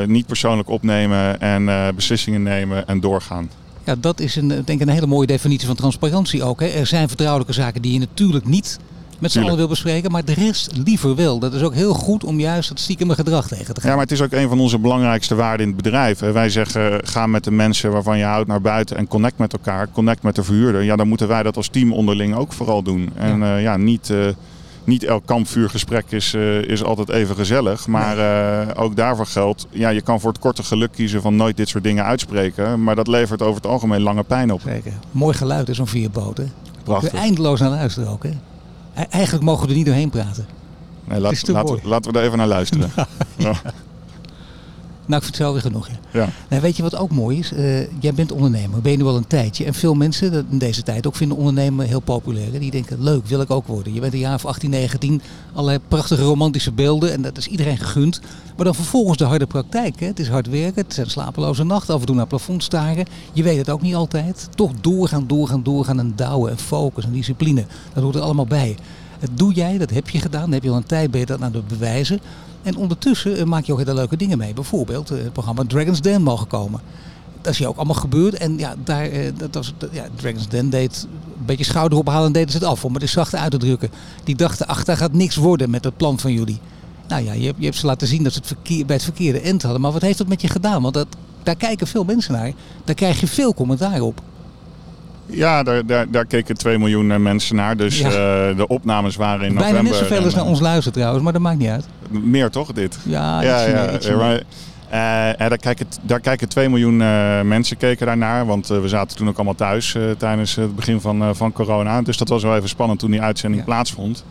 niet 0.06 0.26
persoonlijk 0.26 0.68
opnemen 0.68 1.40
en 1.40 1.94
beslissingen 1.94 2.42
nemen 2.42 2.86
en 2.86 3.00
doorgaan. 3.00 3.50
Ja, 3.84 3.94
dat 3.98 4.20
is 4.20 4.36
een, 4.36 4.48
denk 4.48 4.68
ik 4.68 4.80
een 4.80 4.88
hele 4.88 5.06
mooie 5.06 5.26
definitie 5.26 5.66
van 5.66 5.76
transparantie 5.76 6.42
ook. 6.42 6.60
Hè. 6.60 6.66
Er 6.66 6.86
zijn 6.86 7.08
vertrouwelijke 7.08 7.52
zaken 7.52 7.82
die 7.82 7.92
je 7.92 7.98
natuurlijk 7.98 8.46
niet 8.46 8.78
met 9.18 9.32
z'n 9.32 9.40
allen 9.40 9.56
wil 9.56 9.68
bespreken, 9.68 10.10
maar 10.10 10.24
de 10.24 10.34
rest 10.34 10.70
liever 10.84 11.14
wel. 11.14 11.38
Dat 11.38 11.54
is 11.54 11.62
ook 11.62 11.74
heel 11.74 11.94
goed 11.94 12.24
om 12.24 12.40
juist 12.40 12.68
het 12.68 12.80
stiekeme 12.80 13.14
gedrag 13.14 13.48
tegen 13.48 13.74
te 13.74 13.80
gaan. 13.80 13.90
Ja, 13.90 13.96
maar 13.96 14.04
het 14.04 14.14
is 14.14 14.22
ook 14.22 14.32
een 14.32 14.48
van 14.48 14.60
onze 14.60 14.78
belangrijkste 14.78 15.34
waarden 15.34 15.66
in 15.66 15.72
het 15.72 15.82
bedrijf. 15.82 16.18
Wij 16.18 16.50
zeggen, 16.50 17.00
ga 17.04 17.26
met 17.26 17.44
de 17.44 17.50
mensen 17.50 17.90
waarvan 17.90 18.18
je 18.18 18.24
houdt 18.24 18.48
naar 18.48 18.60
buiten 18.60 18.96
en 18.96 19.08
connect 19.08 19.38
met 19.38 19.52
elkaar. 19.52 19.88
Connect 19.92 20.22
met 20.22 20.34
de 20.34 20.44
verhuurder. 20.44 20.82
Ja, 20.82 20.96
dan 20.96 21.08
moeten 21.08 21.28
wij 21.28 21.42
dat 21.42 21.56
als 21.56 21.68
team 21.68 21.92
onderling 21.92 22.34
ook 22.34 22.52
vooral 22.52 22.82
doen. 22.82 23.10
En 23.14 23.38
ja, 23.38 23.56
uh, 23.56 23.62
ja 23.62 23.76
niet... 23.76 24.08
Uh, 24.08 24.26
niet 24.84 25.04
elk 25.04 25.26
kampvuurgesprek 25.26 26.10
is, 26.10 26.34
uh, 26.34 26.62
is 26.62 26.84
altijd 26.84 27.08
even 27.08 27.34
gezellig. 27.34 27.86
Maar 27.86 28.18
uh, 28.18 28.82
ook 28.82 28.96
daarvoor 28.96 29.26
geldt, 29.26 29.66
ja, 29.70 29.88
je 29.88 30.00
kan 30.00 30.20
voor 30.20 30.30
het 30.30 30.40
korte 30.40 30.62
geluk 30.62 30.92
kiezen 30.92 31.22
van 31.22 31.36
nooit 31.36 31.56
dit 31.56 31.68
soort 31.68 31.84
dingen 31.84 32.04
uitspreken. 32.04 32.82
Maar 32.82 32.94
dat 32.94 33.06
levert 33.06 33.42
over 33.42 33.54
het 33.54 33.66
algemeen 33.66 34.00
lange 34.00 34.22
pijn 34.22 34.52
op. 34.52 34.60
Zeker. 34.60 34.92
Mooi 35.10 35.34
geluid 35.34 35.68
is 35.68 35.76
zo'n 35.76 35.86
vierboten. 35.86 36.52
Prachtig. 36.84 37.10
Kun 37.10 37.18
je 37.18 37.24
eindeloos 37.24 37.60
naar 37.60 37.70
luisteren 37.70 38.08
ook, 38.08 38.22
hè? 38.22 38.30
Eigenlijk 39.06 39.44
mogen 39.44 39.62
we 39.62 39.70
er 39.70 39.76
niet 39.76 39.86
doorheen 39.86 40.10
praten. 40.10 40.46
Nee, 41.04 41.20
laat, 41.20 41.48
laat, 41.48 41.84
laten 41.84 42.12
we 42.12 42.18
er 42.18 42.24
even 42.24 42.38
naar 42.38 42.46
luisteren. 42.46 42.90
ja. 43.36 43.54
Nou, 45.08 45.22
ik 45.22 45.26
vind 45.26 45.38
het 45.38 45.38
wel 45.38 45.52
weer 45.52 45.62
genoeg. 45.62 45.88
Ja. 45.88 46.20
ja. 46.20 46.28
Nou, 46.48 46.62
weet 46.62 46.76
je 46.76 46.82
wat 46.82 46.96
ook 46.96 47.10
mooi 47.10 47.38
is? 47.38 47.52
Uh, 47.52 47.80
jij 48.00 48.14
bent 48.14 48.32
ondernemer, 48.32 48.80
ben 48.80 48.92
je 48.92 48.98
nu 48.98 49.04
al 49.04 49.16
een 49.16 49.26
tijdje. 49.26 49.64
En 49.64 49.74
veel 49.74 49.94
mensen 49.94 50.32
dat 50.32 50.44
in 50.50 50.58
deze 50.58 50.82
tijd 50.82 51.06
ook 51.06 51.16
vinden 51.16 51.36
ondernemen 51.36 51.86
heel 51.86 52.00
populair. 52.00 52.58
Die 52.58 52.70
denken, 52.70 53.02
leuk, 53.02 53.26
wil 53.26 53.40
ik 53.40 53.50
ook 53.50 53.66
worden. 53.66 53.94
Je 53.94 54.00
bent 54.00 54.12
een 54.12 54.18
jaar 54.18 54.34
of 54.34 54.46
18, 54.46 54.70
19, 54.70 55.22
allerlei 55.52 55.78
prachtige 55.88 56.22
romantische 56.22 56.72
beelden. 56.72 57.12
En 57.12 57.22
dat 57.22 57.36
is 57.36 57.46
iedereen 57.46 57.78
gegund. 57.78 58.20
Maar 58.56 58.64
dan 58.64 58.74
vervolgens 58.74 59.18
de 59.18 59.24
harde 59.24 59.46
praktijk. 59.46 60.00
Hè? 60.00 60.06
Het 60.06 60.18
is 60.18 60.28
hard 60.28 60.48
werken, 60.48 60.82
het 60.82 60.94
zijn 60.94 61.10
slapeloze 61.10 61.64
nachten, 61.64 61.94
af 61.94 62.00
en 62.00 62.06
toe 62.06 62.16
naar 62.16 62.26
plafond 62.26 62.62
staren. 62.62 63.06
Je 63.32 63.42
weet 63.42 63.58
het 63.58 63.70
ook 63.70 63.82
niet 63.82 63.94
altijd. 63.94 64.48
Toch 64.54 64.72
doorgaan, 64.80 65.26
doorgaan, 65.26 65.62
doorgaan 65.62 65.98
en 65.98 66.12
douwen 66.16 66.50
en 66.50 66.58
focus 66.58 67.04
en 67.04 67.12
discipline. 67.12 67.64
Dat 67.94 68.02
hoort 68.02 68.14
er 68.14 68.20
allemaal 68.20 68.46
bij. 68.46 68.76
Dat 69.18 69.30
doe 69.34 69.52
jij, 69.52 69.78
dat 69.78 69.90
heb 69.90 70.08
je 70.08 70.20
gedaan. 70.20 70.42
Dan 70.42 70.52
heb 70.52 70.62
je 70.62 70.70
al 70.70 70.76
een 70.76 70.86
tijd 70.86 71.10
bij 71.10 71.24
dat 71.24 71.38
naar 71.38 71.52
de 71.52 71.62
bewijzen. 71.68 72.20
En 72.62 72.76
ondertussen 72.76 73.48
maak 73.48 73.64
je 73.64 73.72
ook 73.72 73.78
hele 73.78 73.94
leuke 73.94 74.16
dingen 74.16 74.38
mee. 74.38 74.54
Bijvoorbeeld 74.54 75.08
het 75.08 75.32
programma 75.32 75.64
Dragon's 75.66 76.00
Den 76.00 76.22
mogen 76.22 76.46
komen. 76.46 76.80
Dat 77.40 77.52
is 77.52 77.58
hier 77.58 77.68
ook 77.68 77.76
allemaal 77.76 77.94
gebeurd. 77.94 78.34
En 78.34 78.58
ja, 78.58 78.74
daar, 78.84 79.10
dat 79.36 79.54
was, 79.54 79.72
ja, 79.92 80.04
Dragon's 80.16 80.48
Den 80.48 80.70
deed 80.70 81.06
een 81.38 81.44
beetje 81.46 81.64
schouder 81.64 81.98
ophalen 81.98 82.26
en 82.26 82.32
deden 82.32 82.50
ze 82.50 82.56
het 82.56 82.66
af. 82.66 82.84
Om 82.84 82.92
het 82.92 83.02
eens 83.02 83.12
zacht 83.12 83.34
uit 83.34 83.50
te 83.50 83.56
drukken. 83.56 83.90
Die 84.24 84.36
dachten, 84.36 84.66
ach, 84.66 84.84
daar 84.84 84.96
gaat 84.96 85.12
niks 85.12 85.36
worden 85.36 85.70
met 85.70 85.84
het 85.84 85.96
plan 85.96 86.18
van 86.18 86.32
jullie. 86.32 86.58
Nou 87.08 87.24
ja, 87.24 87.32
je 87.32 87.46
hebt, 87.46 87.58
je 87.58 87.64
hebt 87.64 87.76
ze 87.76 87.86
laten 87.86 88.06
zien 88.08 88.22
dat 88.22 88.32
ze 88.32 88.38
het 88.38 88.46
verkeer, 88.46 88.86
bij 88.86 88.96
het 88.96 89.04
verkeerde 89.04 89.40
end 89.40 89.62
hadden. 89.62 89.80
Maar 89.80 89.92
wat 89.92 90.02
heeft 90.02 90.18
dat 90.18 90.28
met 90.28 90.40
je 90.40 90.48
gedaan? 90.48 90.82
Want 90.82 90.94
dat, 90.94 91.06
daar 91.42 91.56
kijken 91.56 91.86
veel 91.86 92.04
mensen 92.04 92.32
naar. 92.32 92.52
Daar 92.84 92.94
krijg 92.94 93.20
je 93.20 93.26
veel 93.26 93.54
commentaar 93.54 94.00
op. 94.00 94.22
Ja, 95.30 95.62
daar, 95.62 95.86
daar, 95.86 96.10
daar 96.10 96.24
keken 96.24 96.56
2 96.56 96.78
miljoen 96.78 97.22
mensen 97.22 97.56
naar. 97.56 97.76
Dus 97.76 97.98
ja. 97.98 98.06
uh, 98.08 98.56
de 98.56 98.66
opnames 98.66 99.16
waren 99.16 99.46
in 99.46 99.54
Bijna 99.54 99.58
november. 99.58 99.82
Bijna 99.82 99.98
net 99.98 100.08
zoveel 100.08 100.24
als 100.24 100.34
naar 100.34 100.44
ons 100.44 100.60
luisteren 100.60 100.92
trouwens, 100.92 101.24
maar 101.24 101.32
dat 101.32 101.42
maakt 101.42 101.58
niet 101.58 101.68
uit. 101.68 101.86
Meer 102.10 102.50
toch, 102.50 102.72
dit? 102.72 102.98
Ja, 103.02 103.42
ja, 103.42 103.66
ja, 103.66 103.90
ja 104.00 104.16
maar, 104.16 104.34
uh, 104.34 105.48
daar, 105.48 105.58
kijken, 105.58 105.86
daar 106.02 106.20
kijken 106.20 106.48
2 106.48 106.68
miljoen 106.68 107.00
uh, 107.00 107.40
mensen 107.40 107.76
keken 107.76 108.06
daarnaar. 108.06 108.46
Want 108.46 108.66
we 108.66 108.88
zaten 108.88 109.16
toen 109.16 109.28
ook 109.28 109.36
allemaal 109.36 109.54
thuis 109.54 109.96
tijdens 110.18 110.54
het 110.54 110.76
begin 110.76 111.00
van, 111.00 111.36
van 111.36 111.52
corona. 111.52 112.02
Dus 112.02 112.16
dat 112.16 112.28
was 112.28 112.42
wel 112.42 112.56
even 112.56 112.68
spannend 112.68 112.98
toen 112.98 113.10
die 113.10 113.22
uitzending 113.22 113.64
plaatsvond. 113.64 114.24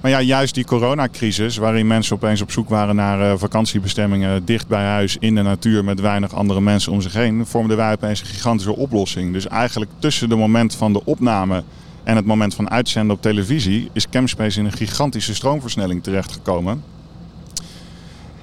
Maar 0.00 0.10
ja, 0.10 0.20
juist 0.20 0.54
die 0.54 0.64
coronacrisis, 0.64 1.56
waarin 1.56 1.86
mensen 1.86 2.16
opeens 2.16 2.40
op 2.40 2.50
zoek 2.50 2.68
waren 2.68 2.96
naar 2.96 3.20
uh, 3.20 3.38
vakantiebestemmingen 3.38 4.44
dicht 4.44 4.68
bij 4.68 4.84
huis, 4.84 5.16
in 5.20 5.34
de 5.34 5.42
natuur, 5.42 5.84
met 5.84 6.00
weinig 6.00 6.34
andere 6.34 6.60
mensen 6.60 6.92
om 6.92 7.00
zich 7.00 7.12
heen, 7.12 7.46
vormden 7.46 7.76
wij 7.76 7.92
opeens 7.92 8.20
een 8.20 8.26
gigantische 8.26 8.76
oplossing. 8.76 9.32
Dus 9.32 9.46
eigenlijk 9.46 9.90
tussen 9.98 10.30
het 10.30 10.38
moment 10.38 10.74
van 10.74 10.92
de 10.92 11.04
opname 11.04 11.62
en 12.04 12.16
het 12.16 12.26
moment 12.26 12.54
van 12.54 12.70
uitzenden 12.70 13.16
op 13.16 13.22
televisie 13.22 13.90
is 13.92 14.08
Campspace 14.08 14.58
in 14.58 14.64
een 14.64 14.72
gigantische 14.72 15.34
stroomversnelling 15.34 16.02
terechtgekomen. 16.02 16.82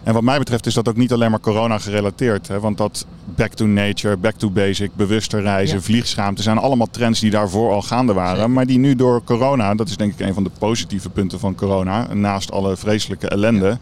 En 0.05 0.13
wat 0.13 0.23
mij 0.23 0.37
betreft 0.37 0.65
is 0.65 0.73
dat 0.73 0.89
ook 0.89 0.95
niet 0.95 1.13
alleen 1.13 1.31
maar 1.31 1.39
corona 1.39 1.77
gerelateerd. 1.77 2.47
Hè? 2.47 2.59
Want 2.59 2.77
dat 2.77 3.05
back 3.35 3.53
to 3.53 3.65
nature, 3.65 4.17
back 4.17 4.35
to 4.35 4.49
basic, 4.49 4.95
bewuster 4.95 5.41
reizen, 5.41 5.75
ja. 5.75 5.83
vliegschaamte 5.83 6.41
zijn 6.41 6.57
allemaal 6.57 6.87
trends 6.91 7.19
die 7.19 7.31
daarvoor 7.31 7.71
al 7.71 7.81
gaande 7.81 8.13
waren. 8.13 8.53
Maar 8.53 8.65
die 8.65 8.77
nu 8.77 8.95
door 8.95 9.23
corona, 9.23 9.75
dat 9.75 9.89
is 9.89 9.97
denk 9.97 10.13
ik 10.13 10.27
een 10.27 10.33
van 10.33 10.43
de 10.43 10.51
positieve 10.57 11.09
punten 11.09 11.39
van 11.39 11.55
corona, 11.55 12.13
naast 12.13 12.51
alle 12.51 12.77
vreselijke 12.77 13.27
ellende. 13.27 13.77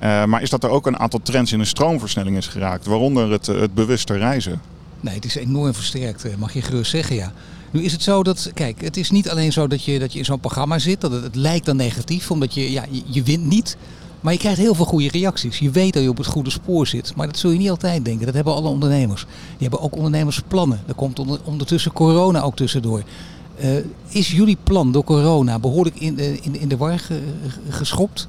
Ja. 0.00 0.22
Uh, 0.22 0.28
maar 0.28 0.42
is 0.42 0.50
dat 0.50 0.64
er 0.64 0.70
ook 0.70 0.86
een 0.86 0.98
aantal 0.98 1.20
trends 1.22 1.52
in 1.52 1.60
een 1.60 1.66
stroomversnelling 1.66 2.36
is 2.36 2.46
geraakt, 2.46 2.86
waaronder 2.86 3.30
het, 3.30 3.46
het 3.46 3.74
bewuster 3.74 4.18
reizen? 4.18 4.60
Nee, 5.00 5.14
het 5.14 5.24
is 5.24 5.34
enorm 5.34 5.74
versterkt, 5.74 6.24
eh, 6.24 6.34
mag 6.38 6.52
je 6.52 6.62
gerust 6.62 6.90
zeggen, 6.90 7.16
ja. 7.16 7.32
Nu 7.70 7.82
is 7.82 7.92
het 7.92 8.02
zo 8.02 8.22
dat, 8.22 8.50
kijk, 8.54 8.80
het 8.80 8.96
is 8.96 9.10
niet 9.10 9.30
alleen 9.30 9.52
zo 9.52 9.66
dat 9.66 9.84
je, 9.84 9.98
dat 9.98 10.12
je 10.12 10.18
in 10.18 10.24
zo'n 10.24 10.40
programma 10.40 10.78
zit, 10.78 11.00
dat 11.00 11.12
het, 11.12 11.22
het 11.22 11.34
lijkt 11.34 11.66
dan 11.66 11.76
negatief, 11.76 12.30
omdat 12.30 12.54
je, 12.54 12.72
ja, 12.72 12.84
je, 12.90 13.02
je 13.06 13.22
wint 13.22 13.44
niet. 13.44 13.76
Maar 14.22 14.32
je 14.32 14.38
krijgt 14.38 14.58
heel 14.58 14.74
veel 14.74 14.84
goede 14.84 15.08
reacties. 15.08 15.58
Je 15.58 15.70
weet 15.70 15.92
dat 15.92 16.02
je 16.02 16.08
op 16.08 16.16
het 16.16 16.26
goede 16.26 16.50
spoor 16.50 16.86
zit. 16.86 17.12
Maar 17.16 17.26
dat 17.26 17.38
zul 17.38 17.50
je 17.50 17.58
niet 17.58 17.70
altijd 17.70 18.04
denken. 18.04 18.26
Dat 18.26 18.34
hebben 18.34 18.54
alle 18.54 18.68
ondernemers. 18.68 19.24
Die 19.24 19.68
hebben 19.68 19.80
ook 19.80 19.96
ondernemersplannen. 19.96 20.80
Er 20.86 20.94
komt 20.94 21.42
ondertussen 21.44 21.92
corona 21.92 22.40
ook 22.40 22.56
tussendoor. 22.56 23.02
Uh, 23.64 23.70
is 24.08 24.30
jullie 24.30 24.56
plan 24.62 24.92
door 24.92 25.04
corona 25.04 25.58
behoorlijk 25.58 25.96
in, 25.96 26.18
in, 26.18 26.60
in 26.60 26.68
de 26.68 26.76
war 26.76 26.98
ge, 26.98 27.20
geschopt? 27.68 28.28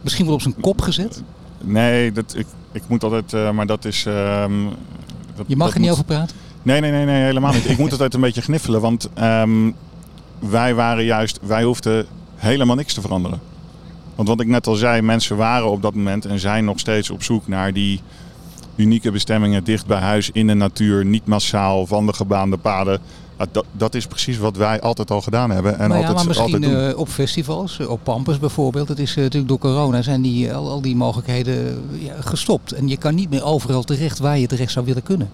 Misschien 0.00 0.24
wel 0.24 0.34
op 0.34 0.42
zijn 0.42 0.60
kop 0.60 0.80
gezet? 0.80 1.22
Nee, 1.60 2.12
dat, 2.12 2.34
ik, 2.36 2.46
ik 2.72 2.82
moet 2.86 3.04
altijd, 3.04 3.32
uh, 3.32 3.50
maar 3.50 3.66
dat 3.66 3.84
is... 3.84 4.02
Dat, 4.02 5.46
je 5.46 5.56
mag 5.56 5.74
er 5.74 5.78
niet 5.78 5.88
moet... 5.88 5.90
over 5.90 6.04
praten? 6.04 6.36
Nee, 6.62 6.80
nee, 6.80 6.90
nee, 6.90 7.04
nee 7.04 7.22
helemaal 7.22 7.52
niet. 7.52 7.68
ik 7.70 7.78
moet 7.78 7.90
altijd 7.90 8.14
een 8.14 8.20
beetje 8.20 8.42
gniffelen, 8.42 8.80
want 8.80 9.08
um, 9.22 9.74
wij 10.38 10.74
waren 10.74 11.04
juist, 11.04 11.38
wij 11.42 11.62
hoefden 11.62 12.06
helemaal 12.36 12.76
niks 12.76 12.94
te 12.94 13.00
veranderen. 13.00 13.40
Want 14.14 14.28
wat 14.28 14.40
ik 14.40 14.46
net 14.46 14.66
al 14.66 14.74
zei, 14.74 15.02
mensen 15.02 15.36
waren 15.36 15.70
op 15.70 15.82
dat 15.82 15.94
moment 15.94 16.24
en 16.24 16.38
zijn 16.38 16.64
nog 16.64 16.78
steeds 16.78 17.10
op 17.10 17.22
zoek 17.22 17.48
naar 17.48 17.72
die 17.72 18.00
unieke 18.76 19.10
bestemmingen 19.10 19.64
dicht 19.64 19.86
bij 19.86 20.00
huis, 20.00 20.30
in 20.32 20.46
de 20.46 20.54
natuur, 20.54 21.04
niet 21.04 21.26
massaal, 21.26 21.86
van 21.86 22.06
de 22.06 22.12
gebaande 22.12 22.56
paden. 22.56 23.00
Dat, 23.52 23.64
dat 23.72 23.94
is 23.94 24.06
precies 24.06 24.38
wat 24.38 24.56
wij 24.56 24.80
altijd 24.80 25.10
al 25.10 25.20
gedaan 25.20 25.50
hebben. 25.50 25.78
En 25.78 25.88
nou 25.88 26.00
ja, 26.00 26.06
altijd, 26.06 26.16
maar 26.16 26.44
misschien 26.44 26.64
altijd 26.64 26.92
uh, 26.92 26.98
op 26.98 27.08
festivals, 27.08 27.80
op 27.80 28.00
Pampus 28.02 28.38
bijvoorbeeld. 28.38 28.88
Het 28.88 28.98
is 28.98 29.10
uh, 29.10 29.16
natuurlijk 29.16 29.48
door 29.48 29.58
corona 29.58 30.02
zijn 30.02 30.22
die, 30.22 30.54
al, 30.54 30.70
al 30.70 30.80
die 30.80 30.96
mogelijkheden 30.96 31.84
ja, 31.98 32.14
gestopt. 32.20 32.72
En 32.72 32.88
je 32.88 32.96
kan 32.96 33.14
niet 33.14 33.30
meer 33.30 33.44
overal 33.44 33.82
terecht 33.82 34.18
waar 34.18 34.38
je 34.38 34.46
terecht 34.46 34.72
zou 34.72 34.86
willen 34.86 35.02
kunnen. 35.02 35.30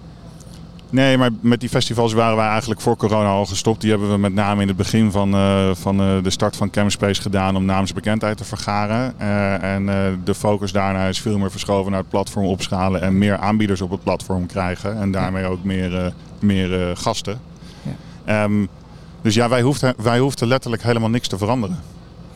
Nee, 0.89 1.17
maar 1.17 1.29
met 1.39 1.59
die 1.59 1.69
festivals 1.69 2.13
waren 2.13 2.37
wij 2.37 2.47
eigenlijk 2.47 2.81
voor 2.81 2.95
corona 2.95 3.29
al 3.29 3.45
gestopt. 3.45 3.81
Die 3.81 3.89
hebben 3.89 4.11
we 4.11 4.17
met 4.17 4.33
name 4.33 4.61
in 4.61 4.67
het 4.67 4.77
begin 4.77 5.11
van, 5.11 5.35
uh, 5.35 5.69
van 5.73 6.01
uh, 6.01 6.23
de 6.23 6.29
start 6.29 6.55
van 6.55 6.69
Campspace 6.69 7.21
gedaan 7.21 7.55
om 7.55 7.65
naamsbekendheid 7.65 8.37
te 8.37 8.43
vergaren. 8.43 9.13
Uh, 9.21 9.63
en 9.63 9.85
de 10.23 10.35
focus 10.35 10.71
daarna 10.71 11.05
is 11.05 11.21
veel 11.21 11.37
meer 11.37 11.51
verschoven 11.51 11.91
naar 11.91 11.99
het 11.99 12.09
platform 12.09 12.45
opschalen 12.45 13.01
en 13.01 13.17
meer 13.17 13.37
aanbieders 13.37 13.81
op 13.81 13.91
het 13.91 14.03
platform 14.03 14.45
krijgen. 14.45 14.97
En 14.97 15.11
daarmee 15.11 15.45
ook 15.45 15.63
meer, 15.63 16.13
meer 16.39 16.97
gasten. 16.97 17.39
Ja. 18.25 18.43
Um, 18.43 18.67
dus 19.21 19.35
ja, 19.35 19.49
wij 19.49 19.61
hoefden, 19.61 19.93
wij 19.97 20.19
hoefden 20.19 20.47
letterlijk 20.47 20.83
helemaal 20.83 21.09
niks 21.09 21.27
te 21.27 21.37
veranderen. 21.37 21.79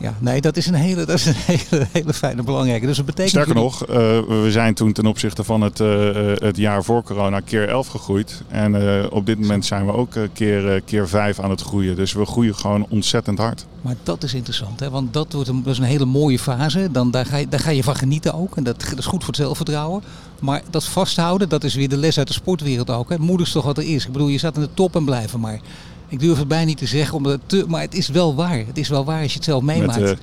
Ja, 0.02 0.14
nee, 0.18 0.40
dat 0.40 0.56
is 0.56 0.66
een 0.66 0.74
hele, 0.74 1.04
dat 1.04 1.18
is 1.18 1.26
een 1.26 1.34
hele, 1.70 1.86
hele 1.92 2.14
fijne 2.14 2.42
belangrijke. 2.42 2.86
Dus 2.86 2.96
dat 2.96 3.06
betekent 3.06 3.30
Sterker 3.30 3.54
nog, 3.54 3.82
uh, 3.82 3.96
we 4.42 4.48
zijn 4.48 4.74
toen 4.74 4.92
ten 4.92 5.06
opzichte 5.06 5.44
van 5.44 5.60
het, 5.60 5.80
uh, 5.80 6.10
het 6.34 6.56
jaar 6.56 6.84
voor 6.84 7.02
corona 7.02 7.40
keer 7.40 7.68
11 7.68 7.86
gegroeid. 7.86 8.42
En 8.48 8.74
uh, 8.74 9.04
op 9.10 9.26
dit 9.26 9.38
moment 9.40 9.66
zijn 9.66 9.86
we 9.86 9.92
ook 9.92 10.12
keer, 10.32 10.80
keer 10.80 11.08
5 11.08 11.40
aan 11.40 11.50
het 11.50 11.60
groeien. 11.60 11.96
Dus 11.96 12.12
we 12.12 12.24
groeien 12.24 12.54
gewoon 12.54 12.86
ontzettend 12.88 13.38
hard. 13.38 13.66
Maar 13.82 13.94
dat 14.02 14.22
is 14.22 14.34
interessant, 14.34 14.80
hè? 14.80 14.90
want 14.90 15.12
dat, 15.12 15.32
wordt 15.32 15.48
een, 15.48 15.62
dat 15.62 15.72
is 15.72 15.78
een 15.78 15.84
hele 15.84 16.04
mooie 16.04 16.38
fase. 16.38 16.88
Dan, 16.90 17.10
daar, 17.10 17.26
ga 17.26 17.36
je, 17.36 17.48
daar 17.48 17.60
ga 17.60 17.70
je 17.70 17.82
van 17.82 17.96
genieten 17.96 18.34
ook. 18.34 18.56
En 18.56 18.64
dat, 18.64 18.80
dat 18.80 18.98
is 18.98 19.06
goed 19.06 19.24
voor 19.24 19.32
het 19.32 19.42
zelfvertrouwen. 19.42 20.02
Maar 20.40 20.62
dat 20.70 20.84
vasthouden, 20.84 21.48
dat 21.48 21.64
is 21.64 21.74
weer 21.74 21.88
de 21.88 21.96
les 21.96 22.18
uit 22.18 22.26
de 22.26 22.32
sportwereld 22.32 22.90
ook. 22.90 23.08
Hè? 23.08 23.18
Moeders 23.18 23.52
toch 23.52 23.64
wat 23.64 23.78
er 23.78 23.84
is. 23.84 24.06
Ik 24.06 24.12
bedoel, 24.12 24.28
je 24.28 24.38
staat 24.38 24.56
in 24.56 24.62
de 24.62 24.74
top 24.74 24.96
en 24.96 25.04
blijven 25.04 25.40
maar. 25.40 25.60
Ik 26.12 26.20
durf 26.20 26.38
het 26.38 26.48
bijna 26.48 26.64
niet 26.64 26.78
te 26.78 26.86
zeggen, 26.86 27.16
omdat 27.16 27.32
het 27.32 27.40
te, 27.46 27.64
maar 27.68 27.80
het 27.80 27.94
is 27.94 28.08
wel 28.08 28.34
waar. 28.34 28.58
Het 28.66 28.78
is 28.78 28.88
wel 28.88 29.04
waar 29.04 29.22
als 29.22 29.30
je 29.30 29.36
het 29.36 29.44
zelf 29.44 29.62
meemaakt. 29.62 30.00
Met, 30.00 30.10
uh, 30.10 30.16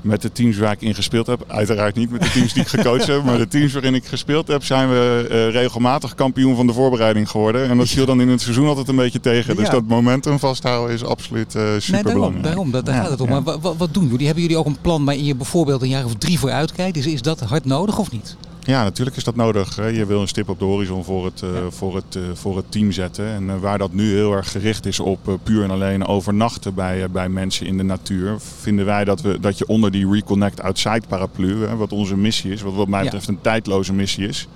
met 0.00 0.22
de 0.22 0.32
teams 0.32 0.56
waar 0.56 0.72
ik 0.72 0.80
in 0.80 0.94
gespeeld 0.94 1.26
heb, 1.26 1.44
uiteraard 1.46 1.94
niet 1.94 2.10
met 2.10 2.22
de 2.22 2.30
teams 2.30 2.52
die 2.52 2.62
ik 2.62 2.68
gecoacht 2.68 3.06
heb, 3.06 3.24
maar 3.24 3.38
de 3.38 3.48
teams 3.48 3.72
waarin 3.72 3.94
ik 3.94 4.04
gespeeld 4.04 4.48
heb, 4.48 4.64
zijn 4.64 4.88
we 4.88 5.26
uh, 5.30 5.50
regelmatig 5.50 6.14
kampioen 6.14 6.56
van 6.56 6.66
de 6.66 6.72
voorbereiding 6.72 7.30
geworden. 7.30 7.68
En 7.68 7.78
dat 7.78 7.88
viel 7.88 8.06
dan 8.06 8.20
in 8.20 8.28
het 8.28 8.40
seizoen 8.40 8.66
altijd 8.66 8.88
een 8.88 8.96
beetje 8.96 9.20
tegen. 9.20 9.54
Ja. 9.54 9.60
Dus 9.60 9.70
dat 9.70 9.84
momentum 9.86 10.38
vasthouden 10.38 10.94
is 10.94 11.04
absoluut 11.04 11.54
uh, 11.54 11.62
super 11.62 11.92
nee, 11.92 12.02
daarom, 12.02 12.12
belangrijk. 12.12 12.44
Daarom, 12.44 12.70
dat, 12.70 12.86
daar 12.86 12.94
ja, 12.94 13.00
gaat 13.00 13.10
het 13.10 13.20
om. 13.20 13.28
Ja. 13.28 13.40
Maar 13.40 13.60
wat, 13.60 13.76
wat 13.76 13.94
doen 13.94 14.08
jullie? 14.08 14.24
Hebben 14.26 14.42
jullie 14.42 14.58
ook 14.58 14.66
een 14.66 14.80
plan 14.80 15.04
waarin 15.04 15.24
je 15.24 15.34
bijvoorbeeld 15.34 15.82
een 15.82 15.88
jaar 15.88 16.04
of 16.04 16.14
drie 16.14 16.38
voor 16.38 16.50
uitkijkt? 16.50 16.96
Is, 16.96 17.06
is 17.06 17.22
dat 17.22 17.40
hard 17.40 17.64
nodig 17.64 17.98
of 17.98 18.10
niet? 18.10 18.36
Ja, 18.68 18.82
natuurlijk 18.82 19.16
is 19.16 19.24
dat 19.24 19.36
nodig. 19.36 19.76
Je 19.76 20.06
wil 20.06 20.20
een 20.20 20.28
stip 20.28 20.48
op 20.48 20.58
de 20.58 20.64
horizon 20.64 21.04
voor 21.04 21.24
het, 21.24 21.40
ja. 21.40 21.70
voor 21.70 21.94
het, 21.94 22.14
uh, 22.14 22.22
voor 22.34 22.56
het 22.56 22.72
team 22.72 22.92
zetten. 22.92 23.26
En 23.26 23.44
uh, 23.44 23.56
waar 23.60 23.78
dat 23.78 23.92
nu 23.92 24.12
heel 24.12 24.32
erg 24.32 24.50
gericht 24.50 24.86
is 24.86 25.00
op 25.00 25.38
puur 25.42 25.62
en 25.62 25.70
alleen 25.70 26.06
overnachten 26.06 26.74
bij, 26.74 27.10
bij 27.10 27.28
mensen 27.28 27.66
in 27.66 27.76
de 27.76 27.82
natuur, 27.82 28.36
vinden 28.60 28.84
wij 28.84 29.04
dat, 29.04 29.20
we, 29.20 29.40
dat 29.40 29.58
je 29.58 29.66
onder 29.66 29.90
die 29.90 30.10
Reconnect 30.10 30.62
Outside 30.62 31.02
paraplu, 31.08 31.66
wat 31.66 31.92
onze 31.92 32.16
missie 32.16 32.52
is, 32.52 32.62
wat 32.62 32.74
wat 32.74 32.88
mij 32.88 33.02
betreft 33.02 33.28
een 33.28 33.40
tijdloze 33.40 33.92
missie 33.92 34.28
is. 34.28 34.48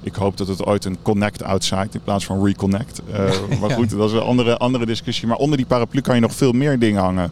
Ik 0.00 0.14
hoop 0.14 0.36
dat 0.36 0.48
het 0.48 0.64
ooit 0.64 0.84
een 0.84 0.98
Connect 1.02 1.42
Outside 1.42 1.88
in 1.92 2.02
plaats 2.04 2.24
van 2.24 2.44
Reconnect. 2.44 3.02
maar 3.60 3.70
goed, 3.70 3.90
dat 3.90 4.08
is 4.08 4.14
een 4.14 4.22
andere, 4.22 4.56
andere 4.56 4.86
discussie. 4.86 5.28
Maar 5.28 5.36
onder 5.36 5.56
die 5.56 5.66
paraplu 5.66 6.00
kan 6.00 6.14
je 6.14 6.20
nog 6.20 6.34
veel 6.34 6.52
meer 6.52 6.78
dingen 6.78 7.02
hangen. 7.02 7.30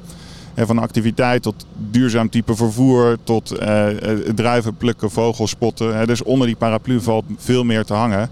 Van 0.57 0.79
activiteit 0.79 1.43
tot 1.43 1.67
duurzaam 1.91 2.31
type 2.31 2.57
vervoer, 2.57 3.17
tot 3.25 3.61
uh, 3.63 3.87
druiven 4.35 4.75
plukken, 4.75 5.11
vogels 5.11 5.51
spotten. 5.51 6.07
Dus 6.07 6.23
onder 6.23 6.47
die 6.47 6.57
paraplu 6.57 7.01
valt 7.01 7.25
veel 7.37 7.65
meer 7.65 7.85
te 7.85 7.95
hangen. 7.95 8.31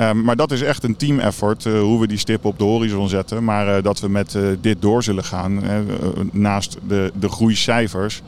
Um, 0.00 0.22
maar 0.22 0.36
dat 0.36 0.52
is 0.52 0.62
echt 0.62 0.84
een 0.84 0.96
team 0.96 1.18
effort, 1.18 1.64
uh, 1.64 1.80
hoe 1.80 2.00
we 2.00 2.06
die 2.06 2.18
stip 2.18 2.44
op 2.44 2.58
de 2.58 2.64
horizon 2.64 3.08
zetten. 3.08 3.44
Maar 3.44 3.82
dat 3.82 4.00
we 4.00 4.08
met 4.08 4.38
dit 4.60 4.82
door 4.82 5.02
zullen 5.02 5.24
gaan, 5.24 5.62
naast 6.32 6.76
de, 6.88 7.12
de 7.18 7.28
groeicijfers, 7.28 8.22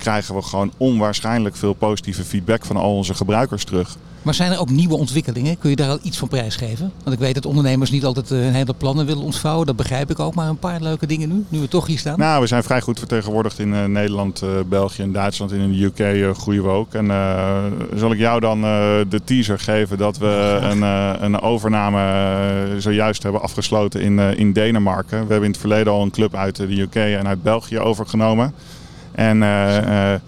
krijgen 0.00 0.34
we 0.34 0.42
gewoon 0.42 0.72
onwaarschijnlijk 0.76 1.56
veel 1.56 1.72
positieve 1.72 2.24
feedback 2.24 2.64
van 2.64 2.76
al 2.76 2.96
onze 2.96 3.14
gebruikers 3.14 3.64
terug. 3.64 3.96
Maar 4.22 4.34
zijn 4.34 4.52
er 4.52 4.60
ook 4.60 4.70
nieuwe 4.70 4.96
ontwikkelingen? 4.96 5.58
Kun 5.58 5.70
je 5.70 5.76
daar 5.76 5.88
al 5.88 5.98
iets 6.02 6.18
van 6.18 6.28
prijsgeven? 6.28 6.92
Want 7.02 7.16
ik 7.16 7.22
weet 7.22 7.34
dat 7.34 7.46
ondernemers 7.46 7.90
niet 7.90 8.04
altijd 8.04 8.28
hun 8.28 8.54
hele 8.54 8.74
plannen 8.74 9.06
willen 9.06 9.22
ontvouwen. 9.22 9.66
Dat 9.66 9.76
begrijp 9.76 10.10
ik 10.10 10.18
ook. 10.18 10.34
Maar 10.34 10.48
een 10.48 10.58
paar 10.58 10.80
leuke 10.80 11.06
dingen 11.06 11.28
nu, 11.28 11.44
nu 11.48 11.60
we 11.60 11.68
toch 11.68 11.86
hier 11.86 11.98
staan. 11.98 12.18
Nou, 12.18 12.40
we 12.40 12.46
zijn 12.46 12.62
vrij 12.62 12.80
goed 12.80 12.98
vertegenwoordigd 12.98 13.58
in 13.58 13.72
uh, 13.72 13.84
Nederland, 13.84 14.42
uh, 14.42 14.50
België 14.68 15.02
en 15.02 15.12
Duitsland. 15.12 15.52
En 15.52 15.58
in 15.58 15.72
de 15.72 15.84
UK 15.84 15.98
uh, 15.98 16.34
groeien 16.34 16.62
we 16.62 16.68
ook. 16.68 16.94
En 16.94 17.06
zal 17.94 18.12
ik 18.12 18.18
jou 18.18 18.40
dan 18.40 18.60
de 19.08 19.20
teaser 19.24 19.58
geven 19.58 19.98
dat 19.98 20.18
we 20.18 20.58
een, 20.62 20.82
een 21.24 21.40
overname 21.40 22.00
zojuist 22.78 23.22
hebben 23.22 23.42
afgesloten 23.42 24.00
in, 24.00 24.18
in 24.18 24.52
Denemarken. 24.52 25.18
We 25.20 25.32
hebben 25.32 25.44
in 25.44 25.50
het 25.50 25.60
verleden 25.60 25.92
al 25.92 26.02
een 26.02 26.10
club 26.10 26.34
uit 26.34 26.56
de 26.56 26.80
UK 26.80 26.94
en 26.94 27.26
uit 27.26 27.42
België 27.42 27.78
overgenomen. 27.78 28.54
En 29.20 29.42
eh, 29.42 30.12
eh, 30.14 30.20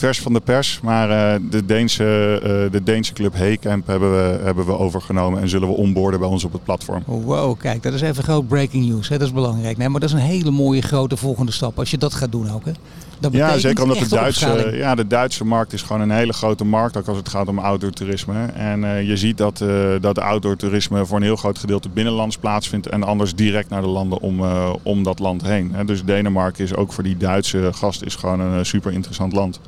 vers 0.00 0.20
van 0.20 0.32
de 0.32 0.40
pers. 0.40 0.80
Maar 0.82 1.10
uh, 1.10 1.50
de, 1.50 1.64
Deense, 1.66 2.40
uh, 2.42 2.72
de 2.72 2.82
Deense 2.82 3.12
club 3.12 3.34
Heekamp 3.34 3.86
hebben 3.86 4.10
we, 4.12 4.44
hebben 4.44 4.66
we 4.66 4.78
overgenomen 4.78 5.40
en 5.40 5.48
zullen 5.48 5.68
we 5.68 5.74
onboorden 5.74 6.20
bij 6.20 6.28
ons 6.28 6.44
op 6.44 6.52
het 6.52 6.64
platform. 6.64 7.02
Oh, 7.06 7.24
wow, 7.24 7.58
kijk, 7.58 7.82
dat 7.82 7.92
is 7.92 8.00
even 8.00 8.22
groot 8.22 8.48
breaking 8.48 8.86
news. 8.86 9.08
Hè? 9.08 9.18
Dat 9.18 9.26
is 9.26 9.32
belangrijk. 9.32 9.76
Nee, 9.76 9.88
maar 9.88 10.00
dat 10.00 10.08
is 10.08 10.14
een 10.14 10.22
hele 10.22 10.50
mooie 10.50 10.82
grote 10.82 11.16
volgende 11.16 11.52
stap 11.52 11.78
als 11.78 11.90
je 11.90 11.98
dat 11.98 12.14
gaat 12.14 12.32
doen 12.32 12.50
ook. 12.50 12.64
Hè? 12.64 12.72
Dat 13.20 13.32
ja, 13.32 13.58
zeker 13.58 13.82
omdat 13.82 13.98
de 13.98 14.08
Duitse, 14.08 14.70
ja, 14.72 14.94
de 14.94 15.06
Duitse 15.06 15.44
markt 15.44 15.72
is 15.72 15.82
gewoon 15.82 16.02
een 16.02 16.10
hele 16.10 16.32
grote 16.32 16.64
markt, 16.64 16.96
ook 16.96 17.08
als 17.08 17.16
het 17.16 17.28
gaat 17.28 17.48
om 17.48 17.58
outdoor 17.58 17.90
toerisme. 17.90 18.44
En 18.44 18.82
uh, 18.82 19.08
je 19.08 19.16
ziet 19.16 19.38
dat, 19.38 19.60
uh, 19.60 19.94
dat 20.00 20.18
outdoor 20.18 20.56
toerisme 20.56 21.06
voor 21.06 21.16
een 21.16 21.22
heel 21.22 21.36
groot 21.36 21.58
gedeelte 21.58 21.88
binnenlands 21.88 22.38
plaatsvindt 22.38 22.86
en 22.86 23.02
anders 23.02 23.34
direct 23.34 23.68
naar 23.68 23.80
de 23.80 23.88
landen 23.88 24.20
om, 24.20 24.40
uh, 24.40 24.72
om 24.82 25.02
dat 25.02 25.18
land 25.18 25.42
heen. 25.42 25.72
Dus 25.86 26.04
Denemarken 26.04 26.64
is 26.64 26.74
ook 26.74 26.92
voor 26.92 27.04
die 27.04 27.16
Duitse 27.16 27.70
gast 27.74 28.02
is 28.02 28.14
gewoon 28.14 28.40
een 28.40 28.66
super 28.66 28.92
interessant 28.92 29.32
land. 29.32 29.60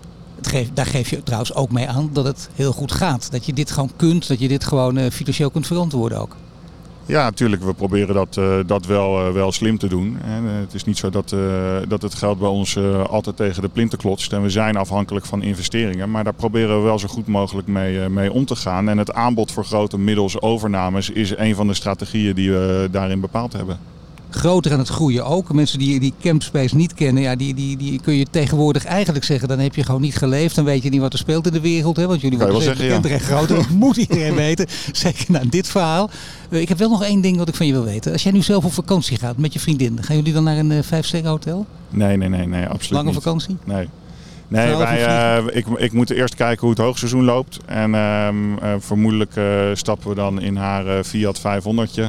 Daar 0.74 0.86
geef 0.86 1.10
je 1.10 1.22
trouwens 1.22 1.54
ook 1.54 1.72
mee 1.72 1.88
aan 1.88 2.10
dat 2.12 2.24
het 2.24 2.48
heel 2.54 2.72
goed 2.72 2.92
gaat. 2.92 3.30
Dat 3.30 3.46
je 3.46 3.52
dit 3.52 3.70
gewoon 3.70 3.90
kunt, 3.96 4.28
dat 4.28 4.38
je 4.38 4.48
dit 4.48 4.64
gewoon 4.64 4.98
uh, 4.98 5.10
financieel 5.10 5.50
kunt 5.50 5.66
verantwoorden 5.66 6.20
ook. 6.20 6.36
Ja, 7.06 7.24
natuurlijk. 7.24 7.64
We 7.64 7.74
proberen 7.74 8.14
dat, 8.14 8.36
uh, 8.36 8.58
dat 8.66 8.86
wel, 8.86 9.26
uh, 9.26 9.32
wel 9.32 9.52
slim 9.52 9.78
te 9.78 9.88
doen. 9.88 10.18
En, 10.24 10.44
het 10.44 10.74
is 10.74 10.84
niet 10.84 10.98
zo 10.98 11.10
dat, 11.10 11.34
dat 11.88 12.02
het 12.02 12.14
geld 12.14 12.38
bij 12.38 12.48
ons 12.48 12.78
altijd 13.08 13.36
tegen 13.36 13.62
de 13.62 13.68
plinten 13.68 13.98
klotst. 13.98 14.32
En 14.32 14.42
we 14.42 14.50
zijn 14.50 14.76
afhankelijk 14.76 15.26
van 15.26 15.42
investeringen. 15.42 16.10
Maar 16.10 16.24
daar 16.24 16.34
proberen 16.34 16.76
we 16.76 16.82
wel 16.82 16.98
zo 16.98 17.08
goed 17.08 17.26
mogelijk 17.26 17.68
mee, 17.68 18.08
mee 18.08 18.32
om 18.32 18.44
te 18.44 18.56
gaan. 18.56 18.88
En 18.88 18.98
het 18.98 19.12
aanbod 19.12 19.52
voor 19.52 19.64
grote 19.64 19.98
middels 19.98 20.40
overnames 20.40 21.10
is 21.10 21.36
een 21.36 21.54
van 21.54 21.66
de 21.66 21.74
strategieën 21.74 22.34
die 22.34 22.50
we 22.52 22.88
daarin 22.90 23.20
bepaald 23.20 23.52
hebben. 23.52 23.78
Groter 24.34 24.72
aan 24.72 24.78
het 24.78 24.88
groeien 24.88 25.24
ook. 25.24 25.52
Mensen 25.52 25.78
die, 25.78 26.00
die 26.00 26.12
Campspace 26.22 26.76
niet 26.76 26.94
kennen, 26.94 27.22
ja, 27.22 27.36
die, 27.36 27.54
die, 27.54 27.76
die 27.76 28.00
kun 28.00 28.14
je 28.14 28.26
tegenwoordig 28.30 28.84
eigenlijk 28.84 29.24
zeggen, 29.24 29.48
dan 29.48 29.58
heb 29.58 29.74
je 29.74 29.84
gewoon 29.84 30.00
niet 30.00 30.16
geleefd. 30.16 30.54
Dan 30.54 30.64
weet 30.64 30.82
je 30.82 30.88
niet 30.90 31.00
wat 31.00 31.12
er 31.12 31.18
speelt 31.18 31.46
in 31.46 31.52
de 31.52 31.60
wereld. 31.60 31.96
Hè? 31.96 32.06
Want 32.06 32.20
jullie 32.20 32.38
worden 32.38 32.62
steeds 32.62 32.78
bekender 32.78 33.10
en 33.10 33.20
groter. 33.20 33.56
Dat 33.56 33.68
moet 33.68 33.96
iedereen 33.96 34.34
weten. 34.46 34.66
Zeker 34.92 35.24
na 35.28 35.40
dit 35.50 35.68
verhaal. 35.68 36.10
Eh, 36.50 36.60
ik 36.60 36.68
heb 36.68 36.78
wel 36.78 36.90
nog 36.90 37.04
één 37.04 37.20
ding 37.20 37.36
wat 37.36 37.48
ik 37.48 37.54
van 37.54 37.66
je 37.66 37.72
wil 37.72 37.84
weten. 37.84 38.12
Als 38.12 38.22
jij 38.22 38.32
nu 38.32 38.42
zelf 38.42 38.64
op 38.64 38.72
vakantie 38.72 39.18
gaat 39.18 39.36
met 39.36 39.52
je 39.52 39.60
vriendin, 39.60 39.98
gaan 40.02 40.16
jullie 40.16 40.32
dan 40.32 40.44
naar 40.44 40.58
een 40.58 40.70
uh, 40.70 40.78
vijfsterren 40.82 41.30
hotel? 41.30 41.66
Nee, 41.90 42.16
nee, 42.16 42.28
nee, 42.28 42.46
nee, 42.46 42.66
absoluut 42.66 42.90
Lange 42.90 43.04
niet. 43.04 43.22
vakantie? 43.22 43.56
Nee. 43.64 43.88
Nee, 44.48 44.76
wij, 44.76 45.06
eh, 45.06 45.56
ik, 45.56 45.66
ik 45.76 45.92
moet 45.92 46.10
eerst 46.10 46.34
kijken 46.34 46.60
hoe 46.60 46.70
het 46.70 46.78
hoogseizoen 46.78 47.24
loopt. 47.24 47.58
En 47.66 47.94
ehm, 47.94 48.58
eh, 48.58 48.74
vermoedelijk 48.78 49.36
eh, 49.36 49.44
stappen 49.72 50.08
we 50.08 50.14
dan 50.14 50.40
in 50.40 50.56
haar 50.56 50.86
eh, 50.86 51.04
Fiat 51.04 51.40
500'tje. 51.40 52.04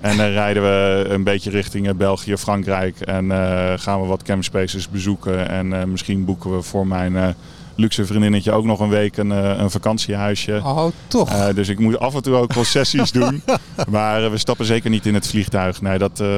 En 0.00 0.16
dan 0.16 0.26
rijden 0.26 0.62
we 0.62 1.04
een 1.08 1.24
beetje 1.24 1.50
richting 1.50 1.88
eh, 1.88 1.94
België, 1.94 2.36
Frankrijk. 2.36 3.00
En 3.00 3.30
eh, 3.32 3.72
gaan 3.76 4.00
we 4.00 4.06
wat 4.06 4.22
campspaces 4.22 4.88
bezoeken. 4.88 5.48
En 5.48 5.72
eh, 5.80 5.84
misschien 5.84 6.24
boeken 6.24 6.56
we 6.56 6.62
voor 6.62 6.86
mijn 6.86 7.16
eh, 7.16 7.28
luxe 7.74 8.06
vriendinnetje 8.06 8.52
ook 8.52 8.64
nog 8.64 8.80
een 8.80 8.88
week 8.88 9.16
een, 9.16 9.30
een 9.30 9.70
vakantiehuisje. 9.70 10.60
Oh, 10.64 10.86
toch? 11.08 11.30
Eh, 11.30 11.54
dus 11.54 11.68
ik 11.68 11.78
moet 11.78 11.98
af 11.98 12.14
en 12.14 12.22
toe 12.22 12.34
ook 12.34 12.52
concessies 12.52 13.12
doen. 13.12 13.42
Maar 13.88 14.30
we 14.30 14.38
stappen 14.38 14.66
zeker 14.66 14.90
niet 14.90 15.06
in 15.06 15.14
het 15.14 15.26
vliegtuig. 15.26 15.80
Nee, 15.82 15.98
dat, 15.98 16.20
eh, 16.20 16.28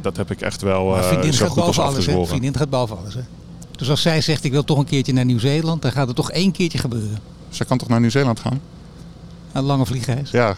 dat 0.00 0.16
heb 0.16 0.30
ik 0.30 0.40
echt 0.40 0.62
wel 0.62 0.86
maar 0.88 0.98
eh, 1.00 1.08
vriendin 1.08 1.32
zo 1.32 1.44
gaat 1.44 1.52
goed 1.52 1.62
als 1.62 1.76
boven 1.76 2.14
alles. 2.14 2.28
Vriendin 2.28 2.56
gaat 2.56 2.70
boven 2.70 2.96
alles, 2.98 3.14
hè? 3.14 3.20
Dus 3.76 3.90
als 3.90 4.02
zij 4.02 4.20
zegt, 4.20 4.44
ik 4.44 4.52
wil 4.52 4.64
toch 4.64 4.78
een 4.78 4.84
keertje 4.84 5.12
naar 5.12 5.24
Nieuw-Zeeland, 5.24 5.82
dan 5.82 5.92
gaat 5.92 6.06
het 6.06 6.16
toch 6.16 6.30
één 6.30 6.52
keertje 6.52 6.78
gebeuren. 6.78 7.18
Zij 7.48 7.66
kan 7.66 7.78
toch 7.78 7.88
naar 7.88 8.00
Nieuw-Zeeland 8.00 8.40
gaan? 8.40 8.60
Een 9.52 9.62
lange 9.62 9.86
vliegreis. 9.86 10.30
Ja, 10.30 10.56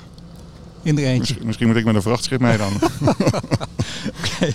In 0.86 0.98
er 0.98 1.04
eentje. 1.04 1.18
misschien, 1.18 1.46
misschien 1.46 1.66
moet 1.66 1.76
ik 1.76 1.84
met 1.84 1.94
een 1.94 2.02
vrachtschip 2.02 2.40
mee 2.40 2.56
dan. 2.56 2.72
Oké, 4.18 4.54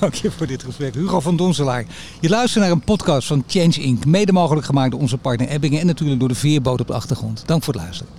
dank 0.00 0.14
je 0.14 0.30
voor 0.30 0.46
dit 0.46 0.62
gesprek. 0.62 0.94
Hugo 0.94 1.20
van 1.20 1.36
Donselaar. 1.36 1.84
Je 2.20 2.28
luistert 2.28 2.64
naar 2.64 2.72
een 2.72 2.80
podcast 2.80 3.26
van 3.26 3.44
Change 3.46 3.80
Inc. 3.80 4.04
Mede 4.04 4.32
mogelijk 4.32 4.66
gemaakt 4.66 4.90
door 4.90 5.00
onze 5.00 5.18
partner 5.18 5.48
Ebbingen 5.48 5.80
en 5.80 5.86
natuurlijk 5.86 6.20
door 6.20 6.28
de 6.28 6.34
veerboot 6.34 6.80
op 6.80 6.86
de 6.86 6.92
achtergrond. 6.92 7.42
Dank 7.46 7.62
voor 7.62 7.74
het 7.74 7.82
luisteren. 7.82 8.12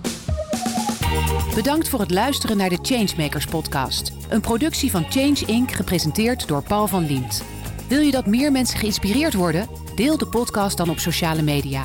Bedankt 1.54 1.88
voor 1.88 2.00
het 2.00 2.10
luisteren 2.10 2.56
naar 2.56 2.68
de 2.68 2.78
Changemakers 2.82 3.46
podcast. 3.46 4.12
Een 4.28 4.40
productie 4.40 4.90
van 4.90 5.06
Change 5.10 5.42
Inc. 5.46 5.70
gepresenteerd 5.70 6.48
door 6.48 6.62
Paul 6.62 6.86
van 6.86 7.06
Liemt. 7.06 7.42
Wil 7.88 8.00
je 8.00 8.10
dat 8.10 8.26
meer 8.26 8.52
mensen 8.52 8.78
geïnspireerd 8.78 9.34
worden? 9.34 9.68
Deel 9.94 10.18
de 10.18 10.26
podcast 10.26 10.76
dan 10.76 10.90
op 10.90 10.98
sociale 10.98 11.42
media. 11.42 11.82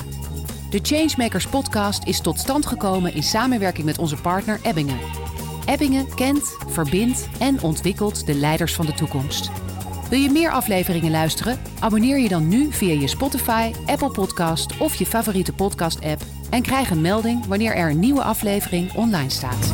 De 0.69 0.80
Changemakers 0.82 1.47
podcast 1.47 2.03
is 2.03 2.21
tot 2.21 2.39
stand 2.39 2.65
gekomen 2.65 3.13
in 3.13 3.23
samenwerking 3.23 3.86
met 3.86 3.97
onze 3.97 4.15
partner 4.15 4.60
Ebbingen. 4.63 4.99
Ebbingen 5.67 6.15
kent, 6.15 6.58
verbindt 6.67 7.27
en 7.39 7.62
ontwikkelt 7.62 8.25
de 8.25 8.34
leiders 8.34 8.73
van 8.73 8.86
de 8.86 8.93
toekomst. 8.93 9.51
Wil 10.10 10.19
je 10.19 10.30
meer 10.30 10.51
afleveringen 10.51 11.12
luisteren? 11.12 11.60
Abonneer 11.80 12.19
je 12.19 12.30
dan 12.30 12.47
nu 12.47 12.71
via 12.71 12.93
je 12.99 13.08
Spotify, 13.08 13.71
Apple 13.86 14.12
Podcast 14.12 14.77
of 14.77 14.95
je 14.95 15.06
favoriete 15.06 15.53
podcast-app 15.53 16.21
en 16.49 16.62
krijg 16.62 16.89
een 16.89 17.01
melding 17.01 17.45
wanneer 17.45 17.75
er 17.75 17.89
een 17.89 17.99
nieuwe 17.99 18.21
aflevering 18.21 18.93
online 18.93 19.30
staat. 19.30 19.73